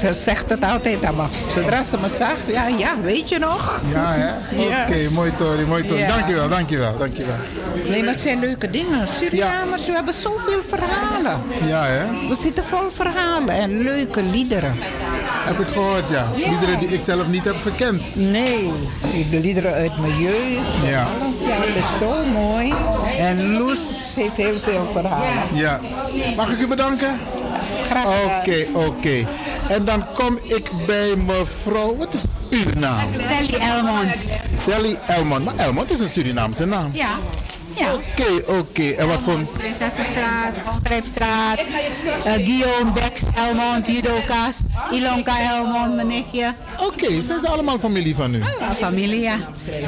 [0.00, 1.28] Ze zegt het altijd allemaal.
[1.54, 3.82] Zodra ze me zag, ja, ja, weet je nog?
[3.92, 4.30] ja, hè?
[4.62, 6.06] Oké, mooi Tori, mooi Tori.
[6.06, 7.36] Dankjewel, dankjewel, dankjewel.
[7.88, 9.08] Nee, maar het zijn leuke dingen.
[9.08, 11.42] Surinamers, we hebben zoveel verhalen.
[11.66, 12.28] Ja, hè?
[12.28, 14.74] We zitten vol verhalen en leuke liederen.
[15.44, 16.26] Heb ik gehoord, ja.
[16.36, 18.16] Liederen die ik zelf niet heb gekend.
[18.16, 18.70] Nee,
[19.30, 20.86] de liederen uit mijn jeugd.
[20.86, 21.08] Ja.
[21.20, 22.72] Alles, ja, het is zo mooi.
[23.18, 25.42] En Loes heeft heel veel verhalen.
[25.52, 25.80] Ja.
[26.36, 27.18] Mag ik u bedanken?
[27.90, 29.26] Graag Oké, oké.
[29.68, 31.96] En dan kom ik bij mevrouw.
[31.96, 33.08] Wat is uw naam?
[33.18, 34.14] Sally Elmond.
[34.66, 35.44] Sally Elmond.
[35.44, 36.90] Maar Elmond is een Surinaamse naam.
[36.92, 37.18] Ja.
[37.76, 37.94] Ja.
[37.94, 38.90] Oké, oké.
[38.90, 39.38] En wat voor...
[39.58, 44.58] Prinsessenstraat, Ongrijpstraat, eh, Guillaume, Bex, Elmond, Judoka's,
[44.90, 46.54] Ilonka Elmond, mijn nichtje.
[46.80, 48.38] Oké, zijn ze allemaal familie van u?
[48.38, 49.36] Ja, familie, ja.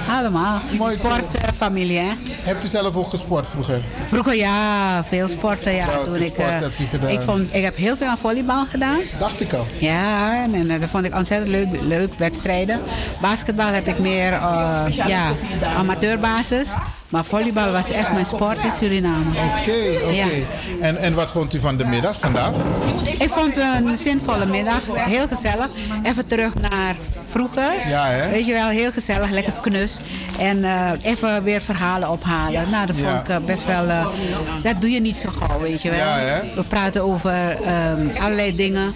[0.08, 0.60] Allemaal.
[0.92, 2.12] Sportfamilie, hè.
[2.42, 3.82] Hebt u zelf ook gesport vroeger?
[4.06, 5.86] Vroeger ja, veel sporten, ja.
[5.86, 7.10] Welke Toen ik, sport eh, hebt u gedaan?
[7.10, 9.00] ik, vond, ik heb heel veel aan volleybal gedaan.
[9.18, 9.66] Dacht ik al.
[9.78, 12.80] Ja, en, en dat vond ik ontzettend leuk, leuk wedstrijden.
[13.20, 15.32] Basketbal heb ik meer uh, ja,
[15.76, 16.68] amateurbasis.
[17.08, 19.24] Maar volleybal was echt mijn sport in Suriname.
[19.28, 20.12] Oké, oké.
[20.12, 20.26] Ja.
[20.80, 22.50] En, en wat vond u van de middag vandaag?
[23.18, 24.80] Ik vond het een zinvolle middag.
[24.92, 25.68] Heel gezellig.
[26.02, 26.96] Even terug naar
[27.28, 27.88] vroeger.
[27.88, 28.30] Ja, hè?
[28.30, 30.00] Weet je wel, heel gezellig, lekker knus.
[30.38, 32.70] En uh, even weer verhalen ophalen.
[32.70, 33.84] Nou, dat vond ik uh, best wel...
[33.84, 34.06] Uh,
[34.62, 35.98] dat doe je niet zo gauw, weet je wel.
[35.98, 36.54] Ja, hè?
[36.54, 38.92] We praten over um, allerlei dingen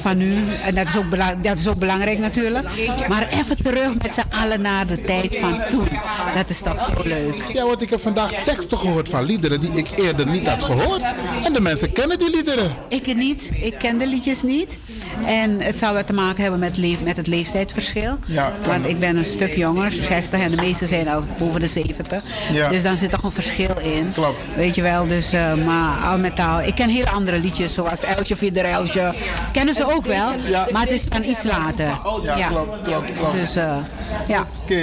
[0.00, 0.34] van nu.
[0.64, 2.68] En dat is, ook dat is ook belangrijk natuurlijk.
[3.08, 5.88] Maar even terug met z'n allen naar de tijd van toen.
[6.34, 7.39] Dat is toch zo leuk.
[7.52, 11.02] Ja, want ik heb vandaag teksten gehoord van liederen die ik eerder niet had gehoord.
[11.44, 12.74] En de mensen kennen die liederen.
[12.88, 13.50] Ik niet.
[13.60, 14.78] Ik ken de liedjes niet.
[15.26, 18.18] En het zou wat te maken hebben met, met het leeftijdsverschil.
[18.26, 21.66] Ja, Want ik ben een stuk jonger, 60 en de meesten zijn al boven de
[21.66, 22.22] 70.
[22.52, 22.68] Ja.
[22.68, 24.10] Dus dan zit toch een verschil in.
[24.14, 24.46] Klopt.
[24.56, 26.60] Weet je wel, dus uh, maar al met al.
[26.60, 29.14] Ik ken hele andere liedjes zoals Eltje Fiedereltje.
[29.52, 30.66] Kennen ze ook wel, Ja.
[30.72, 31.86] maar het is van iets later.
[32.22, 33.34] Ja, klopt, klopt, klopt.
[33.34, 33.76] Dus uh,
[34.28, 34.46] ja.
[34.62, 34.80] Oké.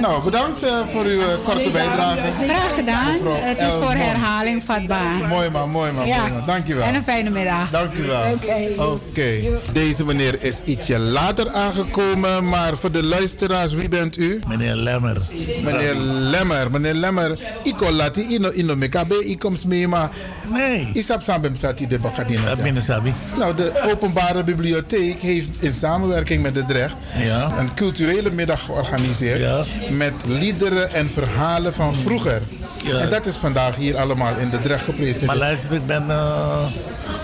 [0.00, 2.20] Nou, bedankt uh, voor uw korte bijdrage.
[2.48, 3.14] Graag gedaan.
[3.40, 5.28] Het is voor herhaling vatbaar.
[5.28, 6.06] Mooi man, mooi man.
[6.06, 6.22] Ja.
[6.46, 6.84] Dankjewel.
[6.84, 7.70] En een fijne middag.
[7.70, 8.22] Dank u wel.
[8.32, 8.82] Oké.
[8.82, 9.30] Oké.
[9.72, 14.38] Deze meneer is ietsje later aangekomen, maar voor de luisteraars, wie bent u?
[14.48, 15.16] Meneer Lemmer.
[15.62, 16.70] Meneer Lemmer.
[16.70, 20.10] Meneer Lemmer, ik kon laten ino ino mekabe, ik kom mee, maar
[20.48, 20.90] Nee.
[20.92, 22.44] isap sambem sati de bakadina.
[22.48, 23.12] Dat binnen Sabi.
[23.38, 26.94] Nou, de openbare bibliotheek heeft in samenwerking met de Drecht
[27.24, 27.52] Ja.
[27.58, 32.42] een culturele middag georganiseerd met liederen en verhalen van vroeger.
[32.84, 32.98] Ja.
[32.98, 35.26] En dat is vandaag hier allemaal in de Drecht gepresenteerd.
[35.26, 36.66] Maar luister, ik ben uh,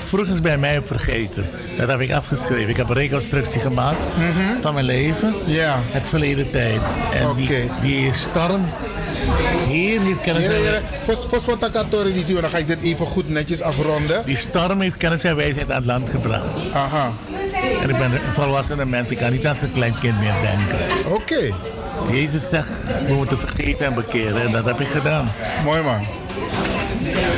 [0.04, 1.50] vroeger bij mij vergeten.
[1.76, 2.68] Dat heb ik afgeschreven.
[2.68, 3.98] Ik heb een reconstructie gemaakt
[4.60, 5.34] van mijn leven.
[5.44, 5.80] Ja.
[5.84, 6.80] Het verleden tijd.
[7.12, 8.68] En die, die storm
[9.66, 10.52] hier heeft kennis en
[11.46, 14.22] wat ik had horen, die zien we, dan ga ik dit even goed netjes afronden.
[14.24, 16.46] Die storm heeft kennis en wijsheid aan het land gebracht.
[16.72, 17.12] Aha.
[17.82, 19.10] En ik ben een volwassene mens.
[19.10, 21.12] Ik kan niet als een klein kind meer denken.
[21.12, 21.54] Oké.
[22.08, 22.68] Jezus zegt,
[23.06, 24.42] we moeten vergeten en bekeren.
[24.42, 25.32] En dat heb ik gedaan.
[25.64, 26.00] Mooi man.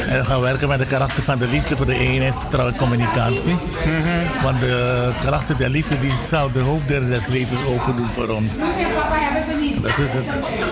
[0.08, 2.80] En we gaan werken met de karakter van de liefde voor de eenheid, vertrouwen en
[2.80, 3.56] communicatie.
[4.42, 8.64] Want de karakter der liefde die zal de hoofddeur des levens open doen voor ons.
[9.82, 10.24] Dat is het.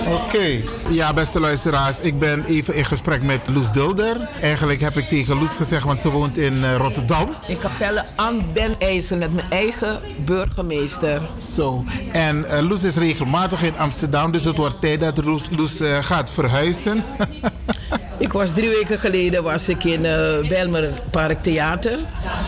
[0.07, 0.63] Oké.
[0.89, 4.17] Ja, beste luisteraars, ik ben even in gesprek met Loes Dulder.
[4.41, 7.29] Eigenlijk heb ik tegen Loes gezegd, want ze woont in eh, Rotterdam.
[7.47, 11.21] In Capelle aan den IJzer met mijn eigen burgemeester.
[11.55, 11.85] Zo.
[12.13, 15.99] En eh, Loes is regelmatig in Amsterdam, dus het wordt tijd dat Loes, Loes eh,
[16.01, 17.05] gaat verhuizen.
[18.21, 21.99] Ik was drie weken geleden was ik in uh, Belmer Park Theater.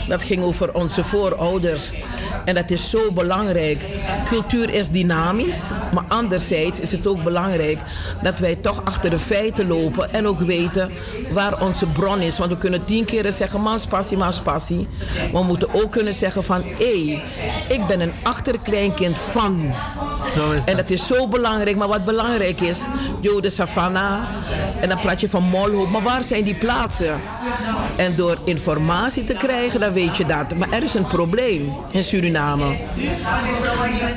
[0.08, 1.92] Dat ging over onze voorouders.
[2.44, 3.84] En dat is zo belangrijk.
[4.28, 5.62] Cultuur is dynamisch,
[5.94, 7.78] maar anderzijds is het ook belangrijk
[8.22, 10.90] dat wij toch achter de feiten lopen en ook weten
[11.30, 12.38] waar onze bron is.
[12.38, 14.16] Want we kunnen tien keren zeggen, mas passie.
[15.32, 17.22] Maar we moeten ook kunnen zeggen van, hé,
[17.68, 19.74] ik ben een achterkleinkind van.
[20.30, 21.76] Zo is En dat is zo belangrijk.
[21.76, 22.86] Maar wat belangrijk is,
[23.20, 24.22] Jode Savannah.
[24.80, 27.20] En dan praat je van Maar waar zijn die plaatsen?
[27.96, 30.56] En door informatie te krijgen, dan weet je dat.
[30.56, 32.76] Maar er is een probleem in Suriname.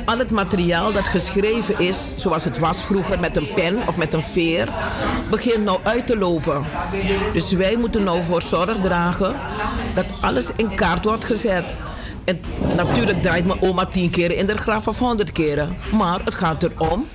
[0.04, 4.12] Al het materiaal dat geschreven is, zoals het was vroeger met een pen of met
[4.12, 4.68] een veer,
[5.30, 6.62] begint nou uit te lopen.
[7.32, 9.34] Dus wij moeten nou voor zorg dragen
[9.94, 11.76] dat alles in kaart wordt gezet.
[12.26, 12.40] En
[12.76, 15.76] natuurlijk draait mijn oma tien keer in de graf of honderd keren.
[15.92, 17.06] Maar het gaat erom.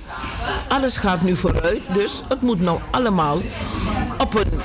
[0.68, 1.80] Alles gaat nu vooruit.
[1.92, 3.38] Dus het moet nou allemaal
[4.18, 4.60] op een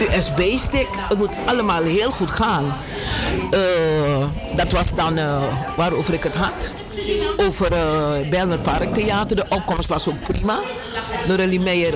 [0.00, 0.88] USB-stick.
[1.08, 2.64] Het moet allemaal heel goed gaan.
[3.50, 4.26] Eh,
[4.56, 5.42] dat was dan uh,
[5.76, 6.70] waarover ik het had.
[7.36, 9.36] Over uh, Belmer Park Theater.
[9.36, 10.58] De opkomst was ook prima.
[11.28, 11.94] Noralie Meijer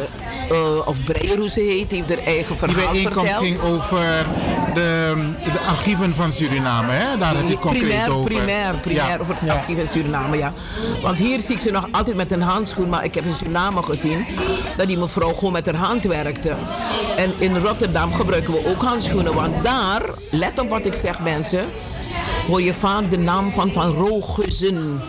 [0.52, 3.44] uh, of Breyer, hoe ze heet, heeft haar eigen verhaal Die bijeenkomst verteld.
[3.60, 4.26] ging over
[4.74, 5.14] de,
[5.44, 7.18] de archieven van Suriname, hè?
[7.18, 8.24] Daar heb je concreet primair, over.
[8.30, 9.18] Primair, primair, Ja.
[9.20, 10.52] over het archief in Suriname, ja.
[11.02, 13.82] Want hier zie ik ze nog altijd met een handschoen, maar ik heb in Suriname
[13.82, 14.24] gezien
[14.76, 16.54] dat die mevrouw gewoon met haar hand werkte.
[17.16, 21.64] En in Rotterdam gebruiken we ook handschoenen, want daar, let op wat ik zeg mensen,
[22.46, 25.00] hoor je vaak de naam van Van Rooghuizen.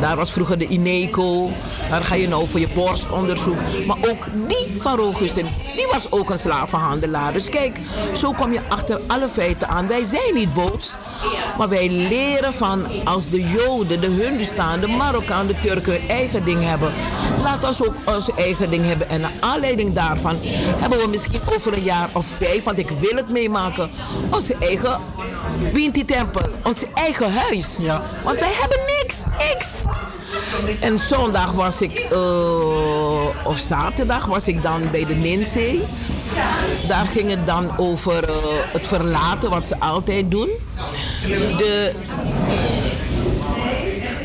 [0.00, 1.50] Daar was vroeger de INECO.
[1.90, 3.58] Daar ga je nou voor je borstonderzoek.
[3.86, 5.46] Maar ook die Van Rooghuizen,
[5.76, 7.32] die was ook een slavenhandelaar.
[7.32, 7.80] Dus kijk,
[8.14, 9.86] zo kom je achter alle feiten aan.
[9.86, 10.96] Wij zijn niet boos.
[11.58, 16.44] Maar wij leren van als de Joden, de Hindustan, de Marokkaan, de Turken hun eigen
[16.44, 16.92] ding hebben.
[17.42, 19.08] Laat ons ook onze eigen ding hebben.
[19.08, 20.36] En naar aanleiding daarvan
[20.76, 23.90] hebben we misschien over een jaar of vijf, want ik wil het meemaken,
[24.30, 25.00] onze eigen
[25.72, 26.48] Winti-tempel.
[26.62, 27.78] Ons eigen huis.
[28.24, 29.87] Want wij hebben niks, niks.
[30.80, 35.82] En zondag was ik, eh, of zaterdag was ik dan bij de Ninsee.
[36.88, 38.34] Daar ging het dan over eh,
[38.72, 40.48] het verlaten, wat ze altijd doen.
[41.58, 41.92] De,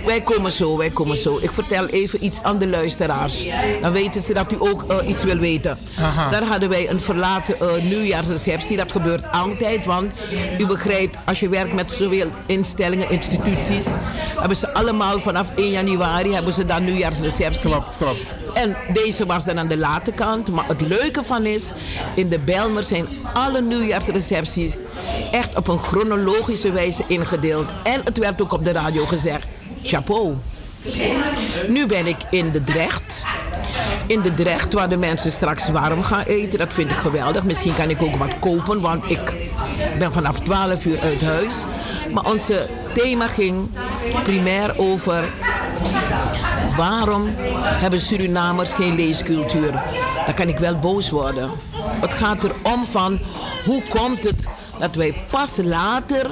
[0.05, 1.37] wij komen zo, wij komen zo.
[1.41, 3.45] Ik vertel even iets aan de luisteraars.
[3.81, 5.77] Dan weten ze dat u ook eh, iets wil weten.
[5.99, 6.29] Aha.
[6.29, 8.77] Daar hadden wij een verlaten eh, nieuwjaarsreceptie.
[8.77, 10.11] Dat gebeurt altijd, want
[10.59, 13.85] u begrijpt, als je werkt met zoveel instellingen, instituties,
[14.39, 17.69] hebben ze allemaal vanaf 1 januari hebben ze dan nieuwjaarsreceptie.
[17.69, 18.31] Klopt, klopt.
[18.53, 20.51] En deze was dan aan de late kant.
[20.51, 21.71] Maar het leuke van is,
[22.15, 24.75] in de Belmer zijn alle nieuwjaarsrecepties
[25.31, 27.69] echt op een chronologische wijze ingedeeld.
[27.83, 29.47] En het werd ook op de radio gezegd.
[29.83, 30.35] Chapeau.
[31.67, 33.23] Nu ben ik in de Drecht.
[34.07, 36.59] In de Drecht, waar de mensen straks warm gaan eten.
[36.59, 37.43] Dat vind ik geweldig.
[37.43, 39.33] Misschien kan ik ook wat kopen, want ik
[39.99, 41.65] ben vanaf 12 uur uit huis.
[42.13, 43.69] Maar onze thema ging
[44.23, 45.23] primair over
[46.75, 47.23] waarom
[47.57, 49.71] hebben Surinamers geen leescultuur?
[50.25, 51.51] Dan kan ik wel boos worden.
[52.01, 53.19] Het gaat erom van
[53.65, 54.45] hoe komt het
[54.83, 56.29] dat wij pas later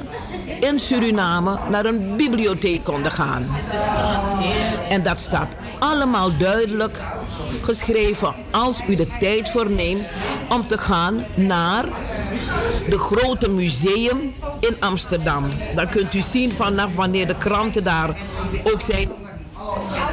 [0.59, 3.45] in Suriname naar een bibliotheek konden gaan.
[4.89, 6.99] En dat staat allemaal duidelijk
[7.61, 10.05] geschreven als u de tijd voor neemt
[10.49, 11.85] om te gaan naar
[12.89, 15.45] de grote museum in Amsterdam.
[15.75, 18.17] Dan kunt u zien vanaf wanneer de kranten daar
[18.63, 19.09] ook zijn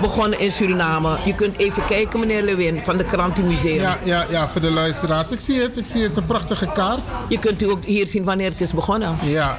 [0.01, 1.17] begonnen in Suriname.
[1.25, 3.75] Je kunt even kijken, meneer Lewin, van de Krantenmuseum.
[3.81, 5.31] Ja, ja, ja, voor de luisteraars.
[5.31, 7.03] Ik zie het, ik zie het, een prachtige kaart.
[7.29, 9.17] Je kunt u ook hier zien wanneer het is begonnen.
[9.23, 9.59] Ja,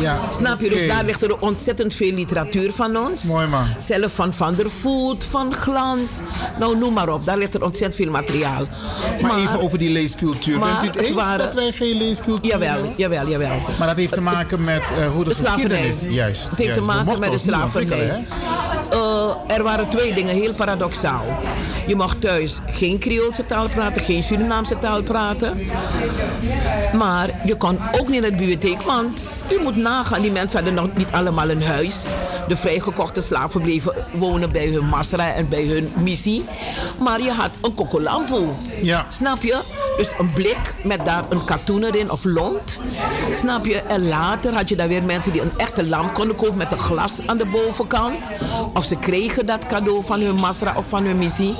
[0.00, 0.16] ja.
[0.32, 0.68] Snap je?
[0.68, 3.22] Dus daar ligt er ontzettend veel literatuur van ons.
[3.22, 3.66] Mooi man.
[3.78, 6.10] Zelf van Van der Voet, van Glans.
[6.58, 7.24] Nou, noem maar op.
[7.26, 8.66] Daar ligt er ontzettend veel materiaal.
[9.22, 10.58] Maar, even over die leescultuur.
[10.58, 12.92] maar Bent u het het eens waren- dat wij geen leescultuur Jawel, hebben?
[12.96, 13.62] jawel, jawel.
[13.78, 15.96] Maar dat heeft te maken met eh, hoe de, De geschiedenis...
[16.08, 16.48] Juist.
[16.50, 16.74] Het heeft juist.
[16.74, 18.26] te maken met de slavernij.
[18.90, 21.24] Eh, er waren twee dingen, heel paradoxaal.
[21.90, 25.58] Je mocht thuis geen Creoolse taal praten, geen Surinaamse taal praten.
[26.98, 29.22] Maar je kon ook niet naar de bibliotheek, want
[29.52, 32.06] u moet nagaan, die mensen hadden nog niet allemaal een huis.
[32.48, 36.44] De vrijgekochte slaven bleven wonen bij hun masra en bij hun missie.
[37.00, 38.54] Maar je had een kokolampo.
[38.82, 39.06] Ja.
[39.08, 39.60] Snap je?
[39.96, 42.80] Dus een blik met daar een katoen erin of lont.
[43.32, 43.76] Snap je?
[43.76, 46.78] En later had je dan weer mensen die een echte lamp konden kopen met een
[46.78, 48.26] glas aan de bovenkant.
[48.74, 51.54] Of ze kregen dat cadeau van hun masra of van hun missie.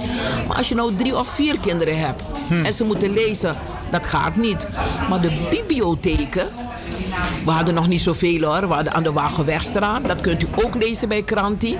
[0.49, 2.23] Maar als je nou drie of vier kinderen hebt
[2.65, 3.57] en ze moeten lezen,
[3.91, 4.67] dat gaat niet.
[5.09, 6.49] Maar de bibliotheken,
[7.45, 8.69] we hadden nog niet zoveel hoor.
[8.69, 10.09] We hadden aan de Wagenwegstraat.
[10.09, 11.77] Dat kunt u ook lezen bij Kranti.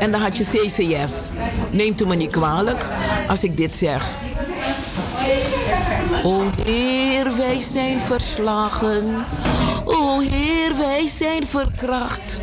[0.00, 1.30] En dan had je CCS.
[1.70, 2.86] Neemt u me niet kwalijk
[3.28, 4.04] als ik dit zeg.
[6.24, 9.24] O Heer, wij zijn verslagen.
[10.20, 12.40] O Heer, wij zijn verkracht.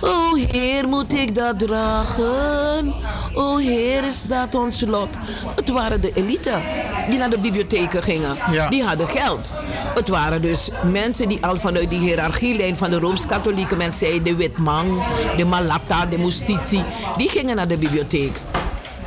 [0.00, 2.94] O Heer, moet ik dat dragen?
[3.34, 5.08] O Heer, is dat ons lot?
[5.56, 6.60] Het waren de elite
[7.08, 8.36] die naar de bibliotheken gingen.
[8.50, 8.68] Ja.
[8.68, 9.52] Die hadden geld.
[9.94, 15.02] Het waren dus mensen die al vanuit die hiërarchielijn van de Rooms-Katholieke mensen de witman,
[15.36, 16.84] de malata, de mustitie,
[17.16, 18.40] die gingen naar de bibliotheek.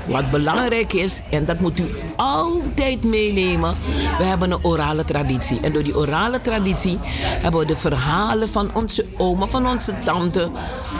[0.09, 3.75] Wat belangrijk is, en dat moet u altijd meenemen,
[4.17, 5.59] we hebben een orale traditie.
[5.61, 6.97] En door die orale traditie
[7.41, 10.49] hebben we de verhalen van onze oma, van onze tante,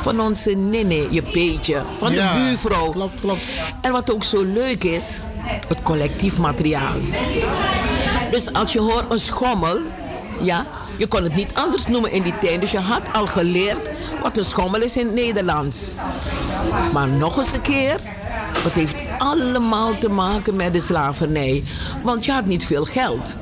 [0.02, 2.90] van onze nene, je peetje, van Ja, de buurvrouw.
[2.90, 3.52] Klopt, klopt.
[3.82, 5.24] En wat ook zo leuk is,
[5.68, 6.96] het collectief materiaal.
[8.32, 9.78] Dus als je hoort een schommel,
[10.42, 10.66] ja,
[11.00, 12.62] je kon het niet anders noemen in die tijd.
[12.62, 13.90] Dus je had al geleerd
[14.22, 15.94] wat een schommel is in het Nederlands.
[16.94, 18.00] Maar nog eens een keer,
[18.64, 21.64] het heeft allemaal te maken met de slavernij.
[22.04, 23.36] Want je had niet veel geld.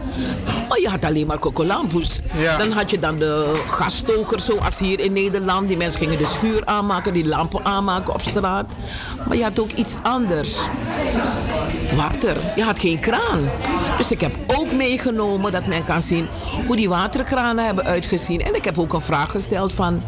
[0.70, 2.22] Maar je had alleen maar kokolampus.
[2.38, 2.58] Ja.
[2.58, 5.68] Dan had je dan de gasstokers, zoals hier in Nederland.
[5.68, 8.72] Die mensen gingen dus vuur aanmaken, die lampen aanmaken op straat.
[9.28, 10.58] Maar je had ook iets anders.
[11.95, 12.38] Water.
[12.56, 13.49] Je had geen kraan.
[13.98, 16.28] Dus ik heb ook meegenomen dat men kan zien
[16.66, 18.44] hoe die waterkranen hebben uitgezien.
[18.44, 20.02] En ik heb ook een vraag gesteld van...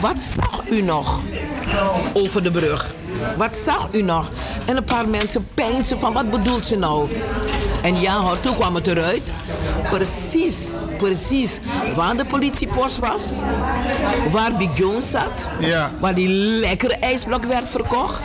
[0.00, 1.22] Wat zag u nog
[2.12, 2.94] over de brug?
[3.36, 4.30] Wat zag u nog?
[4.64, 7.08] En een paar mensen peinzen van wat bedoelt ze nou?
[7.82, 9.32] En ja toen kwam het eruit.
[9.90, 10.56] Precies,
[10.98, 11.60] precies
[11.94, 13.40] waar de politiepost was.
[14.30, 15.46] Waar Big Jones zat.
[15.60, 15.90] Ja.
[16.00, 18.20] Waar die lekkere ijsblok werd verkocht.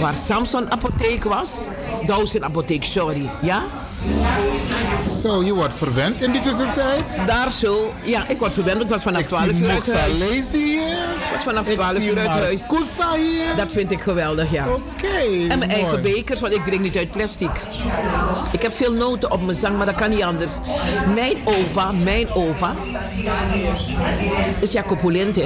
[0.00, 1.66] Waar Samson apotheek was.
[2.06, 3.30] Dawson apotheek, sorry.
[3.42, 3.62] Ja?
[5.22, 7.26] Zo, je wordt verwend in deze tijd?
[7.26, 7.92] Daar zo.
[8.04, 8.80] Ja, ik word verwend.
[8.80, 10.18] Ik was vanaf Ik 12 zie uur uit huis.
[10.52, 10.88] Hier.
[10.88, 12.68] Ik was vanaf Ik 12 zie uur uit huis.
[13.16, 13.56] Hier.
[13.56, 14.66] Dat vind ik geweldig, ja.
[14.68, 17.50] Oké, En mijn eigen bekers, want ik drink niet uit plastic.
[18.50, 20.52] Ik heb veel noten op mijn zang, maar dat kan niet anders.
[21.14, 22.74] Mijn opa, mijn opa,
[24.60, 25.44] is Jacob Polente.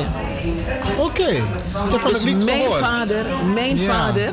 [0.99, 1.43] Oké,
[1.91, 2.81] dat had Dus niet mijn gehoord.
[2.81, 3.93] vader, mijn Ja.
[3.93, 4.33] vader,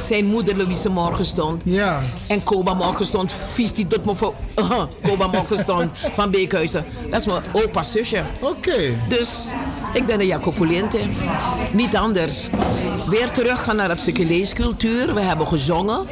[0.00, 1.62] zijn moeder Louise Morgenstond.
[1.64, 2.00] Ja.
[2.26, 4.34] En Koba Morgenstond, vies die tot me voor.
[4.58, 6.84] Uh, Koba Morgenstond van Beekhuizen.
[7.10, 8.22] Dat is mijn opa zusje.
[8.40, 8.94] Oké.
[9.08, 9.52] Dus
[9.92, 10.98] ik ben een Jacob Polente.
[11.72, 12.48] Niet anders.
[13.08, 15.14] Weer terug gaan naar het stukje leescultuur.
[15.14, 16.06] We hebben gezongen.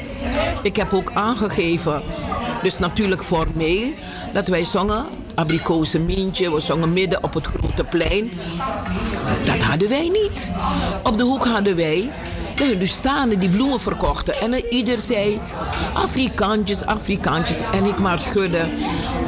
[0.62, 2.02] Ik heb ook aangegeven,
[2.62, 3.88] dus natuurlijk formeel,
[4.32, 5.06] dat wij zongen.
[5.34, 8.30] Abrikozenmientje, we zongen midden op het grote plein.
[9.44, 10.50] Dat hadden wij niet.
[11.02, 12.10] Op de hoek hadden wij
[12.60, 14.34] de Hindustanen die bloemen verkochten.
[14.40, 15.40] En ieder zei
[15.92, 17.60] Afrikaantjes, Afrikaantjes.
[17.72, 18.64] En ik maar schudde.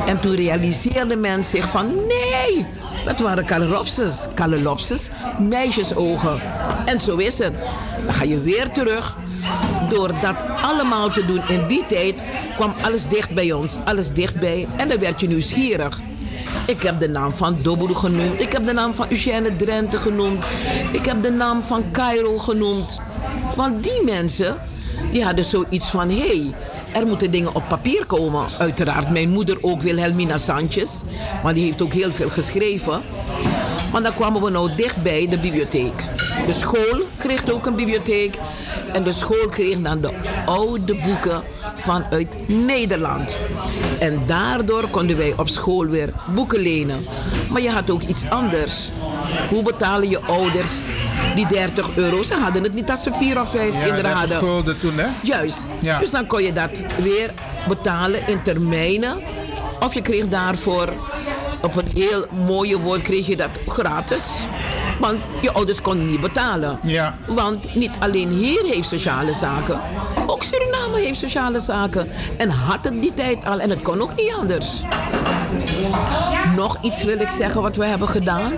[0.07, 2.67] En toen realiseerde men zich van nee,
[3.05, 4.27] dat waren kalelopses.
[4.35, 6.41] Kalelopses, meisjesogen.
[6.85, 7.59] En zo is het.
[8.05, 9.17] Dan ga je weer terug.
[9.89, 12.15] Door dat allemaal te doen in die tijd
[12.57, 13.77] kwam alles dicht bij ons.
[13.85, 14.67] Alles dichtbij.
[14.77, 16.01] En dan werd je nieuwsgierig.
[16.67, 18.41] Ik heb de naam van Dobru genoemd.
[18.41, 20.45] Ik heb de naam van Eugène Drenthe genoemd.
[20.93, 23.01] Ik heb de naam van Cairo genoemd.
[23.57, 24.57] Want die mensen,
[25.13, 26.09] die hadden zoiets van...
[26.09, 26.55] hé, hey,
[26.93, 28.45] er moeten dingen op papier komen.
[28.59, 30.91] Uiteraard mijn moeder ook, Wilhelmina Sanchez.
[31.43, 33.03] Maar die heeft ook heel veel geschreven.
[33.93, 36.05] Maar dan kwamen we nou dichtbij de bibliotheek.
[36.47, 38.39] De school kreeg ook een bibliotheek.
[38.93, 40.11] En de school kreeg dan de
[40.47, 41.43] oude boeken
[41.75, 43.37] vanuit Nederland.
[44.01, 47.07] En daardoor konden wij op school weer boeken lenen.
[47.51, 48.91] Maar je had ook iets anders.
[49.51, 50.69] Hoe betalen je ouders
[51.35, 52.23] die 30 euro?
[52.23, 54.37] Ze hadden het niet als ze vier of vijf Ja, kinderen dat hadden.
[54.37, 55.07] gulden toen, hè?
[55.23, 55.65] Juist.
[55.81, 55.99] Ja.
[55.99, 56.71] Dus dan kon je dat
[57.03, 57.31] weer
[57.69, 59.17] betalen in termijnen.
[59.81, 60.89] Of je kreeg daarvoor
[61.63, 64.37] op een heel mooie woord kreeg je dat gratis.
[65.01, 66.79] Want je ouders konden niet betalen.
[66.83, 67.15] Ja.
[67.27, 69.81] Want niet alleen hier heeft sociale zaken.
[70.27, 72.09] Ook Suriname heeft sociale zaken.
[72.37, 73.61] En had het die tijd al.
[73.61, 74.83] En het kon ook niet anders.
[76.57, 78.53] Nog iets wil ik zeggen wat we hebben gedaan.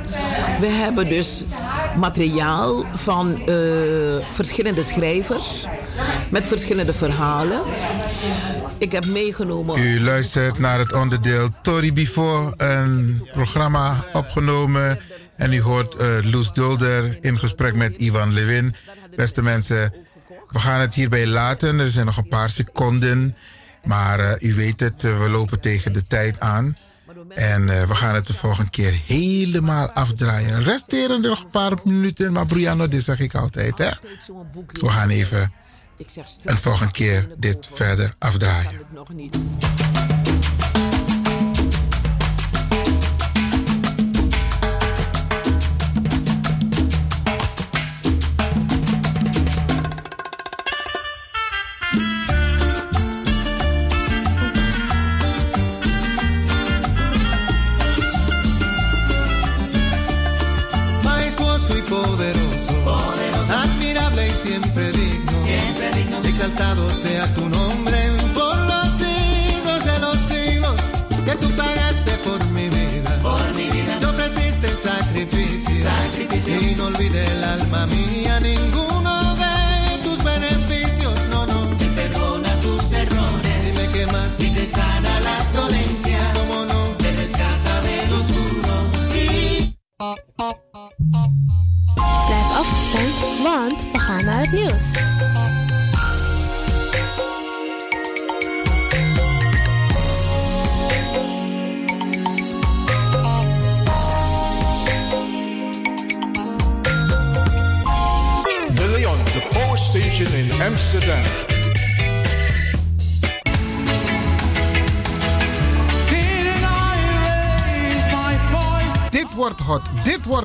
[0.61, 1.45] We hebben dus
[1.97, 3.55] materiaal van eh,
[4.31, 5.67] verschillende schrijvers.
[6.31, 7.61] Met verschillende verhalen.
[8.79, 9.81] Ik heb meegenomen...
[9.81, 14.99] U luistert naar het onderdeel Tori Before, een programma opgenomen.
[15.37, 18.75] En u hoort uh, Loes Dulder in gesprek met Ivan Levin.
[19.17, 19.93] Beste mensen,
[20.49, 21.79] we gaan het hierbij laten.
[21.79, 23.37] Er zijn nog een paar seconden.
[23.85, 26.77] Maar uh, u weet het, we lopen tegen de tijd aan.
[27.35, 30.63] En we gaan het de volgende keer helemaal afdraaien.
[30.63, 33.79] Resteren er nog een paar minuten, maar Brianna, dit zeg ik altijd.
[33.79, 33.91] Hè?
[34.73, 35.53] We gaan even
[36.45, 38.81] een volgende keer dit verder afdraaien.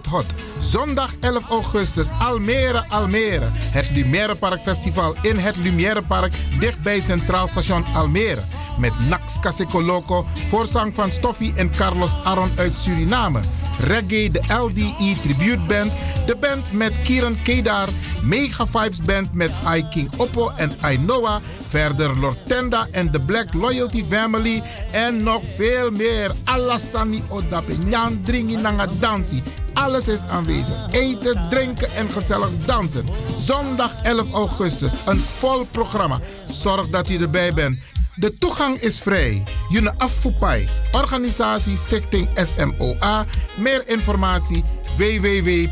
[0.10, 0.26] Hot.
[0.60, 3.50] Zondag 11 augustus, Almere, Almere.
[3.54, 8.42] Het Lumière Park Festival in het Lumière Park, dichtbij Centraal Station Almere.
[8.80, 9.38] Met Nax
[9.72, 13.40] Loco, voorzang van Stoffie en Carlos Aron uit Suriname.
[13.80, 15.92] Reggae, de LDE Tribute Band.
[16.26, 17.88] De band met Kieran Kedar.
[18.24, 21.42] Mega Vibes Band met I King Oppo en I Noah.
[21.68, 24.64] Verder Lortenda en de Black Loyalty Family.
[24.92, 26.32] En nog veel meer.
[26.44, 27.74] Alassani Odape.
[27.86, 29.44] Nyan Dringi Nanga Dansi.
[29.74, 30.76] Alles is aanwezig.
[30.92, 33.06] Eten, drinken en gezellig dansen.
[33.40, 34.94] Zondag 11 augustus.
[35.06, 36.20] Een vol programma.
[36.52, 37.80] Zorg dat u erbij bent.
[38.16, 39.44] De toegang is vrij.
[39.70, 40.68] June Affupai.
[40.92, 43.26] Organisatie Stichting SMOA.
[43.58, 44.64] Meer informatie
[44.98, 45.68] www.smoa.nl.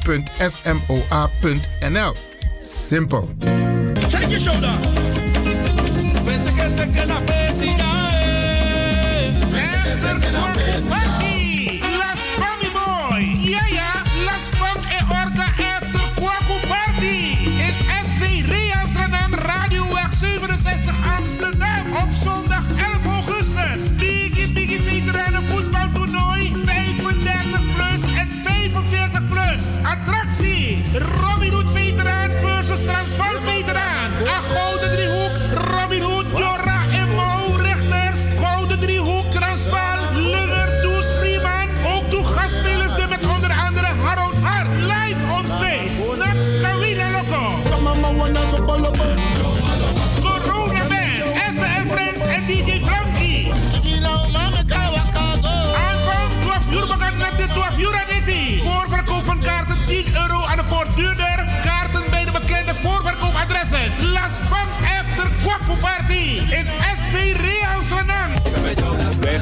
[2.59, 3.29] Simpel.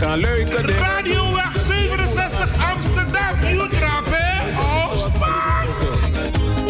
[0.06, 0.82] Gaan leuke dingen.
[0.82, 3.36] Radioweg 67 Amsterdam.
[3.44, 4.60] Uitrap hè.
[4.60, 5.68] Oh, smaak.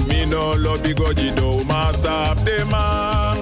[0.07, 3.38] Mino lobby gojido masap de man.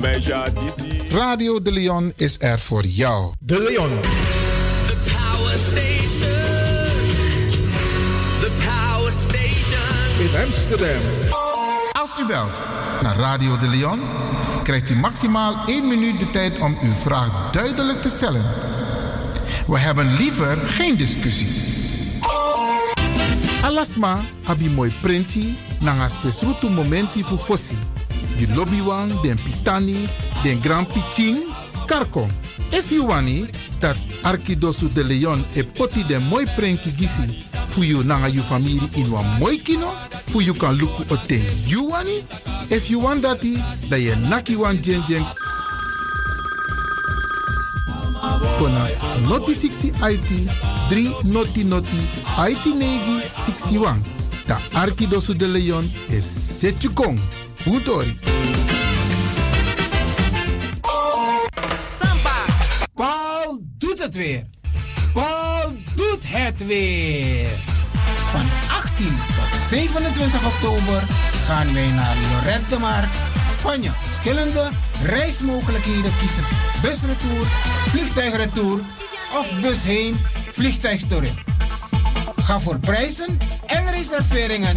[0.00, 1.08] Meja disi.
[1.10, 3.32] Radio De Leon is er voor jou.
[3.38, 3.90] De Leon.
[5.04, 6.30] Power station.
[8.40, 10.20] The power station.
[10.20, 11.02] In Amsterdam.
[11.92, 12.64] Als u belt
[13.02, 14.00] naar Radio De Leon,
[14.62, 18.44] krijgt u maximaal 1 minuut de tijd om uw vraag duidelijk te stellen.
[19.66, 21.48] We hebben liever geen discussie.
[23.62, 27.74] Alasma abi mooi printi nanga spesrutu momenti fu fossi.
[28.36, 30.08] Di lobby wan, den pitani,
[30.42, 31.36] den grand piching,
[31.86, 32.28] karko.
[32.70, 33.46] If you wani,
[33.78, 38.80] dat Arkidosu de Leon e poti den mooi prenki gisi fu you nanga you family
[38.94, 39.90] in wan mooi kino,
[40.26, 42.22] fu you kan luku oten you wani.
[42.70, 45.24] If you want dati, da ye naki wan jen jen
[48.58, 48.88] kona
[49.28, 50.30] noti 60 IT
[50.88, 52.00] 3 noti noti
[52.48, 54.00] IT negi 61.
[54.46, 57.20] Da Arkidosu de Leon is Setjukong.
[57.66, 58.18] Utori.
[61.98, 62.38] Samba.
[62.94, 64.44] Paul doet het weer.
[65.12, 67.48] Paul doet het weer.
[68.30, 71.02] Van 18 tot 27 oktober
[71.46, 73.08] gaan wij naar Lorette de Mar,
[73.50, 73.90] Spanje.
[74.26, 74.70] Verschillende
[75.02, 76.44] reismogelijkheden kiezen.
[76.82, 77.46] Busretour,
[77.88, 78.80] vliegtuigretour
[79.38, 80.16] of bus heen,
[80.52, 81.34] vliegtuig terug.
[82.36, 84.76] Ga voor prijzen en reserveringen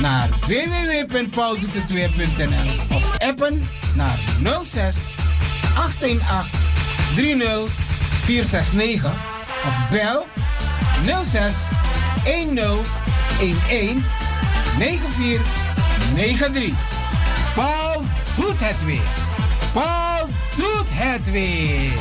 [0.00, 4.18] naar www.pauldoetetweer.nl of appen naar
[4.64, 4.96] 06
[5.76, 6.60] 818
[7.14, 7.70] 30
[8.24, 9.12] 469
[9.66, 10.26] of bel
[11.22, 11.56] 06
[12.24, 12.90] 10 11
[14.78, 16.78] 9493.
[16.78, 16.91] Paul
[18.36, 19.12] doet het weer.
[19.72, 21.92] Paul doet het weer.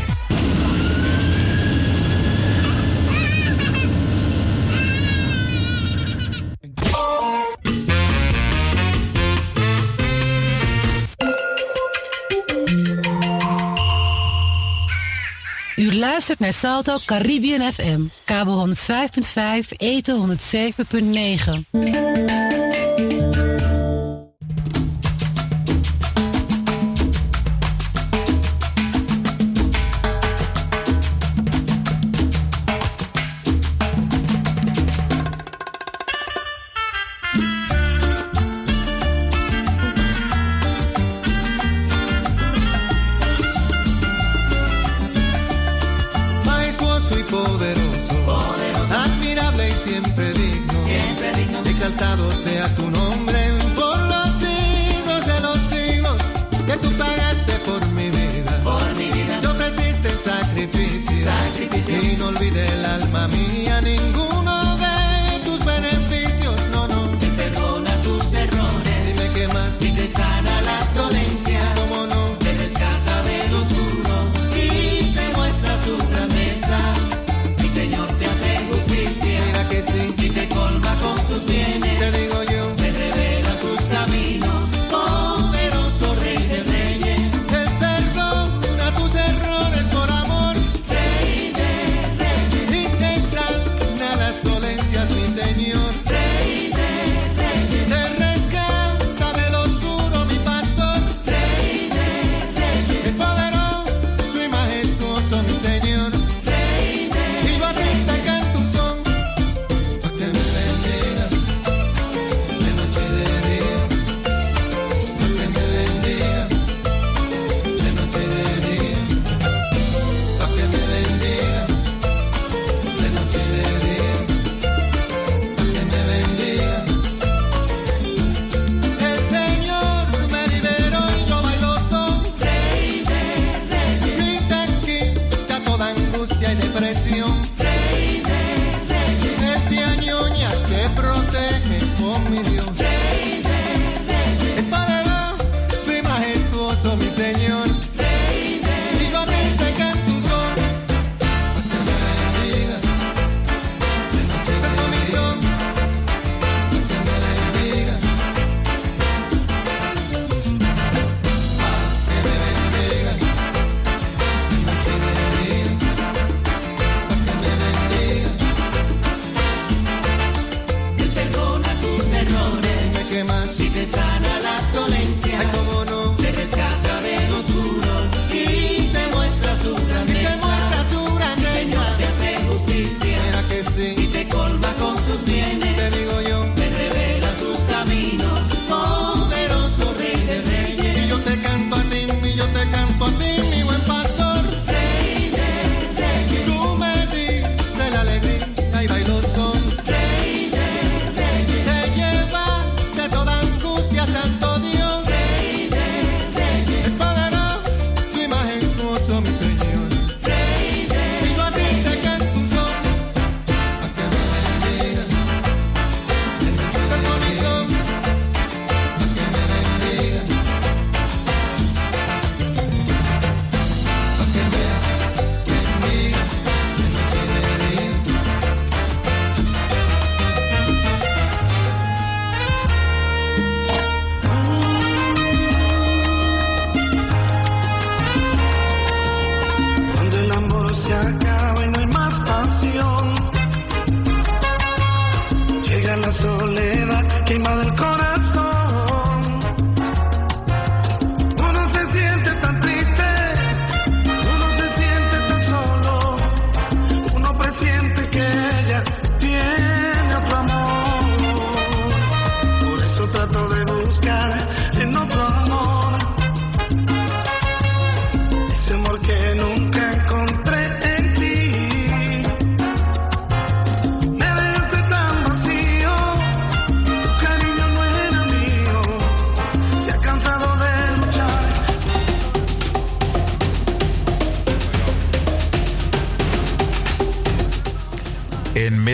[15.75, 18.73] U luistert naar Salto Caribbean FM, kabel 105.5,
[19.77, 22.40] eten 107.9.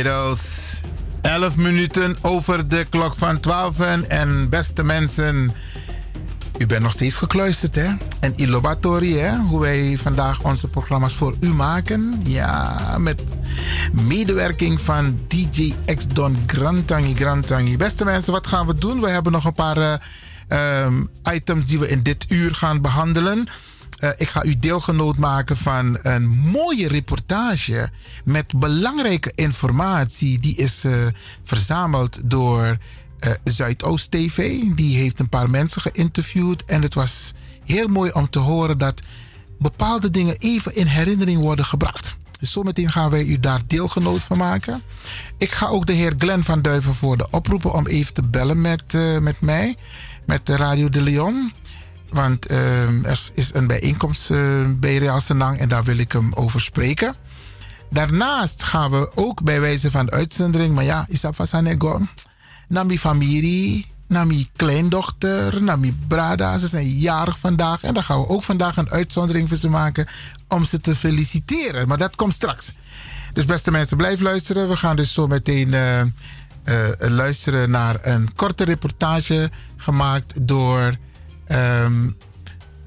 [0.07, 0.81] Inmiddels
[1.21, 3.79] 11 minuten over de klok van 12.
[4.07, 5.51] En beste mensen,
[6.57, 7.87] u bent nog steeds gekluisterd, hè?
[8.19, 9.37] En Ilobatori, hè?
[9.37, 12.21] Hoe wij vandaag onze programma's voor u maken.
[12.23, 13.21] Ja, met
[13.91, 17.77] medewerking van DJ X Don Grantangi Grantangi.
[17.77, 19.01] Beste mensen, wat gaan we doen?
[19.01, 19.93] We hebben nog een paar eh,
[20.47, 21.03] ehm,
[21.33, 23.47] items die we in dit uur gaan behandelen.
[23.97, 27.89] Eh, ik ga u deelgenoot maken van een mooie reportage
[28.25, 30.39] met belangrijke informatie.
[30.39, 30.93] Die is eh,
[31.43, 32.77] verzameld door
[33.19, 34.61] eh, Zuidoost TV.
[34.75, 36.65] Die heeft een paar mensen geïnterviewd.
[36.65, 37.33] En het was
[37.65, 39.01] heel mooi om te horen dat
[39.59, 42.17] bepaalde dingen even in herinnering worden gebracht.
[42.39, 44.81] Dus zometeen gaan wij u daar deelgenoot van maken.
[45.37, 49.41] Ik ga ook de heer Glenn van Duivenvoorde oproepen om even te bellen met, met
[49.41, 49.75] mij.
[50.25, 51.51] Met Radio de Leon.
[52.09, 56.33] Want eh, er is een bijeenkomst eh, bij Real Senang en daar wil ik hem
[56.33, 57.15] over spreken.
[57.89, 62.01] Daarnaast gaan we ook bij wijze van uitzendering, maar ja, is dat vasanego,
[62.67, 66.57] naar mijn familie, naar mijn kleindochter, naar mijn brada.
[66.57, 70.07] Ze zijn jarig vandaag en daar gaan we ook vandaag een uitzondering voor ze maken
[70.47, 71.87] om ze te feliciteren.
[71.87, 72.73] Maar dat komt straks.
[73.33, 74.69] Dus beste mensen, blijf luisteren.
[74.69, 76.01] We gaan dus zo meteen eh,
[76.99, 80.97] luisteren naar een korte reportage gemaakt door
[81.47, 82.09] ehm,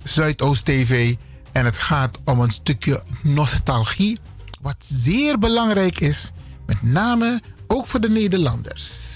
[0.02, 1.14] Zuidoost TV.
[1.52, 4.18] En het gaat om een stukje nostalgie,
[4.60, 6.30] wat zeer belangrijk is,
[6.66, 9.10] met name ook voor de Nederlanders.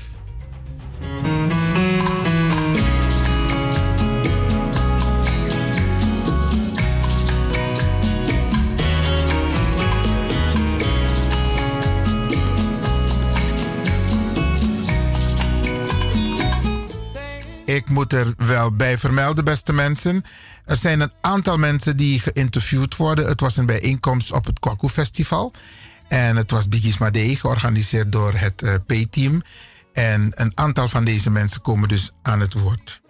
[17.75, 20.25] Ik moet er wel bij vermelden, beste mensen.
[20.65, 23.27] Er zijn een aantal mensen die geïnterviewd worden.
[23.27, 25.53] Het was een bijeenkomst op het Kwaku Festival.
[26.09, 29.43] En het was Bigis Made, georganiseerd door het eh, P-team.
[29.93, 33.01] En een aantal van deze mensen komen dus aan het woord.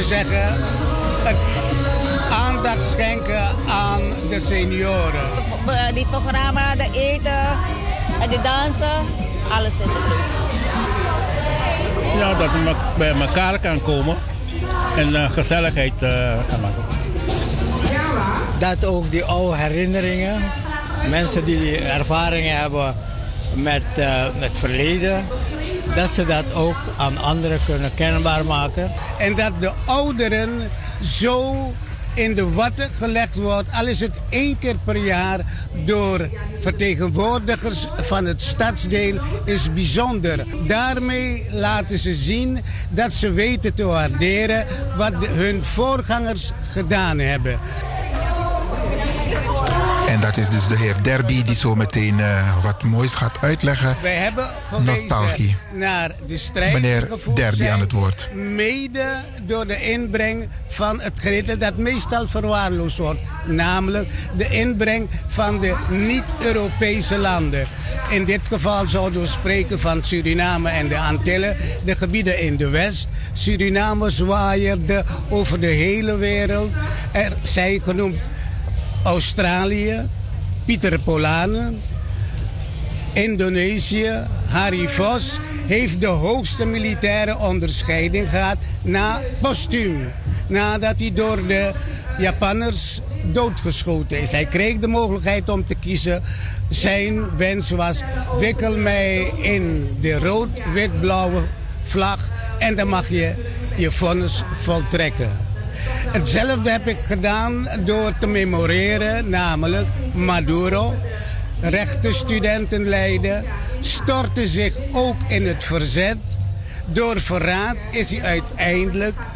[0.00, 0.56] Kunnen zeggen
[1.22, 1.36] het
[2.32, 5.20] aandacht schenken aan de senioren.
[5.66, 7.58] Eh, Die programma, de eten
[8.20, 9.06] en de dansen,
[9.50, 10.18] alles vind ik leuk.
[12.18, 14.16] Ja, dat je bij elkaar kan komen
[14.96, 16.84] en eh, gezelligheid eh, kan maken.
[18.58, 20.40] dat ook die oude herinneringen,
[21.10, 22.94] mensen die die ervaringen hebben
[23.54, 25.24] met eh, het verleden,
[25.94, 28.90] dat ze dat ook aan anderen kunnen kenbaar maken.
[29.18, 30.70] En dat de ouderen
[31.02, 31.72] zo
[32.14, 35.40] in de watten gelegd wordt, al is het één keer per jaar,
[35.84, 36.28] door
[36.60, 40.44] vertegenwoordigers van het stadsdeel, is bijzonder.
[40.66, 42.58] Daarmee laten ze zien
[42.88, 44.66] dat ze weten te waarderen
[44.96, 47.58] wat hun voorgangers gedaan hebben.
[50.10, 53.96] En dat is dus de heer Derby die zo meteen eh, wat moois gaat uitleggen.
[54.02, 54.50] Wij hebben
[54.84, 55.56] Nostalgie.
[55.72, 58.28] naar de strijd Meneer Derby zijn, aan het woord.
[58.34, 59.06] Mede
[59.42, 63.20] door de inbreng van het gedeelte dat meestal verwaarloosd wordt.
[63.46, 67.66] Namelijk de inbreng van de niet-Europese landen.
[68.08, 71.56] In dit geval zouden we spreken van Suriname en de Antillen.
[71.84, 73.08] De gebieden in de West.
[73.32, 76.72] Suriname zwaaierde over de hele wereld.
[77.12, 78.16] Er zijn genoemd
[79.02, 80.06] Australië,
[80.64, 81.72] Pieter Polane,
[83.12, 90.12] Indonesië, Harry Vos heeft de hoogste militaire onderscheiding gehad na postuum.
[90.46, 91.72] Nadat hij door de
[92.18, 94.32] Japanners doodgeschoten is.
[94.32, 96.22] Hij kreeg de mogelijkheid om te kiezen.
[96.68, 98.00] Zijn wens was:
[98.38, 101.42] wikkel mij in de rood-wit-blauwe
[101.82, 102.28] vlag
[102.58, 103.34] en dan mag je
[103.76, 105.49] je vonnis voltrekken.
[105.88, 110.94] Hetzelfde heb ik gedaan door te memoreren, namelijk Maduro,
[111.60, 113.44] rechtenstudentenleider,
[113.80, 116.38] stortte zich ook in het verzet.
[116.84, 119.26] Door verraad is hij uiteindelijk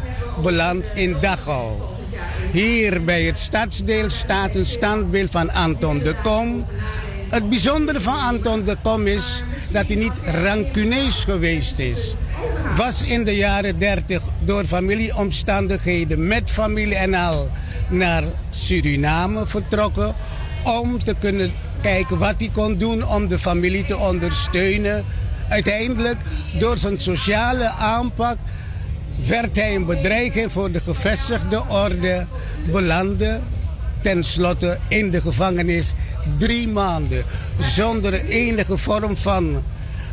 [0.41, 1.81] beland in Dachau.
[2.51, 6.65] Hier bij het stadsdeel staat een standbeeld van Anton de Kom.
[7.29, 9.43] Het bijzondere van Anton de Kom is
[9.75, 12.15] dat hij niet rancuneus geweest is.
[12.75, 17.51] Was in de jaren 30 door familieomstandigheden met familie en al
[17.87, 20.15] naar Suriname vertrokken
[20.63, 25.03] om te kunnen kijken wat hij kon doen om de familie te ondersteunen.
[25.49, 26.17] Uiteindelijk,
[26.51, 28.37] door zijn sociale aanpak,
[29.27, 32.25] werd hij een bedreiging voor de gevestigde orde,
[32.71, 33.39] belandde
[34.01, 35.93] tenslotte in de gevangenis
[36.37, 37.23] drie maanden
[37.59, 39.63] zonder enige vorm van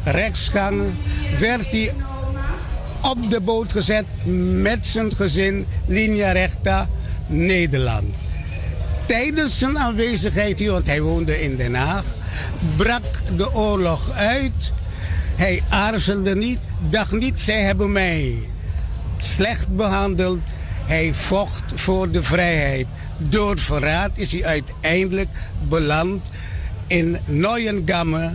[0.04, 0.82] rechtsgang
[1.38, 1.92] werd hij
[3.02, 4.04] op de boot gezet
[4.62, 6.88] met zijn gezin linea recta
[7.26, 8.14] Nederland.
[9.06, 12.04] Tijdens zijn aanwezigheid hier, want hij woonde in Den Haag,
[12.76, 13.04] brak
[13.36, 14.72] de oorlog uit.
[15.36, 18.38] Hij aarzelde niet, dacht niet, zij hebben mij
[19.18, 20.38] slecht behandeld.
[20.86, 22.86] Hij vocht voor de vrijheid.
[23.28, 25.28] Door verraad is hij uiteindelijk
[25.68, 26.30] beland
[26.86, 28.32] in Neuengamme.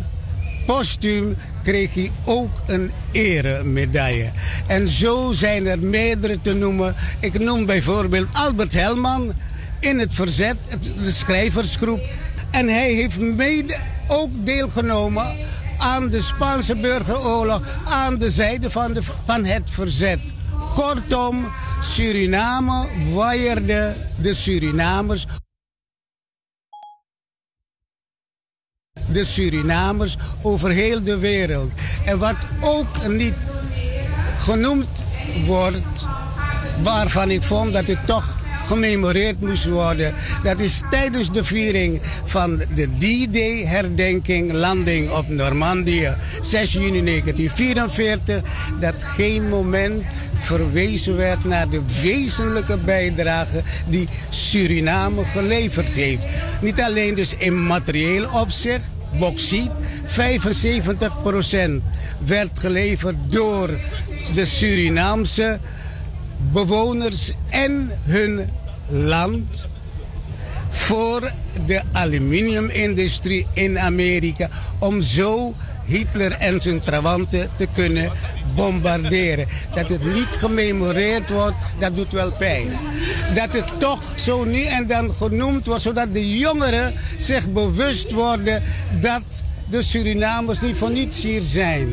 [0.66, 4.32] Postuum kreeg hij ook een eremedaille.
[4.68, 6.96] En zo zijn er meerdere te noemen.
[7.20, 9.34] Ik noem bijvoorbeeld Albert Helman
[9.80, 10.58] in het verzet,
[11.04, 12.02] de schrijversgroep.
[12.52, 13.78] En hij heeft mede
[14.08, 15.36] ook deelgenomen
[15.78, 20.20] aan de Spaanse burgeroorlog aan de zijde van, de, van het verzet.
[20.74, 21.52] Kortom,
[21.82, 25.26] Suriname waaierde de Surinamers.
[29.12, 31.72] De Surinamers over heel de wereld.
[32.06, 33.36] En wat ook niet
[34.38, 35.04] genoemd
[35.46, 36.06] wordt,
[36.84, 40.14] waarvan ik vond dat het toch gememoreerd moest worden.
[40.44, 48.42] Dat is tijdens de viering van de D-Day-herdenking, landing op Normandië, 6 juni 1944,
[48.80, 50.04] dat geen moment
[50.40, 56.26] verwezen werd naar de wezenlijke bijdrage die Suriname geleverd heeft.
[56.62, 58.86] Niet alleen dus in materieel opzicht,
[59.20, 59.72] bauxiet,
[60.06, 61.82] 75%
[62.18, 63.70] werd geleverd door
[64.34, 65.60] de Surinaamse
[66.52, 68.50] bewoners en hun
[68.90, 69.66] land
[70.70, 71.32] voor
[71.66, 74.50] de aluminiumindustrie in Amerika
[74.80, 75.54] om zo
[75.86, 78.12] Hitler en zijn trawanten te kunnen
[78.56, 79.48] bombarderen.
[79.74, 82.68] Dat het niet gememoreerd wordt, dat doet wel pijn.
[83.36, 88.64] Dat het toch zo nu en dan genoemd wordt, zodat de jongeren zich bewust worden
[89.02, 91.90] dat de Surinamers niet voor niets hier zijn.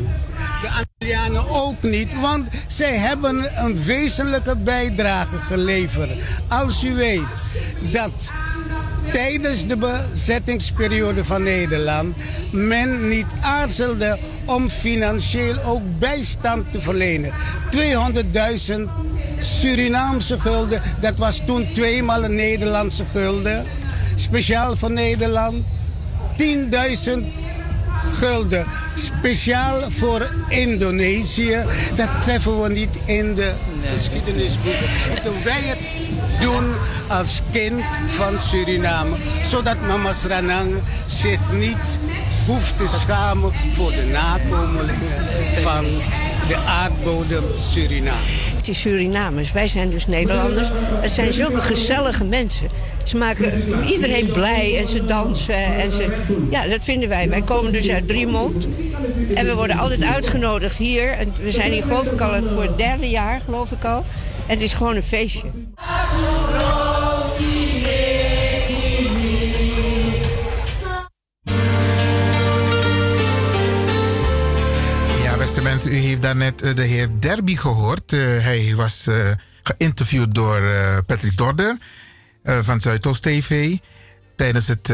[1.47, 6.09] Ook niet, want zij hebben een wezenlijke bijdrage geleverd.
[6.47, 7.27] Als u weet
[7.91, 8.11] dat
[9.11, 12.15] tijdens de bezettingsperiode van Nederland
[12.51, 17.33] men niet aarzelde om financieel ook bijstand te verlenen.
[17.69, 18.81] 200.000
[19.39, 23.65] Surinaamse gulden, dat was toen tweemaal een Nederlandse gulden,
[24.15, 25.63] speciaal voor Nederland.
[26.37, 27.44] 10.000
[28.19, 28.65] gulden.
[28.93, 31.63] Speciaal voor Indonesië.
[31.95, 33.53] Dat treffen we niet in de
[33.85, 34.87] geschiedenisboeken.
[35.15, 35.79] En toen wij het
[36.39, 36.73] doen
[37.07, 39.15] als kind van Suriname.
[39.47, 40.73] Zodat mama Sranang
[41.05, 41.99] zich niet
[42.45, 45.25] hoeft te schamen voor de nakomelingen
[45.63, 45.85] van
[46.47, 48.54] de aardbodem Suriname.
[48.65, 50.67] Die Surinamers, wij zijn dus Nederlanders.
[51.01, 52.69] Het zijn zulke gezellige mensen.
[53.03, 55.75] Ze maken iedereen blij en ze dansen.
[55.75, 56.15] En ze,
[56.49, 57.29] ja, dat vinden wij.
[57.29, 58.67] Wij komen dus uit Driemond.
[59.35, 61.09] En we worden altijd uitgenodigd hier.
[61.11, 64.05] En we zijn hier geloof ik al voor het derde jaar, geloof ik al.
[64.45, 65.47] Het is gewoon een feestje.
[75.61, 78.13] Mensen, u heeft daarnet eh, de heer Derby gehoord.
[78.13, 79.31] Eh, hij was eh,
[79.63, 80.61] geïnterviewd door
[81.05, 81.77] Patrick Dorder
[82.43, 83.77] van Zuidoost TV
[84.35, 84.93] tijdens het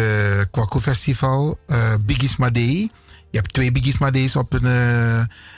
[0.52, 1.60] Kwaku Festival,
[2.06, 2.92] Biggies Madee.
[3.30, 4.66] Je hebt twee Biggies Madees op een,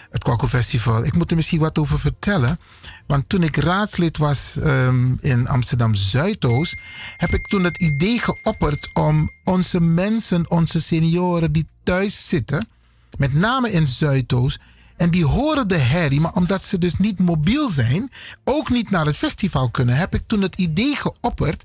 [0.10, 1.06] het Kwaku Festival.
[1.06, 2.60] Ik moet er misschien wat over vertellen.
[3.08, 6.78] Want toen ik raadslid was ehm, in Amsterdam Zuidoost,
[7.18, 12.68] heb ik toen het idee geopperd om onze mensen, onze senioren die thuis zitten,
[13.18, 14.60] met name in Zuidoost,
[14.98, 18.12] en die horen de herrie, maar omdat ze dus niet mobiel zijn,
[18.44, 21.64] ook niet naar het festival kunnen, heb ik toen het idee geopperd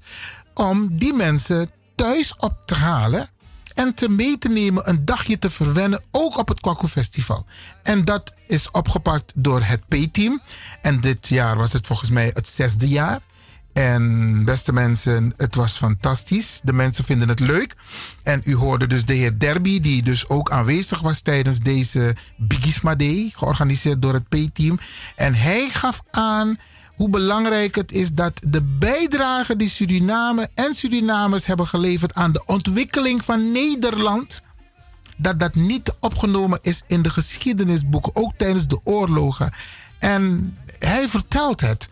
[0.54, 3.30] om die mensen thuis op te halen
[3.74, 7.46] en te mee te nemen, een dagje te verwennen, ook op het Kwaku Festival.
[7.82, 10.40] En dat is opgepakt door het P-team.
[10.82, 13.20] En dit jaar was het volgens mij het zesde jaar.
[13.72, 16.60] En beste mensen, het was fantastisch.
[16.64, 17.74] De mensen vinden het leuk.
[18.22, 22.94] En u hoorde dus de heer Derby, die dus ook aanwezig was tijdens deze Bigisma
[22.94, 24.78] Day, georganiseerd door het P-team.
[25.16, 26.58] En hij gaf aan
[26.98, 32.42] hoe belangrijk het is dat de bijdrage die Suriname en Surinamers hebben geleverd aan de
[32.44, 34.42] ontwikkeling van Nederland,
[35.16, 39.52] dat dat niet opgenomen is in de geschiedenisboeken, ook tijdens de oorlogen.
[39.98, 41.88] En hij vertelt het.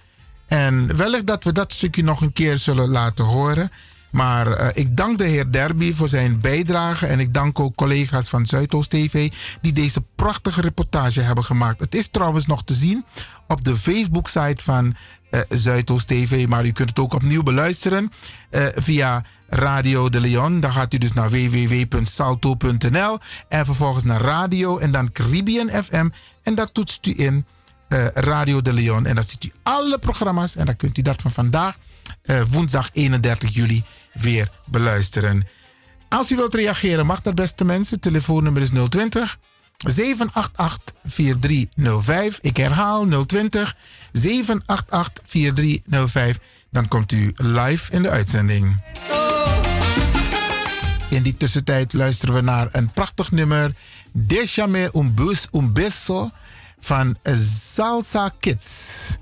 [0.47, 3.70] En wellicht dat we dat stukje nog een keer zullen laten horen.
[4.10, 7.06] Maar eh, ik dank de heer Derby voor zijn bijdrage.
[7.06, 11.81] En ik dank ook collega's van Zuidoost TV die deze prachtige reportage hebben gemaakt.
[11.81, 13.05] Het is trouwens nog te zien
[13.48, 14.94] op de Facebook-site van
[15.31, 16.47] eh, Zuidoost TV.
[16.47, 18.12] Maar u kunt het ook opnieuw beluisteren
[18.51, 20.60] eh, via Radio de Leon.
[20.60, 23.18] Dan gaat u dus naar www.salto.nl
[23.48, 26.09] en vervolgens naar radio en dan Caribbean FM.
[26.43, 27.47] En dat toetst u in
[27.89, 29.07] eh, Radio de Leon.
[29.07, 31.77] En dan ziet u alle programma's en dan kunt u dat van vandaag,
[32.23, 35.47] eh, woensdag 31 juli, weer beluisteren.
[36.09, 38.01] Als u wilt reageren, mag dat beste mensen.
[38.01, 39.39] Telefoonnummer is 020
[39.77, 42.39] 788 4305.
[42.41, 43.77] Ik herhaal 020
[44.13, 46.39] 788 4305.
[46.71, 48.83] Dan komt u live in de uitzending.
[51.09, 53.75] In die tussentijd luisteren we naar een prachtig nummer.
[54.13, 56.31] Déjame un, bus, un beso
[56.87, 59.19] van Salsa Kids.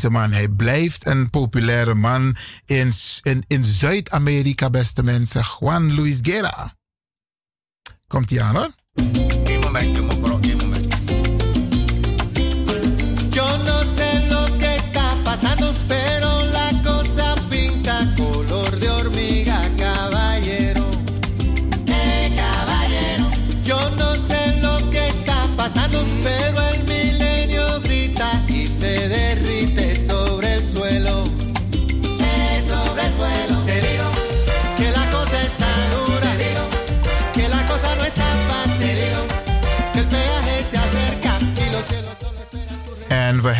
[0.00, 5.44] Deze hij blijft een populaire man in, in, in Zuid-Amerika, beste mensen.
[5.58, 6.76] Juan Luis Guerra.
[8.06, 8.79] Komt hij aan hoor.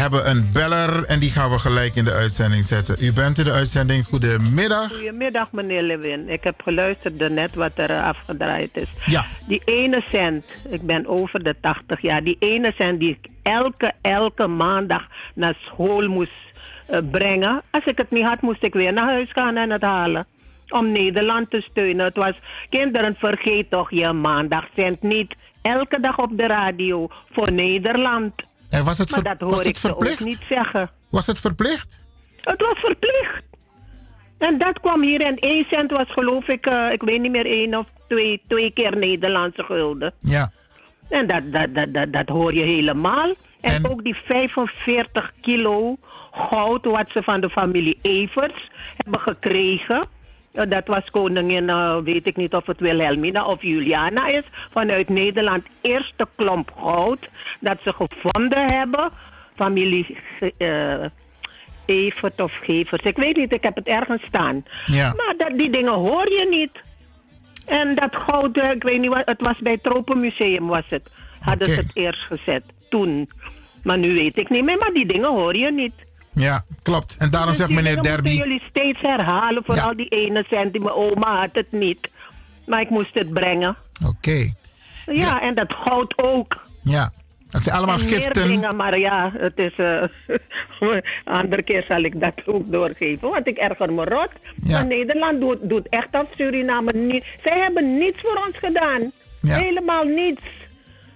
[0.01, 2.97] Hebben een beller en die gaan we gelijk in de uitzending zetten.
[3.01, 4.05] U bent in de uitzending.
[4.05, 4.93] Goedemiddag.
[4.93, 6.28] Goedemiddag, meneer Lewin.
[6.28, 8.89] Ik heb geluisterd net wat er eh, afgedraaid is.
[9.06, 9.27] Ja.
[9.47, 13.93] Die ene cent, ik ben over de 80 jaar, die ene cent die ik elke,
[14.01, 16.32] elke maandag naar school moest
[16.86, 17.62] eh, brengen.
[17.70, 20.27] Als ik het niet had, moest ik weer naar huis gaan en het halen.
[20.68, 22.05] Om Nederland te steunen.
[22.05, 22.35] Het was,
[22.68, 25.35] kinderen, vergeet toch je maandagcent niet.
[25.62, 28.32] Elke dag op de radio voor Nederland.
[28.70, 30.24] En was het, ver- dat hoor was het ik ze ook verplicht?
[30.24, 30.90] niet zeggen.
[31.10, 32.05] Was het verplicht?
[32.40, 33.42] Het was verplicht.
[34.38, 37.47] En dat kwam hier en 1 cent was geloof ik, eh, ik weet niet meer,
[37.47, 40.12] één of twee, twee keer Nederlandse gulden.
[40.18, 40.52] Ja.
[41.09, 43.34] En dat, dat, dat, dat, dat hoor je helemaal.
[43.60, 45.97] En, ook die 45 kilo
[46.32, 50.09] goud wat ze van de familie Evers hebben gekregen.
[50.53, 55.65] Dat was koningin, eh, weet ik niet of het Wilhelmina of Juliana is, vanuit Nederland.
[55.81, 57.29] Eerste klomp goud
[57.61, 59.11] dat ze gevonden hebben.
[59.55, 60.17] Familie
[60.57, 61.05] eh
[61.85, 64.65] Evert of Gevers, ik weet niet, ik heb het ergens staan.
[64.87, 65.12] Ja.
[65.17, 66.70] Maar dat, die dingen hoor je niet.
[67.67, 71.11] En dat goud, eh, ik weet niet wat, het was bij het Tropenmuseum was het.
[71.41, 73.31] Hadden ze het eerst gezet, toen.
[73.83, 75.95] Maar nu weet ik niet meer, maar die dingen hoor je niet.
[76.33, 77.17] Ja, klopt.
[77.18, 78.28] En daarom Dus zegt meneer Derby...
[78.28, 80.73] moeten jullie steeds herhalen, vooral die ene cent.
[80.73, 82.09] Die mijn oma had het niet.
[82.67, 83.76] Maar ik moest het brengen.
[84.07, 84.52] Oké.
[85.07, 86.57] Ja, en dat goud ook.
[86.83, 87.12] Ja.
[87.50, 88.47] Het zijn allemaal en giften.
[88.47, 89.73] dingen, maar ja, het is...
[90.81, 91.02] een
[91.41, 93.31] andere keer zal ik dat ook doorgeven.
[93.31, 94.31] Want ik erger me rot.
[94.70, 97.25] Maar Nederland doet, doet echt af Suriname niet.
[97.42, 99.12] Zij hebben niets voor ons gedaan.
[99.41, 100.42] Helemaal niets.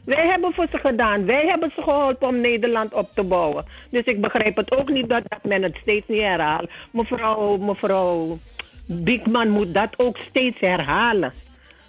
[0.05, 1.25] Wij hebben voor ze gedaan.
[1.25, 3.65] Wij hebben ze geholpen om Nederland op te bouwen.
[3.91, 6.71] Dus ik begrijp het ook niet dat, dat men het steeds niet herhaalt.
[6.91, 8.39] Mevrouw, mevrouw
[8.87, 11.33] Biekman moet dat ook steeds herhalen.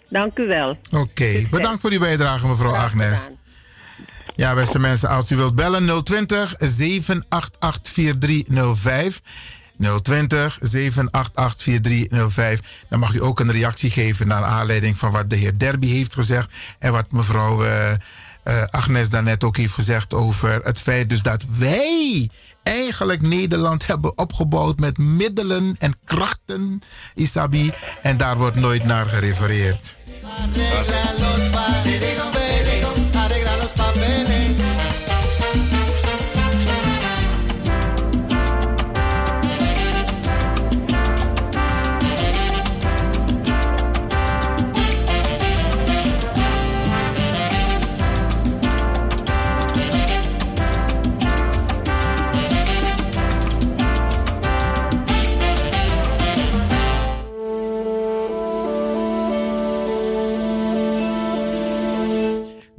[0.10, 0.78] Dank u wel.
[0.92, 3.30] Oké, bedankt voor uw bijdrage, mevrouw Agnes.
[4.36, 9.22] Ja, beste mensen, als u wilt bellen 020 788 4305.
[10.02, 12.60] 020 788 4305.
[12.90, 16.14] Dan mag u ook een reactie geven naar aanleiding van wat de heer Derby heeft
[16.14, 16.54] gezegd.
[16.80, 17.98] En wat mevrouw eh, eh,
[18.70, 22.30] Agnes daarnet ook heeft gezegd over het feit dus dat wij
[22.64, 26.82] eigenlijk Nederland hebben opgebouwd met middelen en krachten,
[27.16, 27.74] Isabi.
[28.02, 29.98] En daar wordt nooit naar gerefereerd.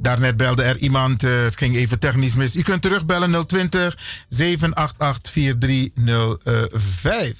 [0.07, 2.55] Daarnet belde er iemand, eh, het ging even technisch mis.
[2.55, 3.97] U kunt terugbellen 020
[4.29, 7.35] 788 4305.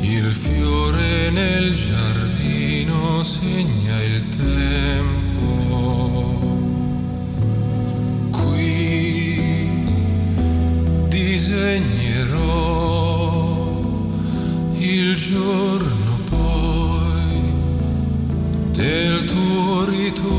[0.00, 5.52] Il fiore nel giardino segna il tempo.
[8.30, 9.68] Qui
[11.08, 12.42] disegnerò
[14.76, 16.13] il giorno
[18.74, 20.32] del tuo ritorno.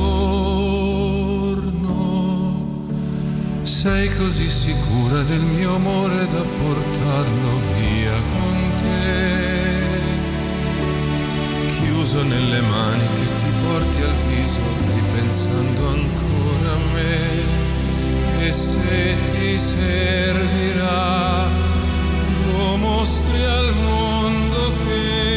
[3.62, 9.94] Sei così sicura del mio amore da portarlo via con te.
[11.80, 14.60] Chiuso nelle mani che ti porti al viso,
[14.94, 17.64] ripensando ancora a me.
[18.46, 21.50] E se ti servirà,
[22.52, 25.35] lo mostri al mondo che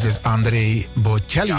[0.00, 1.52] dit is André Bocelli.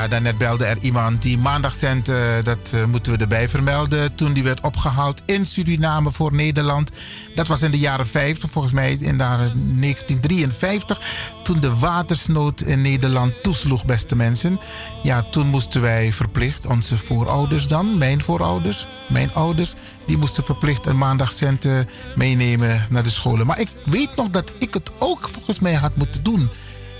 [0.00, 4.32] Ja, daarnet belde er iemand die maandagcent, eh, dat eh, moeten we erbij vermelden, toen
[4.32, 6.90] die werd opgehaald in Suriname voor Nederland.
[7.34, 11.00] Dat was in de jaren 50, volgens mij in de jaren 1953,
[11.42, 14.60] toen de watersnood in Nederland toesloeg, beste mensen.
[15.02, 19.74] Ja, toen moesten wij verplicht, onze voorouders dan, mijn voorouders, mijn ouders,
[20.06, 21.78] die moesten verplicht een maandagcent eh,
[22.14, 23.46] meenemen naar de scholen.
[23.46, 26.50] Maar ik weet nog dat ik het ook volgens mij had moeten doen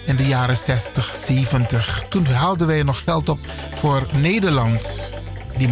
[0.05, 2.03] in de jaren 60, 70.
[2.09, 3.39] Toen haalden wij nog geld op
[3.73, 5.13] voor Nederland,
[5.57, 5.69] die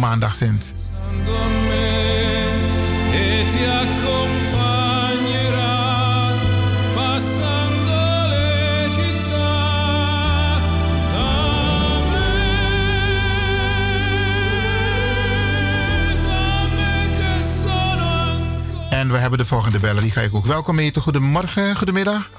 [17.17, 21.01] che sono En we hebben de volgende beller, die ga ik ook welkom heten.
[21.01, 22.29] Goedemorgen, goedemiddag.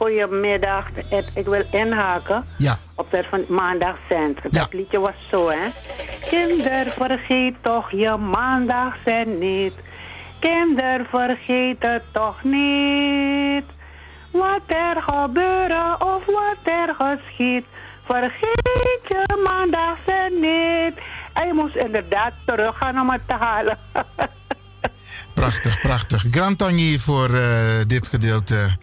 [0.00, 1.36] Goedemiddag, Ed.
[1.36, 2.78] ik wil inhaken Ja.
[2.96, 4.38] op dat van maandagcent.
[4.50, 5.66] Dat liedje was zo, hè?
[6.28, 9.72] Kinder, vergeet toch je maandagcent niet.
[10.38, 13.64] Kinder, vergeet het toch niet.
[14.30, 17.64] Wat er gebeuren of wat er geschiet.
[18.06, 21.04] Vergeet je maandagcent niet.
[21.32, 23.78] En je moest inderdaad terug gaan om het te halen.
[25.34, 26.24] Prachtig, prachtig.
[26.30, 27.50] Grand Tangi voor eh,
[27.86, 28.76] dit gedeelte.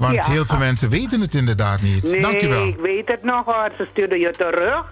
[0.00, 0.30] Want Ja.
[0.32, 2.02] heel veel mensen weten het inderdaad niet.
[2.02, 2.66] Nee, Dank u wel.
[2.66, 3.68] ik weet het nog hoor.
[3.76, 4.84] Ze stuurden je terug.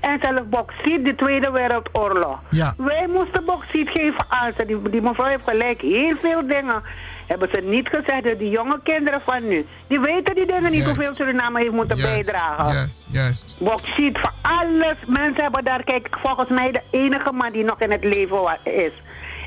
[0.00, 2.38] En zelfs bauxiet, de Tweede Wereldoorlog.
[2.50, 2.74] Ja.
[2.76, 4.66] Wij moesten bauxiet geven aan ze.
[4.66, 5.80] Die, die mevrouw heeft gelijk.
[5.80, 6.82] Heel veel dingen
[7.26, 8.38] hebben ze niet gezegd.
[8.38, 12.74] Die jonge kinderen van nu, die weten die dingen niet hoeveel Suriname heeft moeten bijdragen.
[12.74, 13.56] Juist, juist.
[13.58, 14.96] Bauxiet voor alles.
[15.06, 18.92] Mensen hebben daar, kijk, volgens mij de enige man die nog in het leven is.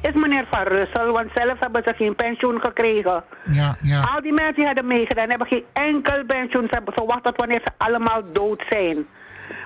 [0.01, 3.23] Is meneer Van Russel, want zelf hebben ze geen pensioen gekregen.
[3.45, 4.01] Ja, ja.
[4.01, 6.67] Al die mensen die hadden meegedaan hebben geen enkel pensioen.
[6.69, 9.05] Ze hebben gewacht tot wanneer ze allemaal dood zijn.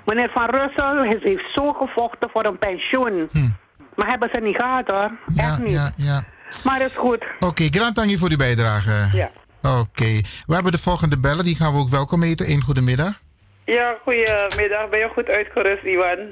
[0.05, 3.29] Meneer Van Russel heeft heeft zo gevochten voor een pensioen.
[3.95, 5.11] Maar hebben ze niet gehad hoor.
[5.35, 5.71] Echt niet.
[5.71, 6.23] Ja, ja.
[6.63, 7.27] Maar is goed.
[7.39, 9.17] Oké, grand dank je voor die bijdrage.
[9.17, 9.29] Ja.
[9.61, 12.49] Oké, we hebben de volgende bellen, die gaan we ook welkom heten.
[12.49, 13.21] Een goedemiddag.
[13.65, 14.89] Ja, goedemiddag.
[14.89, 16.17] Ben je goed uitgerust, Iwan?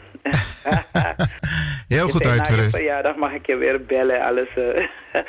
[1.93, 4.47] Heel goed Je zei, Na je verjaardag mag ik je weer bellen, alles.
[4.55, 4.85] eh.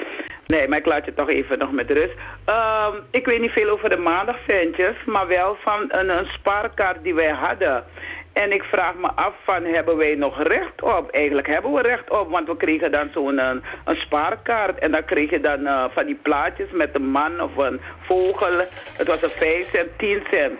[0.47, 2.15] nee, maar ik laat je toch even nog met rust.
[2.45, 7.15] Ehm, ik weet niet veel over de maandagcentjes, maar wel van een, een spaarkaart die
[7.15, 7.85] wij hadden.
[8.33, 11.11] En ik vraag me af van, hebben wij nog recht op?
[11.11, 14.79] Eigenlijk hebben we recht op, want we kregen dan zo'n een, een spaarkaart.
[14.79, 18.59] En dan kreeg je dan eh, van die plaatjes met een man of een vogel.
[18.97, 20.53] Het was een 5 cent, 10 cent.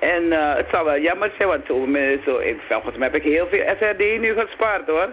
[0.00, 1.86] En eh, het zou wel jammer zijn, want zo,
[2.24, 5.08] zo, ik, volgens mij heb ik heel veel SRD nu gespaard hoor.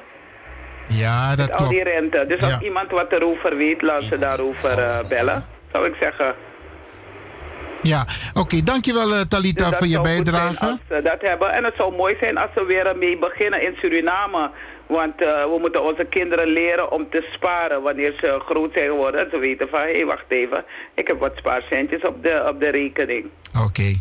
[0.88, 2.26] Ja, dat Met al die rente.
[2.28, 2.62] Dus als Ja.
[2.62, 5.46] iemand wat erover weet, laat ze daarover eh, bellen.
[5.72, 6.36] Zou ik zeggen.
[7.82, 10.66] Ja, oké, dankjewel eh, Talita Dus voor je bijdrage.
[10.66, 11.52] Als ze dat hebben.
[11.54, 14.52] En het zou mooi zijn als we weer mee beginnen in Suriname.
[14.88, 19.22] Want eh, we moeten onze kinderen leren om te sparen wanneer ze groot zijn geworden.
[19.22, 20.64] En ze weten van, hé, hey, wacht even.
[20.96, 23.26] Ik heb wat spaarcentjes op de, op de rekening.
[23.66, 23.94] Oké,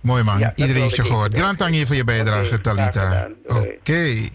[0.00, 0.38] mooi man.
[0.54, 1.38] Iedereen heeft je gehoord.
[1.38, 3.28] Grand dank voor je bijdrage, Talita.
[3.46, 4.28] Oké.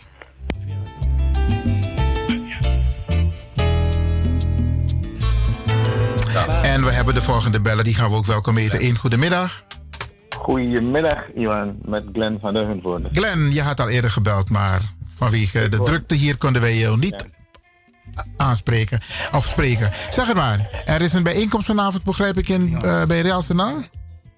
[6.48, 8.84] En we hebben de volgende bellen, die gaan we ook welkom heten.
[8.84, 9.64] Eén goedemiddag.
[10.38, 13.10] Goedemiddag, Iwan, met Glenn van Duivenvoorde.
[13.12, 14.82] Glenn, je had al eerder gebeld, maar
[15.16, 17.28] vanwege de drukte hier konden wij je niet
[18.38, 19.00] aanspreken
[19.32, 19.90] of spreken.
[20.10, 23.42] Zeg het maar, er is een bijeenkomst vanavond, begrijp ik, in, eh, bij Real?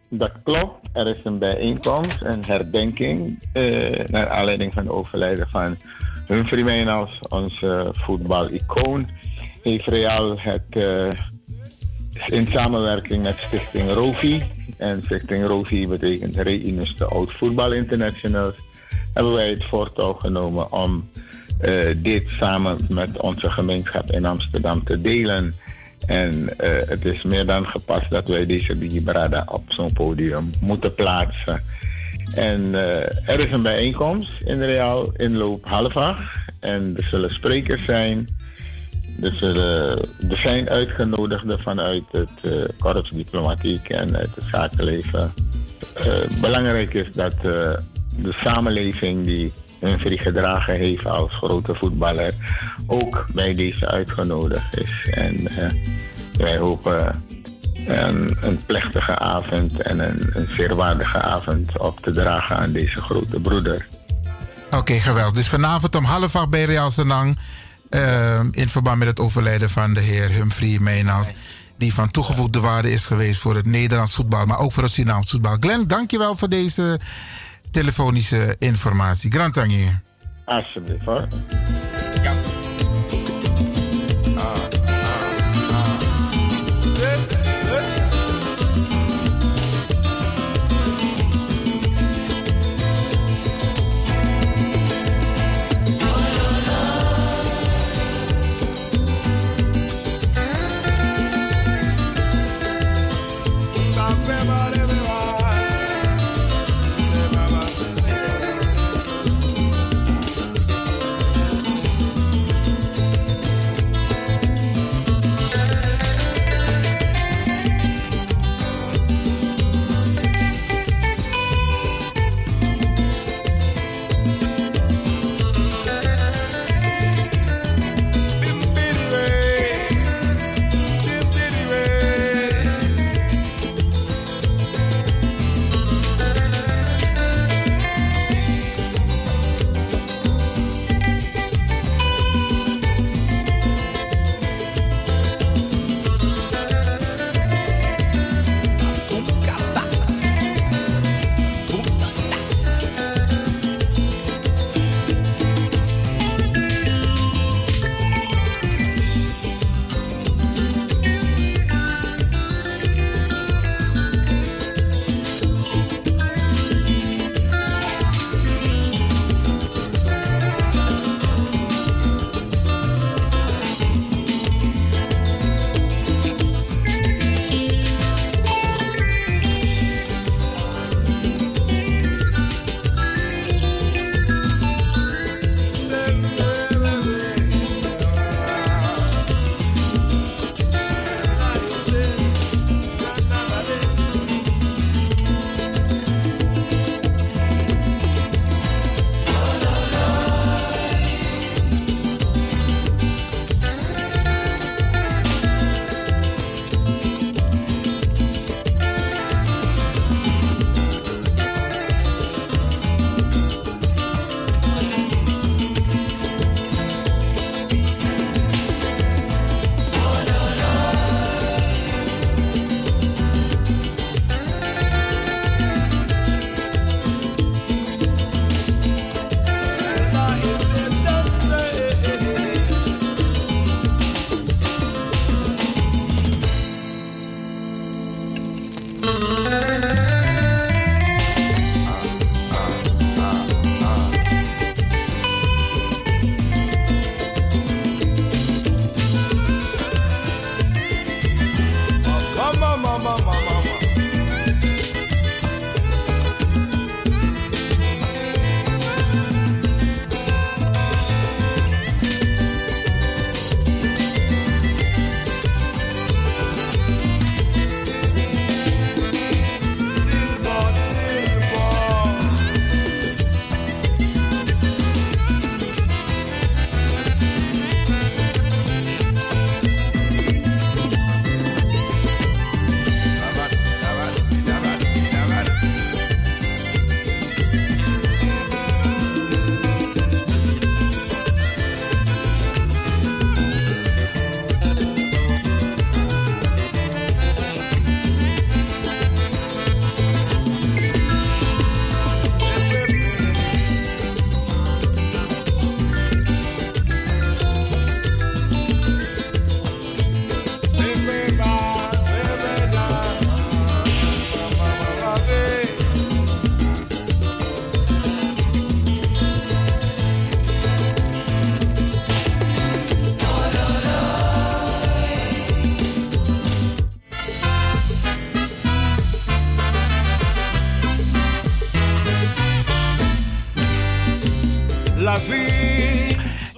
[0.09, 0.89] Dat klopt.
[0.93, 5.77] Er is een bijeenkomst, een herdenking, eh, naar aanleiding van de overlijden van
[6.27, 9.09] Humphrey Mijnals, onze voetbalicoon.
[9.63, 11.09] Heeft Real het eh,
[12.25, 14.41] in samenwerking met Stichting Rovi,
[14.77, 18.55] en Stichting Rovi betekent Reunus de Oud Voetbal Internationals,
[19.13, 21.09] hebben wij het voortouw genomen om
[21.59, 25.55] eh, dit samen met onze gemeenschap in Amsterdam te delen.
[26.05, 30.49] En eh, het is meer dan gepast dat wij deze Bigi Brada op zo'n podium
[30.61, 31.61] moeten plaatsen.
[32.35, 35.93] En eh, er is een bijeenkomst in Real inloop half.
[36.59, 38.27] En er zullen sprekers zijn.
[39.21, 45.33] Er, zullen, er zijn uitgenodigden vanuit het eh korps diplomatiek en uit het zakenleven.
[45.93, 47.41] Eh, belangrijk is dat eh,
[48.15, 52.33] de samenleving die Humphrey gedragen heeft als grote voetballer
[52.87, 55.09] ook bij deze uitgenodigd is.
[55.09, 55.69] En eh,
[56.33, 57.23] wij hopen
[57.87, 63.01] een, een plechtige avond en een, een zeer waardige avond op te dragen aan deze
[63.01, 63.87] grote broeder.
[64.71, 65.33] Oké, geweldig.
[65.33, 67.37] Dus vanavond om half acht bij Real Senang.
[67.89, 71.31] Eh, in verband met het overlijden van de heer Humphrey Meenas.
[71.77, 74.45] Die van toegevoegde waarde is geweest voor het Nederlands voetbal.
[74.45, 75.57] Maar ook voor het Surinaams voetbal.
[75.59, 76.99] Glenn, dankjewel voor deze
[77.71, 79.31] telefonische informatie.
[79.31, 80.01] Grand Tangier.
[80.45, 81.27] Alsjeblieft hoor.
[84.37, 84.66] la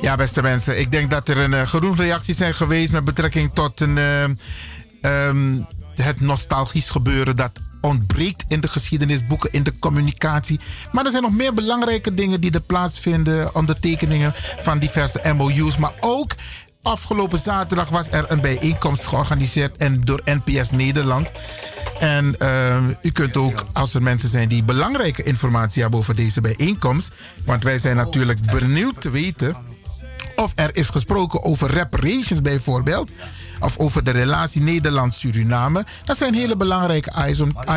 [0.10, 0.80] Ja, beste mensen.
[0.80, 4.24] Ik denk dat er een uh, genoeg reacties zijn geweest met betrekking tot een, uh,
[5.02, 10.60] um, het nostalgisch gebeuren dat ontbreekt in de geschiedenisboeken, in de communicatie.
[10.92, 13.56] Maar er zijn nog meer belangrijke dingen die er plaatsvinden.
[13.56, 15.78] Ondertekeningen van diverse MOU's.
[15.78, 16.36] Maar ook
[16.82, 21.32] afgelopen zaterdag was er een bijeenkomst georganiseerd en door NPS Nederland.
[22.00, 26.42] En uh, u kunt ook, als er mensen zijn die belangrijke informatie hebben over deze
[26.42, 27.12] bijeenkomst.
[27.46, 29.69] Want wij zijn natuurlijk benieuwd te weten
[30.40, 33.12] of er is gesproken over reparations bijvoorbeeld.
[33.60, 35.86] Of over de relatie Nederland-Suriname.
[36.06, 37.12] Dat zijn hele belangrijke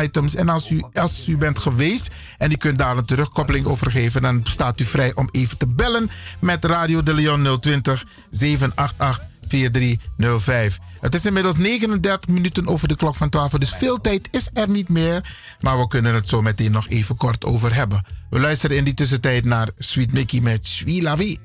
[0.01, 0.35] items.
[0.35, 4.21] En als u, als u bent geweest en u kunt daar een terugkoppeling over geven,
[4.21, 6.09] dan staat u vrij om even te bellen
[6.39, 10.79] met Radio de Leon 020 788 4305.
[10.99, 14.69] Het is inmiddels 39 minuten over de klok van 12, dus veel tijd is er
[14.69, 15.33] niet meer.
[15.59, 18.05] Maar we kunnen het zo meteen nog even kort over hebben.
[18.29, 21.39] We luisteren in die tussentijd naar Sweet Mickey met Suis la vie.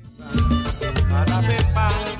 [1.19, 2.18] We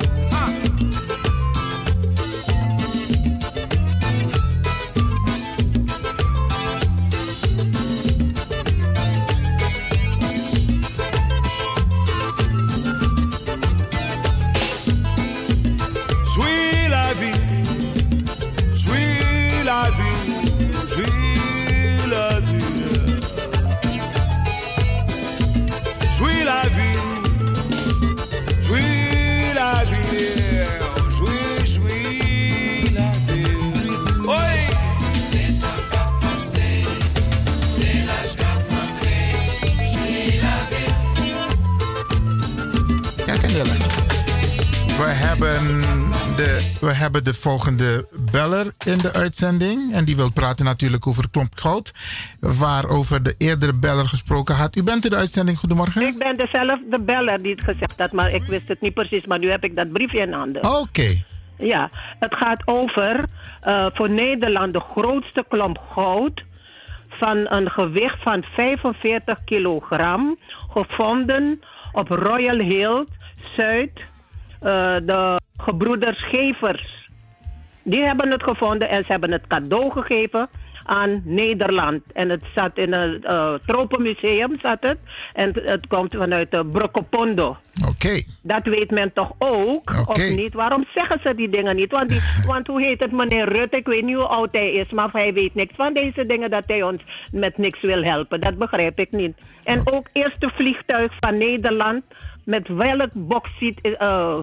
[45.45, 45.81] hebben,
[46.35, 49.93] de, we hebben de volgende beller in de uitzending.
[49.93, 51.93] En die wil praten natuurlijk over Klompgoud.
[52.39, 54.75] Waarover de eerdere beller gesproken had.
[54.75, 55.57] U bent in de uitzending.
[55.57, 56.01] Goedemorgen.
[56.01, 58.11] Ik ben dezelfde beller die het gezegd had.
[58.11, 59.25] Maar ik wist het niet precies.
[59.25, 60.79] Maar nu heb ik dat briefje in handen.
[60.79, 61.23] Oké.
[61.57, 63.23] Ja, het gaat over
[63.67, 66.43] uh, voor Nederland de grootste klomp goud
[67.09, 70.37] van een gewicht van 45 kilogram
[70.73, 71.61] gevonden
[71.91, 73.05] op Royal Hill,
[73.55, 73.91] Zuid,
[74.59, 77.07] de gebroeders Gevers.
[77.83, 80.49] Die hebben het gevonden en ze hebben het cadeau gegeven
[80.89, 82.11] aan Nederland.
[82.11, 84.97] En het zat in een uh, tropenmuseum, zat het.
[85.33, 87.57] En het komt vanuit de Brokopondo.
[87.88, 88.21] Oké.
[88.41, 90.29] Dat weet men toch ook, okay.
[90.29, 90.53] of niet?
[90.53, 91.91] Waarom zeggen ze die dingen niet?
[91.91, 92.21] Want, die,
[92.53, 93.77] want hoe heet het, meneer Rutte?
[93.77, 96.63] Ik weet niet hoe oud hij is, maar hij weet niks van deze dingen dat
[96.67, 98.41] hij ons met niks wil helpen.
[98.41, 99.38] Dat begrijp ik niet.
[99.63, 102.05] En ook eerste vliegtuig van Nederland,
[102.49, 103.79] met welk bauxiet...
[104.01, 104.37] Uh,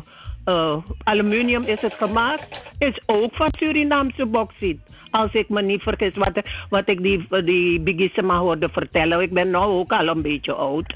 [0.46, 4.80] uh, aluminium is het gemaakt, is ook van Surinaamse bauxiet.
[5.10, 9.20] Als ik me niet vergis wat, wat ik die, die Bigissima hoorde vertellen.
[9.20, 10.94] Ik ben nu ook al een beetje oud.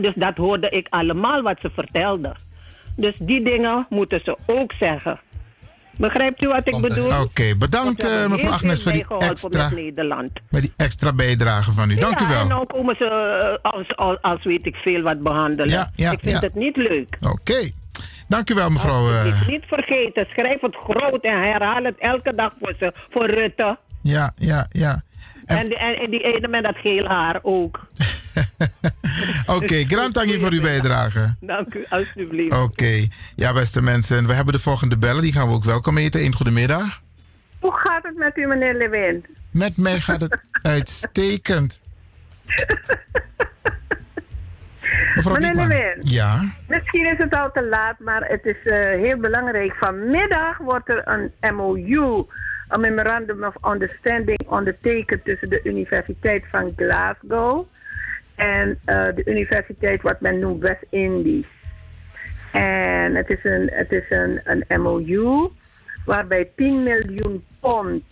[0.00, 2.34] Dus dat hoorde ik allemaal wat ze vertelde.
[2.96, 5.20] Dus die dingen moeten ze ook zeggen.
[6.00, 7.04] Begrijpt u wat ik bedoel?
[7.04, 10.30] Oké, okay, bedankt uh, mevrouw Agnes voor die extra, Nederland.
[10.50, 11.94] met die extra bijdrage van u.
[11.94, 12.40] Dank ja, u wel.
[12.40, 13.04] En nou komen ze
[13.62, 15.68] uh, als, als, als, weet ik veel wat behandelen.
[15.68, 17.16] Ja, ja, ik vind het niet leuk.
[17.20, 17.30] Oké.
[17.40, 17.72] Okay.
[18.28, 19.10] Dank u wel, mevrouw.
[19.10, 19.48] Uh...
[19.48, 23.78] Niet vergeten, schrijf het groot en herhaal het elke dag voor ze, voor Rutte.
[24.02, 25.02] Ja, ja, ja.
[25.50, 27.80] En, en, die, en die ene met dat geel haar ook.
[29.46, 31.34] Oké, okay, grand dank voor uw bijdrage.
[31.40, 32.52] Dank u, alstublieft.
[32.52, 33.08] Oké, okay.
[33.36, 36.24] ja beste mensen, we hebben de volgende bellen, die gaan we ook welkom heten.
[36.24, 37.00] Een goedemiddag.
[37.58, 39.24] Hoe gaat het met u, meneer Lewin?
[39.50, 41.80] Met mij gaat het uitstekend.
[45.14, 45.68] Mevrouw Meneer Diekman.
[45.68, 46.00] Lewin.
[46.02, 46.42] Ja.
[46.68, 49.74] Misschien is het al te laat, maar het is uh, heel belangrijk.
[49.80, 52.26] Vanmiddag wordt er een MOU,
[52.70, 57.66] een Memorandum of Understanding, ondertekend tussen de Universiteit van Glasgow
[58.34, 61.46] en uh, de universiteit wat men noemt West-Indies.
[62.52, 65.50] En het is, een, het is een, een MOU
[66.04, 68.02] waarbij 10 miljoen pond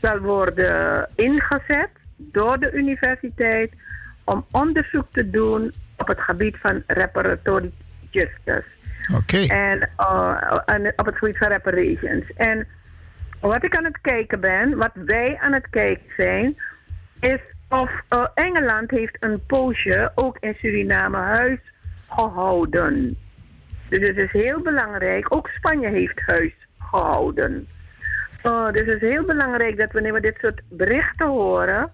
[0.00, 3.72] zal worden ingezet door de universiteit
[4.24, 7.72] om onderzoek te doen op het gebied van reparatory
[8.10, 8.64] justice.
[9.14, 9.36] Oké.
[9.36, 9.46] Okay.
[9.46, 12.32] En, uh, en op het gebied van reparations.
[12.36, 12.66] En
[13.48, 16.56] wat ik aan het kijken ben, wat wij aan het kijken zijn,
[17.20, 21.58] is of uh, Engeland heeft een poosje ook in Suriname huis
[22.08, 23.16] gehouden.
[23.88, 25.36] Dus het is heel belangrijk.
[25.36, 27.66] Ook Spanje heeft huis gehouden.
[28.46, 31.92] Uh, dus het is heel belangrijk dat wanneer we dit soort berichten horen,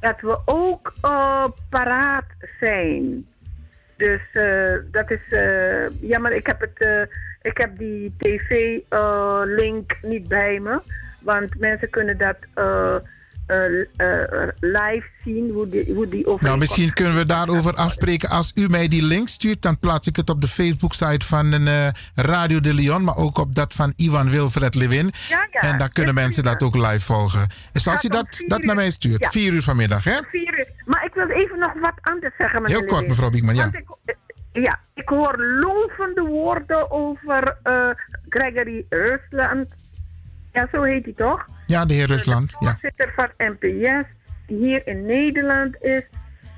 [0.00, 2.26] dat we ook uh, paraat
[2.60, 3.26] zijn.
[3.96, 6.32] Dus uh, dat is uh, jammer.
[6.32, 7.08] Ik heb, het,
[7.48, 10.80] ik heb die tv-link niet bij me.
[11.20, 12.36] Want mensen kunnen dat
[13.48, 16.42] eh, eh, live zien hoe die, hoe die overeenkomst...
[16.42, 18.28] Nou, misschien kunnen we daarover afspreken.
[18.28, 21.88] Als u mij die link stuurt, dan plaats ik het op de Facebook-site van eh,
[22.14, 25.10] Radio de Leon, maar ook op dat van Ivan Wilfred Lewin.
[25.28, 25.60] Ja, ja.
[25.60, 27.46] En dan kunnen mensen dat ook live volgen.
[27.72, 28.92] Dus als u dat, dat naar mij uur.
[28.92, 29.30] stuurt, Ja.
[29.30, 30.18] vier uur vanmiddag, hè?
[30.30, 30.66] Vier uur.
[30.84, 32.62] Maar ik wil even nog wat anders zeggen.
[32.62, 33.70] meneer Heel kort, mevrouw Biekman, ja.
[34.58, 37.88] Eh, ja, ik hoor lovende woorden over eh,
[38.28, 39.74] Gregory Rusland.
[40.52, 41.44] Ja, zo heet hij toch?
[41.66, 42.56] Ja, de heer Rusland.
[42.58, 42.70] Ja.
[42.70, 44.06] voorzitter van NPS,
[44.46, 46.02] die hier in Nederland is.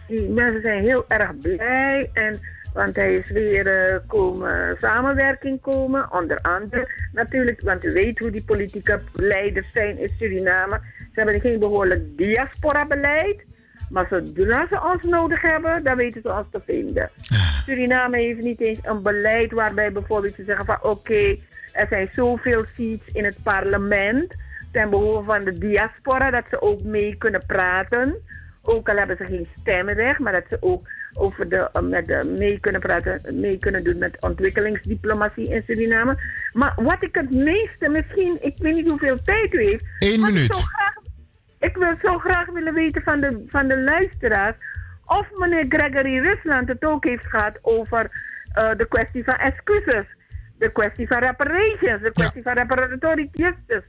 [0.06, 2.10] Die mensen zijn heel erg blij.
[2.12, 2.40] En,
[2.74, 6.88] want hij is weer eh, komen samenwerking komen, onder andere.
[7.12, 10.80] Natuurlijk, want u weet hoe die politieke leiders zijn in Suriname.
[10.96, 13.44] Ze hebben geen behoorlijk diaspora-beleid.
[13.90, 17.10] Maar zodra ze ons nodig hebben, dan weten ze ons te vinden.
[17.64, 21.36] Suriname heeft niet eens een beleid waarbij bijvoorbeeld ze zeggen van oké,
[21.72, 24.34] er zijn zoveel seats in het parlement
[24.72, 28.14] ten behoeve van de diaspora, dat ze ook mee kunnen praten.
[28.62, 30.80] Ook al hebben ze geen stemrecht, maar dat ze ook
[31.14, 36.18] over de, eh, met de, mee kunnen praten, mee kunnen doen met ontwikkelingsdiplomatie in Suriname.
[36.52, 39.84] Maar wat ik het meeste, misschien, ik weet niet hoeveel tijd u heeft.
[39.98, 40.54] Eén maar ik minuut.
[40.54, 40.94] zou graag
[41.60, 44.56] ik wil zo graag willen weten van de, van de luisteraars
[45.04, 48.10] of meneer Gregory Rusland het ook heeft gehad over
[48.52, 50.04] eh, de kwestie van excuses,
[50.58, 53.84] de kwestie van reparations, de kwestie van reparatory justice.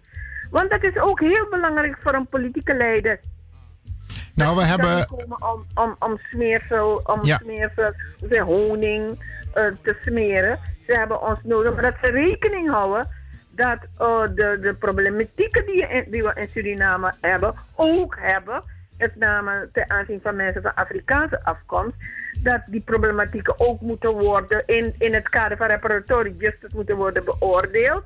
[0.51, 3.19] Want dat is ook heel belangrijk voor een politieke leider.
[4.35, 5.08] Nou, we hebben...
[5.40, 7.38] om, om, om smeersel, om Ja.
[7.38, 7.93] smeersel,
[8.43, 9.09] honing
[9.53, 10.59] eh, te smeren.
[10.85, 13.08] Ze hebben ons nodig, maar dat ze rekening houden
[13.61, 18.64] dat eh, de, de problematieken die, die we in Suriname hebben, ook hebben,
[18.98, 21.95] met name ten aanzien van mensen van Afrikaanse afkomst,
[22.43, 27.23] dat die problematieken ook moeten worden in, in het kader van reparatory justice moeten worden
[27.25, 28.03] beoordeeld.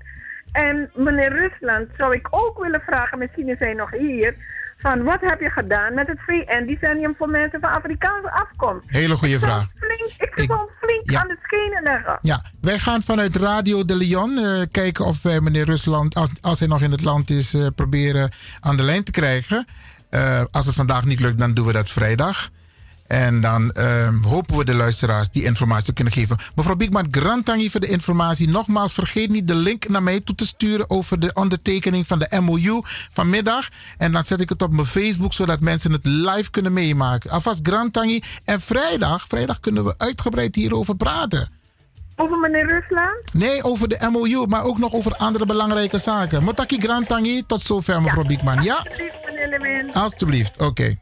[0.51, 4.35] En meneer Rusland zou ik ook willen vragen, misschien is hij nog hier,
[4.89, 8.89] van wat heb je gedaan met het VN-decennium voor mensen van Afrikaanse afkomst?
[8.89, 9.67] Hele goede vraag.
[9.75, 11.22] Flink, ik zou hem flink ja.
[11.22, 12.17] aan de schenen leggen.
[12.22, 16.59] Ja, wij gaan vanuit Radio de Leon eh, kijken of wij meneer Rusland, als, als
[16.59, 19.65] hij nog in het land is, eh, proberen aan de lijn te krijgen.
[20.09, 22.49] Eh, als het vandaag niet lukt, dan doen we dat vrijdag.
[23.08, 26.38] En dan eh, hopen we de luisteraars die informatie te kunnen geven.
[26.56, 28.50] Mevrouw Biekman, grantangi voor de informatie.
[28.50, 32.40] Nogmaals, vergeet niet de link naar mij toe te sturen over de ondertekening van de
[32.42, 33.67] MOU vanmiddag.
[33.98, 37.30] En dan zet ik het op mijn Facebook, zodat mensen het live kunnen meemaken.
[37.30, 38.24] Alvast grantangi.
[38.43, 41.50] En vrijdag, vrijdag kunnen we uitgebreid hierover praten.
[42.16, 43.34] Over meneer Rusland?
[43.34, 46.43] Nee, over de MOU, maar ook nog over andere belangrijke zaken.
[46.43, 48.64] Motaki Grantangi, tot zover mevrouw Biekman.
[48.64, 48.75] Ja?
[48.75, 49.93] Alsjeblieft, meneer Lewin.
[49.93, 50.98] Alsjeblieft, oké.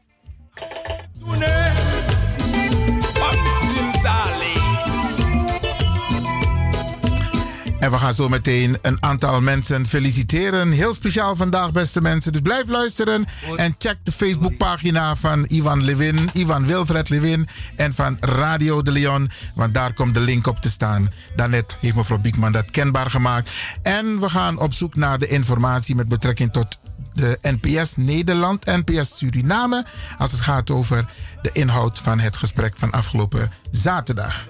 [7.83, 10.71] En we gaan zo meteen een aantal mensen feliciteren.
[10.71, 12.31] Heel speciaal vandaag, beste mensen.
[12.31, 18.17] Dus blijf luisteren en check de Facebookpagina van Ivan Levin, Ivan Wilfred Levin en van
[18.19, 19.29] Radio de Leon.
[19.55, 21.09] Want daar komt de link op te staan.
[21.35, 23.51] Daarnet heeft mevrouw Biekman dat kenbaar gemaakt.
[23.81, 26.77] En we gaan op zoek naar de informatie met betrekking tot
[27.13, 29.85] de NPS Nederland, NPS Suriname.
[30.17, 31.05] Als het gaat over
[31.41, 34.47] de inhoud van het gesprek van afgelopen zaterdag.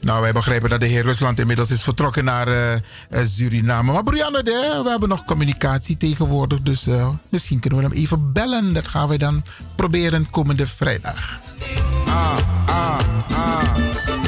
[0.00, 2.80] Nou, wij begrijpen dat de heer Rusland inmiddels is vertrokken naar eh, eh,
[3.24, 3.92] Suriname.
[3.92, 6.60] Maar Brianne, we hebben nog communicatie tegenwoordig.
[6.62, 8.72] Dus eh, misschien kunnen we hem even bellen.
[8.72, 9.42] Dat gaan we dan
[9.76, 11.40] proberen komende vrijdag.
[12.06, 12.98] Ah, ah,
[13.30, 14.27] ah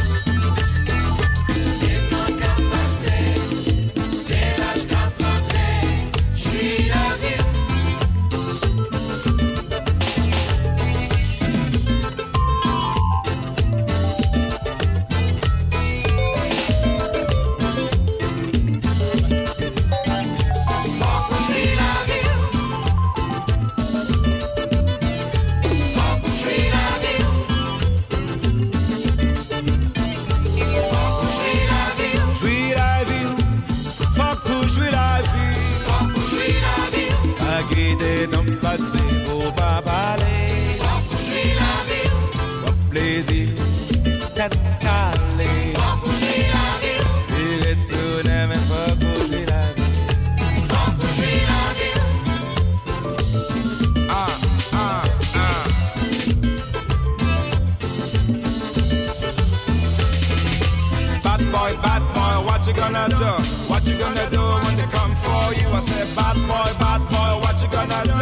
[66.15, 68.13] bad boy, bad boy, what you gonna do?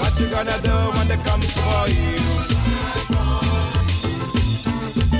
[0.00, 2.16] What you gonna do when they come for you?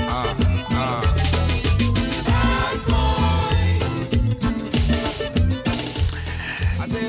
[0.09, 0.35] Ah,
[0.71, 1.01] ah.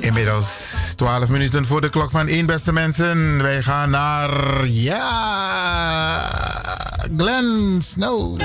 [0.00, 3.42] Inmiddels 12 minuten voor de klok van 1, beste mensen.
[3.42, 4.66] Wij gaan naar.
[4.66, 6.38] Ja.
[7.16, 8.38] Glenn Snow.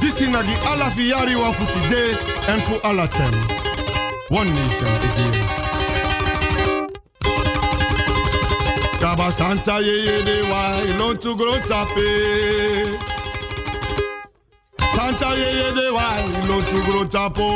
[0.00, 3.30] This is die alla fiari wa voor today en voor alla tem.
[4.28, 5.65] One nation again.
[9.16, 10.36] Santa ye ye de
[11.36, 12.08] grow tape.
[14.94, 15.72] Santa ye ye
[16.82, 17.46] grow tapo.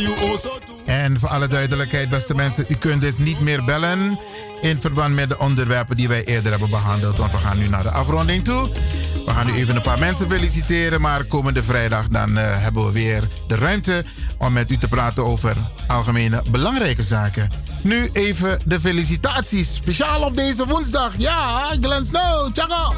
[0.00, 0.58] You also.
[0.84, 4.18] En voor alle duidelijkheid, beste mensen, u kunt dus niet meer bellen
[4.60, 7.18] in verband met de onderwerpen die wij eerder hebben behandeld.
[7.18, 8.68] Want we gaan nu naar de afronding toe.
[9.24, 12.92] We gaan nu even een paar mensen feliciteren, maar komende vrijdag dan eh, hebben we
[12.92, 14.04] weer de ruimte
[14.38, 17.50] om met u te praten over algemene belangrijke zaken.
[17.82, 21.12] Nu even de felicitaties, speciaal op deze woensdag.
[21.16, 22.92] Ja, Glenn Snow, tjanga!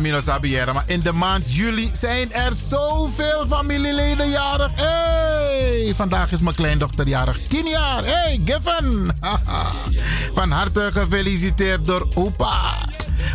[0.00, 4.72] Maar in de maand juli zijn er zoveel familieleden jarig.
[4.74, 8.04] Hey, vandaag is mijn kleindochter jarig, 10 jaar.
[8.04, 9.18] Hey, Giffen.
[10.34, 12.89] Van harte gefeliciteerd door opa.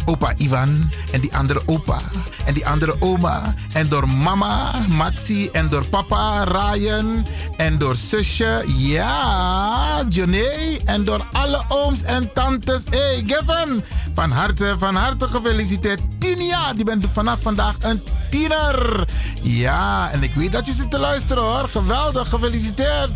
[0.05, 2.01] Opa Ivan en die andere opa
[2.45, 3.53] en die andere oma.
[3.73, 7.25] En door mama Matsi en door papa Ryan
[7.57, 12.83] en door zusje ja Johnny en door alle ooms en tantes.
[12.89, 15.99] Hey Gavin, van harte, van harte gefeliciteerd.
[16.19, 19.07] 10 jaar, die bent vanaf vandaag een tiener.
[19.41, 21.69] Ja, en ik weet dat je zit te luisteren hoor.
[21.69, 23.11] Geweldig, gefeliciteerd.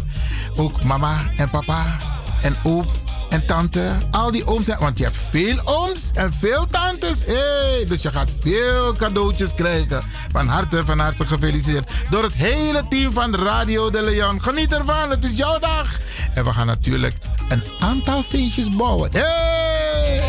[0.55, 1.99] Ook mama en papa
[2.41, 2.85] en oom
[3.29, 4.67] en tante, al die ooms.
[4.67, 7.19] en- Want je hebt veel ooms en veel tantes.
[7.25, 10.03] Hey, dus je gaat veel cadeautjes krijgen.
[10.31, 11.89] Van harte, van harte gefeliciteerd.
[12.09, 14.41] Door het hele team van Radio de Leon.
[14.41, 15.97] Geniet ervan, het is jouw dag.
[16.33, 17.15] En we gaan natuurlijk
[17.49, 19.09] een aantal feestjes bouwen.
[19.11, 20.21] Hey!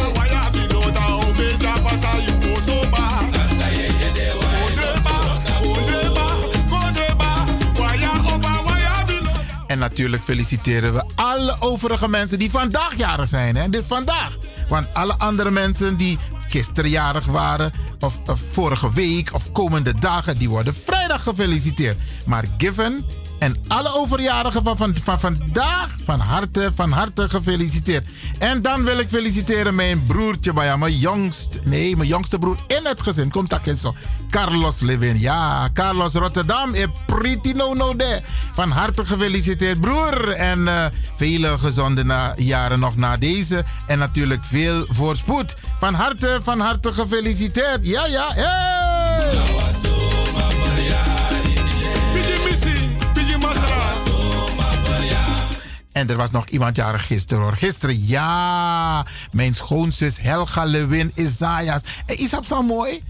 [9.71, 13.57] En natuurlijk feliciteren we alle overige mensen die vandaag jarig zijn.
[13.57, 13.69] Hè?
[13.69, 14.37] Dit vandaag.
[14.69, 16.19] Want alle andere mensen die
[16.49, 21.99] gisteren jarig waren, of, of vorige week, of komende dagen, die worden vrijdag gefeliciteerd.
[22.25, 23.05] Maar Given
[23.41, 28.07] en alle overjarigen van, van, van vandaag, van harte, van harte gefeliciteerd.
[28.39, 32.87] En dan wil ik feliciteren mijn broertje bij mijn jongst, nee, mijn jongste broer in
[32.87, 33.31] het gezin.
[33.31, 33.95] Komt dat zo.
[34.31, 35.21] Carlos Levin.
[35.21, 36.75] Ja, Carlos Rotterdam.
[36.75, 38.21] E pretty no no de.
[38.53, 40.29] Van harte gefeliciteerd, broer.
[40.29, 40.85] En eh,
[41.17, 43.65] vele gezonde na, jaren nog na deze.
[43.87, 45.57] En natuurlijk veel voorspoed.
[45.79, 47.87] Van harte, van harte gefeliciteerd.
[47.87, 48.29] Ja, ja.
[48.33, 50.00] Hey!
[55.93, 57.57] En er was nog iemand jarig gisteren hoor.
[57.57, 59.07] Gisteren, ja.
[59.33, 61.83] Mijn schoonzus Helga Lewin Isaias.
[62.07, 63.03] En is dat zo mooi?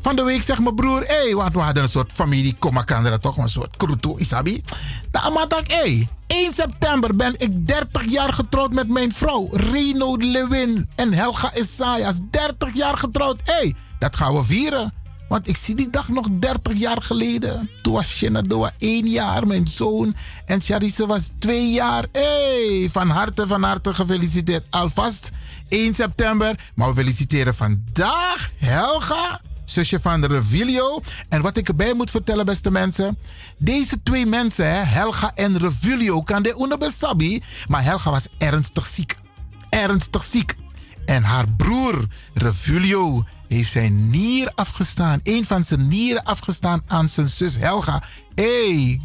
[0.00, 2.74] Van de week zegt mijn broer, hé, hey, want we hadden een soort familie, kom
[2.74, 4.62] maar toch, een soort kruto, isabi.
[5.10, 10.16] Dan maar hé, hey, 1 september ben ik 30 jaar getrouwd met mijn vrouw, Reno
[10.16, 12.14] Lewin en Helga Isaias.
[12.30, 14.92] 30 jaar getrouwd, hé, hey, dat gaan we vieren.
[15.28, 17.70] Want ik zie die dag nog 30 jaar geleden.
[17.82, 20.14] Toen was Shenandoah 1 jaar, mijn zoon.
[20.46, 22.04] En Charisse was 2 jaar.
[22.12, 24.66] hey, van harte, van harte gefeliciteerd.
[24.70, 25.30] Alvast
[25.68, 26.58] 1 september.
[26.74, 31.00] Maar we feliciteren vandaag Helga, zusje van de Revilio.
[31.28, 33.18] En wat ik erbij moet vertellen, beste mensen.
[33.58, 37.42] Deze twee mensen, Helga en Revilio, kan de unabesabi.
[37.68, 39.16] Maar Helga was ernstig ziek.
[39.68, 40.56] Ernstig ziek.
[41.04, 45.20] En haar broer, Revulio, heeft zijn nier afgestaan.
[45.22, 48.02] Een van zijn nieren afgestaan aan zijn zus Helga.
[48.34, 49.00] Hey,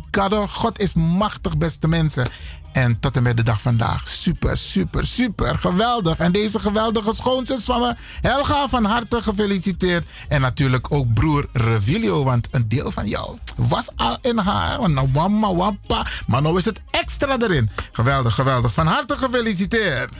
[0.47, 2.27] God is machtig, beste mensen.
[2.71, 4.07] En tot en met de dag vandaag.
[4.07, 5.57] Super, super, super.
[5.57, 6.17] Geweldig.
[6.17, 10.07] En deze geweldige schoonzus van me, Helga, van harte gefeliciteerd.
[10.27, 14.89] En natuurlijk ook broer Revilio, want een deel van jou was al in haar.
[14.89, 16.05] Nou, mama, wappa.
[16.27, 17.69] Maar nou is het extra erin.
[17.91, 18.73] Geweldig, geweldig.
[18.73, 20.11] Van harte gefeliciteerd.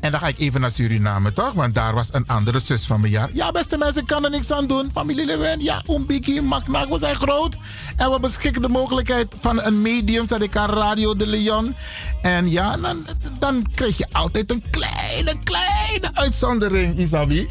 [0.00, 1.52] En dan ga ik even naar Suriname, toch?
[1.52, 3.28] Want daar was een andere zus van mijn jaar.
[3.32, 4.90] Ja, beste mensen, ik kan er niks aan doen.
[4.94, 7.56] Familie Lewin, ja, Umbiki, Maknak, we zijn groot.
[7.96, 11.74] En we beschikken de mogelijkheid van een medium, zet ik aan Radio de Leon.
[12.22, 13.06] En ja, dan,
[13.38, 17.46] dan krijg je altijd een kleine, kleine uitzondering, Isabi.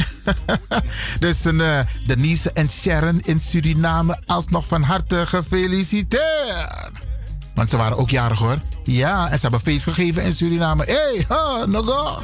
[1.19, 7.08] dus uh, Denise en Sharon in Suriname alsnog van harte gefeliciteerd.
[7.59, 8.57] Want ze waren ook jarig hoor.
[8.83, 10.83] Ja, en ze hebben feest gegeven in Suriname.
[10.85, 12.19] Hé, hey, ha, nogo.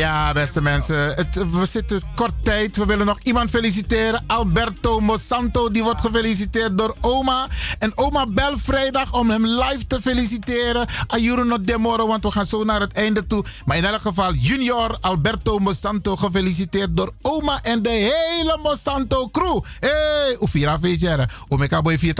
[0.00, 1.14] Ja, beste mensen.
[1.14, 2.76] Het, we zitten kort tijd.
[2.76, 4.24] We willen nog iemand feliciteren.
[4.26, 7.48] Alberto Mosanto, die wordt gefeliciteerd door oma.
[7.78, 10.86] En oma bel vrijdag om hem live te feliciteren.
[11.06, 13.44] Ayuro no demoro, want we gaan zo naar het einde toe.
[13.64, 19.60] Maar in elk geval, junior Alberto Mosanto gefeliciteerd door oma en de hele Mosanto crew.
[19.80, 21.28] Hey, Ufira Fejere.
[21.48, 22.14] Omeka boy vier.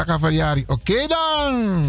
[0.66, 1.88] Oké dan.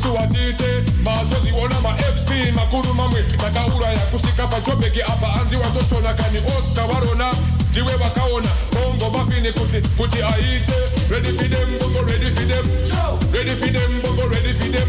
[0.00, 7.32] kisiwatite mazo ziona mafc makuru mamwe takauraya kusvika pachobheki apa hanzi watochona kani osta varona
[7.70, 10.72] ndiwe vakaona bongo mafini kuti kuti aite.
[11.10, 12.66] Redi fidem bongo redi fidem.
[13.32, 14.88] Redi fidem bongo redi fidem.